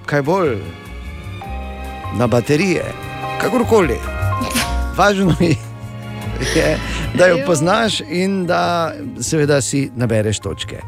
[0.10, 0.56] kaj bolj
[2.18, 2.86] na baterije,
[3.42, 4.00] kakorkoli.
[4.98, 5.36] Važno
[6.56, 6.78] je,
[7.14, 10.82] da jo poznaš in da seveda si nabereš točke.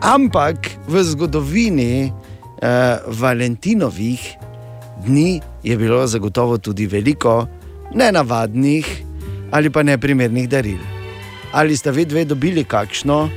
[0.00, 2.12] Ampak v zgodovini eh,
[3.06, 4.22] Valentinovih
[5.04, 7.46] dni je bilo zagotovo tudi veliko
[7.94, 9.02] nenavadnih
[9.50, 10.78] ali pa neprimernih daril.
[11.52, 13.28] Ali ste vi dve dobili kakšno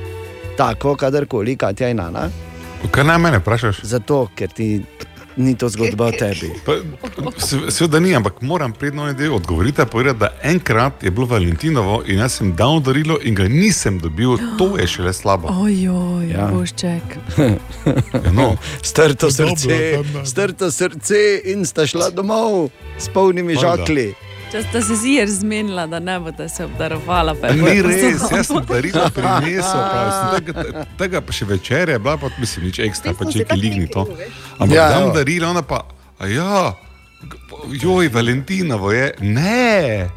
[0.57, 2.29] tako, kadarkoli, Katja in Ana?
[2.91, 3.81] Kaj naj mene vprašaš?
[3.83, 4.81] Zato, ker ti
[5.37, 6.47] ni to zgodba o tebi.
[6.65, 6.71] Pa,
[7.37, 9.81] se- Seveda ni, ampak moram predno en del odgovoriti.
[9.85, 14.37] Povedati, da enkrat je bilo Valentinovo in jaz sem dal darilo in ga nisem dobil,
[14.57, 15.47] to je šele slabo.
[15.51, 16.39] Ojoj, Ja.
[16.39, 16.47] ja.
[16.47, 17.17] bošček.
[18.31, 18.55] No.
[18.81, 19.75] Strto srce,
[20.13, 20.25] da.
[20.25, 24.13] strto srce in sta šla domov s polnimi žakli.
[24.51, 29.09] Če ste se zijer zmenila, da ne boste se obdarovala, Ni res, jaz sem darila
[29.11, 33.25] prinesel, pa sem tega, tega pa še večer je bila, pa mislim, nič ekstra, pa
[33.25, 34.05] če ki ligni to.
[34.59, 35.15] Ampak Ja, ja, dam evo.
[35.17, 35.81] darila, ona pa,
[36.19, 36.73] a ja,
[37.81, 40.09] joj, Valentinovo je, ne.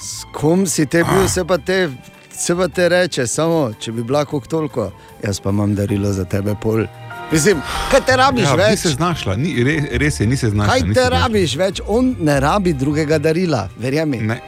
[0.00, 1.88] S kom si te bil, se pa te,
[2.32, 4.90] se pa te reče, samo če bi bila kot toliko,
[5.24, 6.86] jaz pa imam darilo za tebe pol.
[7.32, 7.58] Mislim,
[7.90, 8.78] kaj te rabiš ja, Ni več?
[8.78, 10.72] se znašla, ni, res, res je, ni se znašla.
[10.72, 11.18] Kaj ni te se znašla.
[11.18, 11.80] rabiš več?
[11.88, 14.20] On ne rabi drugega darila, verjemi.
[14.22, 14.40] Ne.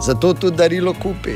[0.00, 1.34] Zato tudi darilo kupi.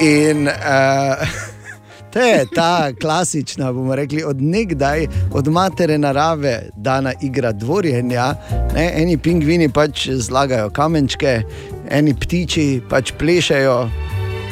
[0.00, 1.26] In uh,
[2.10, 8.34] to je ta klasična, bomo rekli, od nekdaj, od matere narave, dana igra dvorjenja.
[8.74, 8.92] Ne?
[8.96, 11.42] Eni pingvini pač zlagajo kamenčke,
[11.90, 13.90] eni ptiči pač plešejo,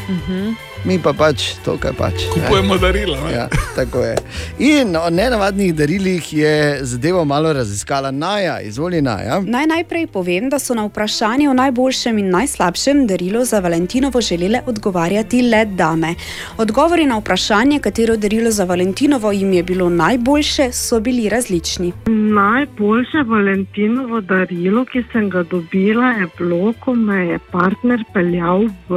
[0.09, 0.68] Mhm.
[0.85, 2.27] Mi pa pač to, kar pač.
[2.37, 2.47] ne.
[2.47, 3.17] Kupujemo darila.
[3.25, 3.33] ne.
[3.33, 4.17] Ja, tako je.
[4.59, 9.41] In o nenavadnih darilih je zadevo malo raziskala Naja, izvoli Naja.
[9.41, 14.61] Naj najprej povem, da so na vprašanje o najboljšem in najslabšem darilu za Valentinovo želele
[14.67, 16.15] odgovarjati le dame.
[16.59, 21.93] Odgovori na vprašanje, katero darilo za Valentinovo jim je bilo najboljše, so bili različni.
[22.07, 28.95] Najboljše Valentinovo darilo, ki sem ga dobila, je bilo, ko me je partner peljal v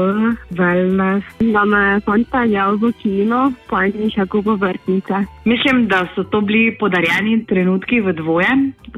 [0.51, 5.23] wellness na me fant peljal v kino, pa in še kupo vrtnice.
[5.49, 8.49] Mislim, da so to bili podarjeni trenutki v dvoje,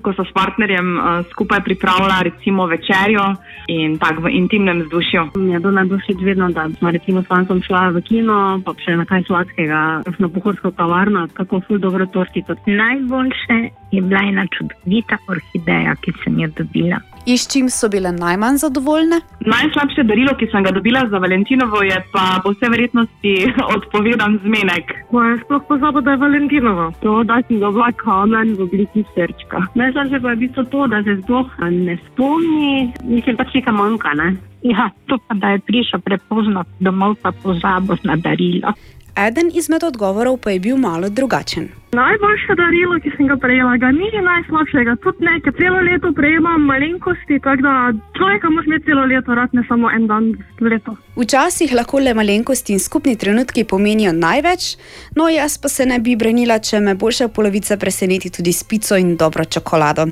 [0.03, 3.29] ko so s partnerjem uh, skupaj pripravljala recimo večerjo
[3.71, 5.27] in tako v intimnem vzdušju.
[5.35, 8.75] Mi je bilo najbolj všeč vedno, da smo recimo s fantom šla v kino, pa
[8.83, 12.57] še na kaj sladkega, na pohorsko kavarno, kako ful dobro tortico.
[12.65, 16.99] Najboljše je bila ena čudovita orhideja, ki sem jo dobila.
[17.25, 19.21] In s čim so bile najmanj zadovoljne?
[19.47, 23.33] Najslabše darilo, ki sem ga dobila za Valentinovo, je pa po vsej verjetnosti
[23.75, 24.91] odpovedan zmenek.
[25.11, 26.89] Ko je sploh pozabil, da je Valentinovo.
[27.01, 29.61] To, da si dobila kamen v obliki srčka.
[29.79, 34.17] Najslabše pa je v bistvu to, da se sploh ne spomni, mislim pač nekaj manjka,
[34.19, 34.33] ne?
[34.63, 38.75] Ja, to pa da je prišel prepozno domov, pa pozabil na darilo.
[39.15, 41.69] Eden izmed odgovorov pa je bil malo drugačen.
[41.93, 46.65] Najboljše darilo, ki sem ga prejela, ga ni najslabšega, tudi ne, ker celo leto prejemam
[46.65, 47.73] malenkosti, tako da
[48.17, 50.31] človeka moraš imeti celo leto, rad ne samo en dan
[50.61, 50.95] v leto.
[51.15, 54.77] Včasih lahko le malenkosti in skupni trenutki pomenijo največ,
[55.15, 58.97] no jaz pa se ne bi branila, če me boljša polovica preseneti tudi s pico
[58.97, 60.09] in dobro čokolado.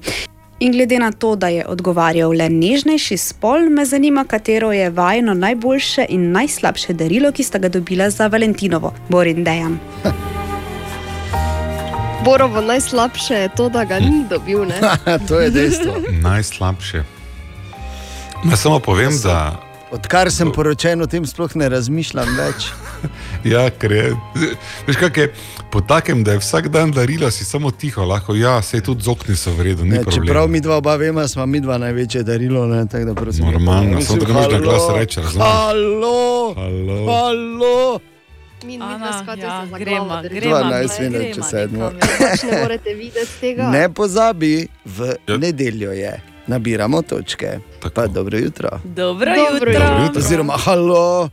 [0.61, 5.33] In glede na to, da je odgovarjal le nežnejši spol, me zanima, katero je vajno
[5.33, 9.79] najboljše in najslabše darilo, ki sta ga dobila za Valentinovo, Borin Dejan.
[12.25, 14.65] Borovo najslabše je to, da ga ni dobil.
[14.65, 14.77] Ne?
[15.27, 15.95] to je dejstvo.
[16.21, 17.03] Najslabše.
[18.43, 19.70] Naj samo povem, da.
[19.91, 22.71] Odkar sem poročen, o tem sploh ne razmišljam več.
[23.41, 24.01] Ja, ker je.
[24.85, 25.23] Veš, kak je
[25.73, 29.33] po takem, da je vsak dan darilo, si samo tiho, lahko, ja, se tudi zokni
[29.35, 29.89] so vredni.
[29.89, 32.67] Ne, čeprav mi dva oba vemo, smo mi dva največje darilo.
[32.69, 35.41] Ne, tako da prosim, Normalno, samo na halo, glas razumeš?
[35.41, 37.01] Halo, Halo.
[37.09, 37.99] halo.
[38.65, 41.89] Mi Ana, ja, gremo, gremo, 12 minut čez sedmo.
[41.97, 43.71] Pač ne morete videti tega.
[43.73, 46.19] Ne pozabi, v nedeljo je.
[46.47, 47.59] Nabiramo točke.
[47.95, 48.69] Pa dobro jutro.
[48.83, 50.03] Dobro, Dobro jutro.
[50.03, 50.19] jutro.
[50.19, 51.29] Oziroma, halo.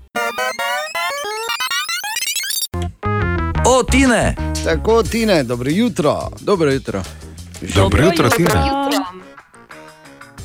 [3.66, 4.35] O, Tine!
[4.64, 6.30] Tako, Tine, dobro jutro.
[6.40, 7.02] Dobro jutro.
[7.74, 8.51] Dobro jutro, Tine.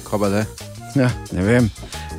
[0.09, 0.45] Kaj pa da?
[0.95, 1.69] Ja, ne vem.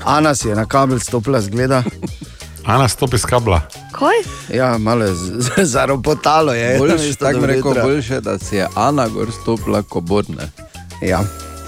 [0.05, 1.83] Ana si je na kabel stopila zgleda.
[2.65, 3.61] Ana stopi z kabla.
[3.93, 4.17] Kaj?
[4.59, 5.07] Ja, malo
[5.63, 6.79] zaropotalo je.
[6.79, 10.43] Boljš, namesto tako dobro rekel, boljše, da si je Ana gor stopila, ko bodne.
[11.03, 11.21] Ja.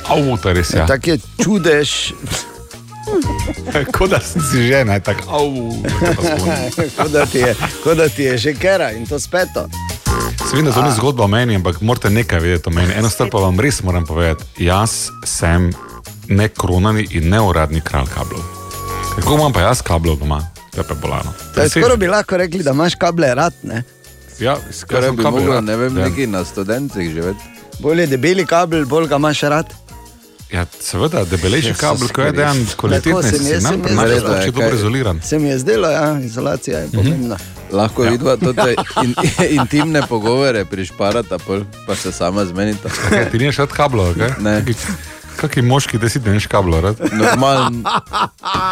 [0.09, 0.71] Avto, to je res.
[0.75, 0.87] Ja.
[0.87, 2.13] Tako je čudež.
[3.93, 6.97] Kot da si žena, tako avto.
[7.85, 9.69] kot, da ti je, že kera in to speto.
[10.51, 12.95] Seveda, to ni zgodba o meni, ampak morate nekaj vedeti o meni.
[12.95, 14.45] Eno stvar pa vam res moram povedati.
[14.65, 15.71] Jaz sem
[16.29, 18.43] ne kronani in ne uradni kralj kablov.
[19.17, 20.43] Kako imam pa jaz kablov doma?
[20.75, 21.33] To je pa bolano.
[21.55, 23.55] To je skoraj bi lahko rekli, da imaš kable rad.
[23.63, 23.83] Ne?
[24.39, 26.09] Ja, Skoraj bi mogla, rad, ne vem, ja.
[26.09, 27.45] neki na študentih živeti.
[27.79, 29.73] Bolje debeli kabel, bolj ga imaš rad.
[30.49, 34.43] Ja, seveda, debelejši Jezus kabel, ko je dejan kvalitetnejši, se mi je- zdelo, da je
[34.43, 35.21] kaj- dobro izoliran.
[35.23, 37.37] Se mi je zdelo, ja, izolacija je pomembna.
[37.73, 38.07] Lahko Ja.
[38.07, 38.11] ja.
[38.13, 39.15] vidva tudi in,
[39.53, 42.89] intimne pogovore prišparata, pol, pa se sama zmenita.
[43.01, 44.31] Kaj, ti nimaš rad kablov, kaj?
[44.41, 44.65] Ne.
[45.37, 47.01] Kakšni moški, da si ti neš kablov, rad?
[47.13, 47.83] Normalen,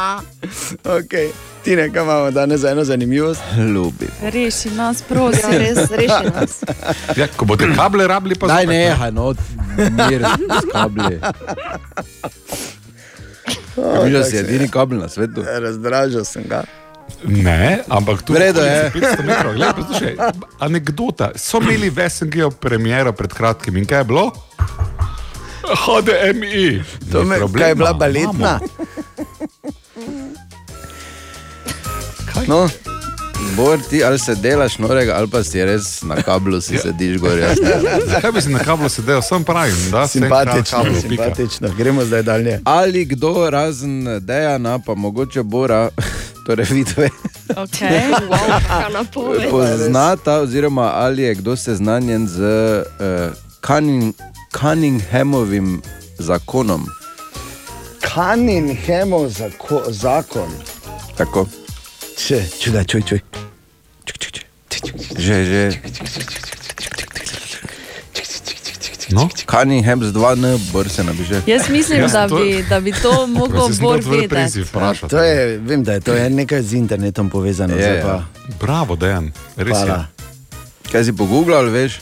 [0.98, 1.28] okay.
[1.62, 3.40] Ti nekaj imamo danes za eno zanimivost.
[3.74, 4.08] ljubi.
[4.22, 5.52] Reši nas, prosim.
[5.52, 6.60] Ja, res, reši nas.
[7.16, 8.84] Ja, ko boste kable rabili, pa Daj zopet, ne.
[8.84, 9.34] nehaj, no,
[9.76, 10.24] mir
[10.72, 11.20] kabli.
[14.04, 15.42] Miš, da si edini kabel na svetu.
[15.60, 16.62] Razdražil sem ga.
[17.24, 18.90] Ne, ampak tu V redu je.
[18.94, 19.54] 500 metrov.
[19.54, 20.14] Glej, poslušaj,
[20.58, 21.30] anekdota.
[21.36, 24.30] So imeli v SNG-u premiero pred kratkim in kaj je bilo?
[25.84, 26.82] HDMI.
[27.12, 28.60] To me, problema, kaj je bila baletna?
[32.46, 32.68] No,
[33.56, 37.38] Bor ti ali se delaš norega, ali pa si res na kablu, si sediš gor.
[38.06, 39.22] Zakaj bi si na kablu sedel?
[39.22, 41.68] Sam pravim, da sem simpatično, kablu, simpatično.
[41.78, 42.60] Gremo zdaj dalje.
[42.64, 45.88] Ali kdo razen Dejana, pa mogoče Bora,
[46.46, 47.10] torej vidve,
[47.56, 48.10] Okay.
[49.14, 53.32] Wow, poznata, oziroma ali je kdo seznanjen z uh,
[53.66, 54.14] Cunning,
[54.54, 55.82] Cunninghamovim
[56.18, 56.86] zakonom.
[58.04, 60.50] Cunninghamov zako, zakon.
[61.16, 61.46] Tako.
[62.16, 63.20] Če, čuj, čuj, čuj.
[65.18, 65.62] Že, že.
[69.10, 69.28] No?
[69.46, 71.42] Cunningham z 2N, Bor se napiše.
[71.46, 75.08] Jaz mislim, Ja, da to- bi, da bi to mogel to priziv vedeti.
[75.08, 77.76] To je, vem, da je to je nekaj z internetom povezano.
[77.76, 78.02] Je, ja.
[78.02, 78.24] pa-
[78.60, 79.94] Bravo, Dejan, res je.
[80.92, 82.00] Kaj si pogooglal, veš?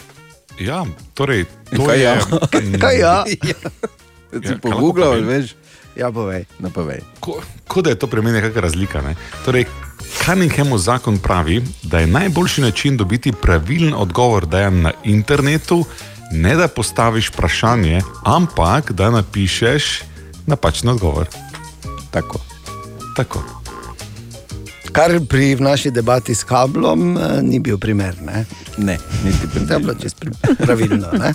[0.62, 0.84] Ja,
[1.14, 2.02] torej, to Kaj je.
[2.02, 2.14] ja?
[2.82, 3.16] Kaj ja?
[3.22, 3.34] Kaj
[4.38, 5.54] si Ja, pogooglal, veš?
[5.92, 6.46] Ja, povej.
[6.56, 7.04] No, povej.
[7.20, 9.00] ko- Kot da je to pri meni kakšna razlika.
[9.00, 9.12] Ne?
[9.44, 9.66] Torej,
[10.18, 15.84] Cunninghamov zakon pravi, da je najboljši način dobiti pravilen odgovor dejan na internetu,
[16.30, 20.02] ne da postaviš vprašanje, ampak da napišeš
[20.46, 21.28] napačen odgovor.
[22.10, 22.40] Tako.
[23.16, 23.61] Tako.
[24.92, 28.14] Kar pri naši debati s kablom eh, ni bil primer.
[28.20, 28.44] Ne,
[28.78, 29.80] ne niti pri tem.
[29.82, 31.08] bilo čez pri- pravilno.
[31.12, 31.32] Ne?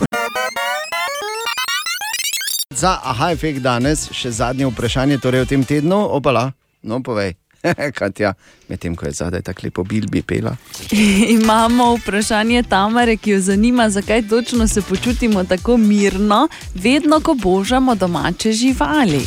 [2.69, 6.51] Za aha efekt danes še zadnje vprašanje, torej v tem tednu, opala,
[6.83, 7.33] no povej.
[7.97, 8.33] Katja,
[8.69, 10.53] medtem ko je zadaj tako lepo bilbi pela.
[11.37, 17.95] Imamo vprašanje Tamare, ki jo zanima, zakaj točno se počutimo tako mirno, vedno ko božamo
[17.95, 19.25] domače živali.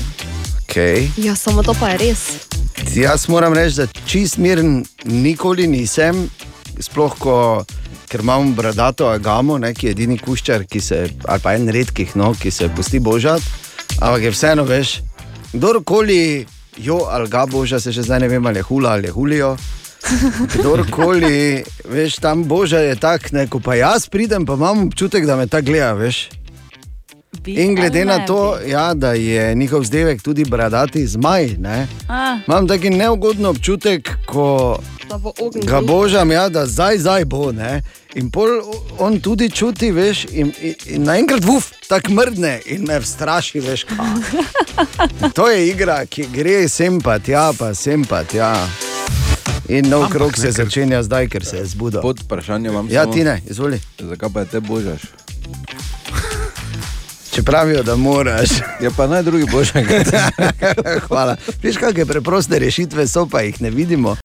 [0.62, 1.10] Okay.
[1.18, 2.49] Ja, samo to pa je res.
[2.94, 6.26] Jaz moram reči, da čist miren nikoli nisem,
[6.80, 7.36] sploh ko.
[8.10, 10.96] Ker imam bradato agamo, ne, ki je edini kuščar, ki se,
[11.30, 13.46] ali pa en redkih, no, ki se pusti božati.
[14.00, 14.96] Ampak je vseeno, veš,
[15.52, 16.46] kdorkoli
[16.76, 19.56] jo ali ga boža, se že zdaj ne vem, ali je hula ali je hulijo.
[20.54, 21.62] Kdorkoli,
[21.94, 25.46] veš, tam boža je tak, ne, ko pa jaz pridem, pa imam občutek, da me
[25.46, 26.28] ta gleda, veš.
[27.46, 32.68] In glede na to, ja, da je njihov zdevek tudi bradati zmaj, ne, Ah, imam
[32.68, 34.78] taki neugoden občutek, ko
[35.18, 35.32] bo
[35.64, 37.52] ga božam, ja, da zdaj, zdaj bo.
[37.52, 37.82] Ne.
[38.14, 38.48] In pol
[38.98, 43.84] on tudi čuti, veš, in, in, in naenkrat vuf, tako mrdne in me straši, veš.
[43.84, 43.96] kaj.
[45.34, 48.54] To je igra, ki gre sem pa tja, pa sem pa tja.
[49.68, 52.00] In nov Ampak krok se ne, začenja zdaj, ker se je zbudil.
[52.02, 53.80] Pod vprašanjem imam Ja, samo- ti ne, izvoli.
[53.98, 55.00] Zakaj pa te božaš?
[57.30, 58.50] Če pravijo, da moraš.
[58.82, 59.84] Ja, pa naj drugi božaj.
[61.06, 61.36] Hvala.
[61.62, 64.16] Veš, kakšne preproste rešitve so, pa jih ne vidimo.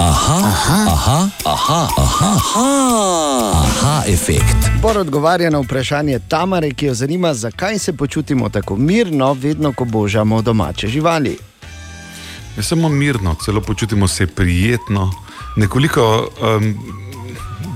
[0.00, 4.70] Aha, aha, aha, aha, aha, aha, aha efekt.
[4.82, 9.84] Bor odgovarja na vprašanje Tamare, ki jo zanima, zakaj se počutimo tako mirno, vedno ko
[9.84, 11.38] božamo domače živali.
[12.56, 15.12] Je samo mirno, celo počutimo se prijetno,
[15.56, 17.01] nekoliko um,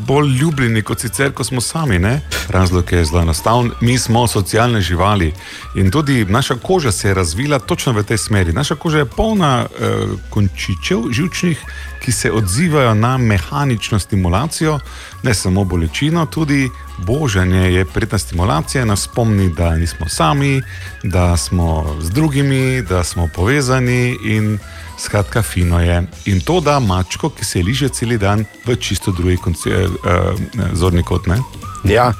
[0.06, 1.98] bolj ljubljeni kot sicer, ko smo sami.
[1.98, 2.20] Ne?
[2.48, 3.70] Razlog je zelo enostaven.
[3.80, 5.32] Mi smo socialne živali
[5.74, 8.52] in tudi naša koža se je razvila točno v tej smeri.
[8.52, 11.60] Naša koža je polna uh, končičev, žilčnih,
[12.04, 14.78] ki se odzivajo na mehanično stimulacijo,
[15.22, 20.62] ne samo bolečino, tudi božanje je prijetna stimulacija, nas spomni, da nismo sami,
[21.02, 24.58] da smo z drugimi, da smo povezani in
[24.98, 26.02] skratka, fino je.
[26.26, 30.70] In to da mačko, ki se liže cel dan v čisto drugi konci, eh, eh,
[30.74, 31.26] zorni kot.
[31.26, 31.38] Ne?
[31.84, 32.12] Ja,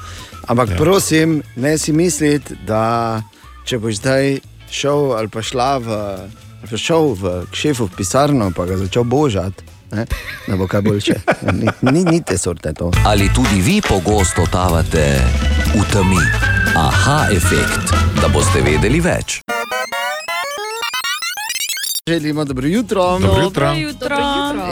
[0.47, 0.77] ampak Ja.
[0.77, 3.21] prosim, ne si misliti, da
[3.65, 4.39] če boš zdaj
[4.71, 5.87] šel ali pa šla v,
[6.69, 10.05] pa šel v šefu v pisarno, pa ga začel božati, ne,
[10.47, 11.15] da bo kaj boljše.
[11.53, 12.91] Ni, ni, ni te sorte to.
[13.05, 15.19] Ali tudi vi pogosto totavate
[15.75, 16.19] v temi?
[16.75, 17.91] Aha efekt,
[18.21, 19.41] da boste vedeli več.
[22.07, 23.19] Želimo dobro jutro.
[23.19, 23.65] Dobro jutro.
[23.65, 24.17] Dobro jutro.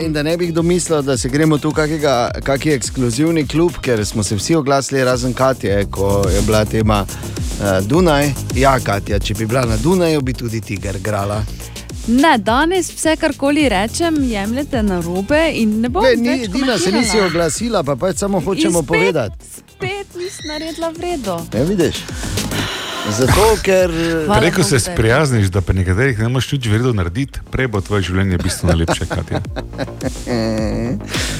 [0.01, 4.05] In da ne bi kdo mislil, da se gremo tu kakega, kaki ekskluzivni klub, ker
[4.05, 8.31] smo se vsi oglasili, razen Katje, ko je bila tema uh, Dunaj.
[8.55, 11.43] Ja, Katja, če bi bila na Dunaju, bi tudi Tiger grala.
[12.07, 16.49] Ne, danes vse, kar koli rečem, jemljete na robe in ne bom Ne, ni, več
[16.49, 19.35] Dina se nisi oglasila, pa pač samo hočemo spet- povedati.
[19.67, 21.41] Spet nisi naredila vredo.
[21.53, 21.95] Ne vidiš?
[23.09, 23.91] Zato, ker.
[24.25, 27.67] Hvala Prej, ko Bogu, se sprijazniš, da pri nekaterih ne moreš nič vredno narediti, prej
[27.67, 29.05] bo tvoje življenje bistveno lepše.
[29.05, 29.41] Katja.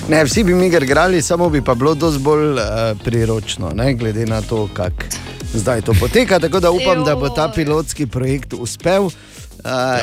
[0.06, 2.60] Ne, vsi bi mi igrali, samo bi pa bilo dosti bolj uh,
[3.04, 5.10] priročno, ne, glede na to, kako
[5.54, 6.40] zdaj to poteka.
[6.40, 9.12] Tako da upam, da bo ta pilotski projekt uspel uh,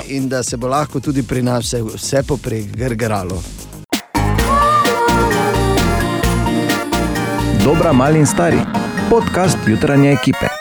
[0.09, 3.43] in da se bo lahko tudi pri nas vse, vse poprek grgralo.
[7.65, 8.59] Dobra, mali in stari.
[9.11, 10.52] Podcast jutranje ekipe.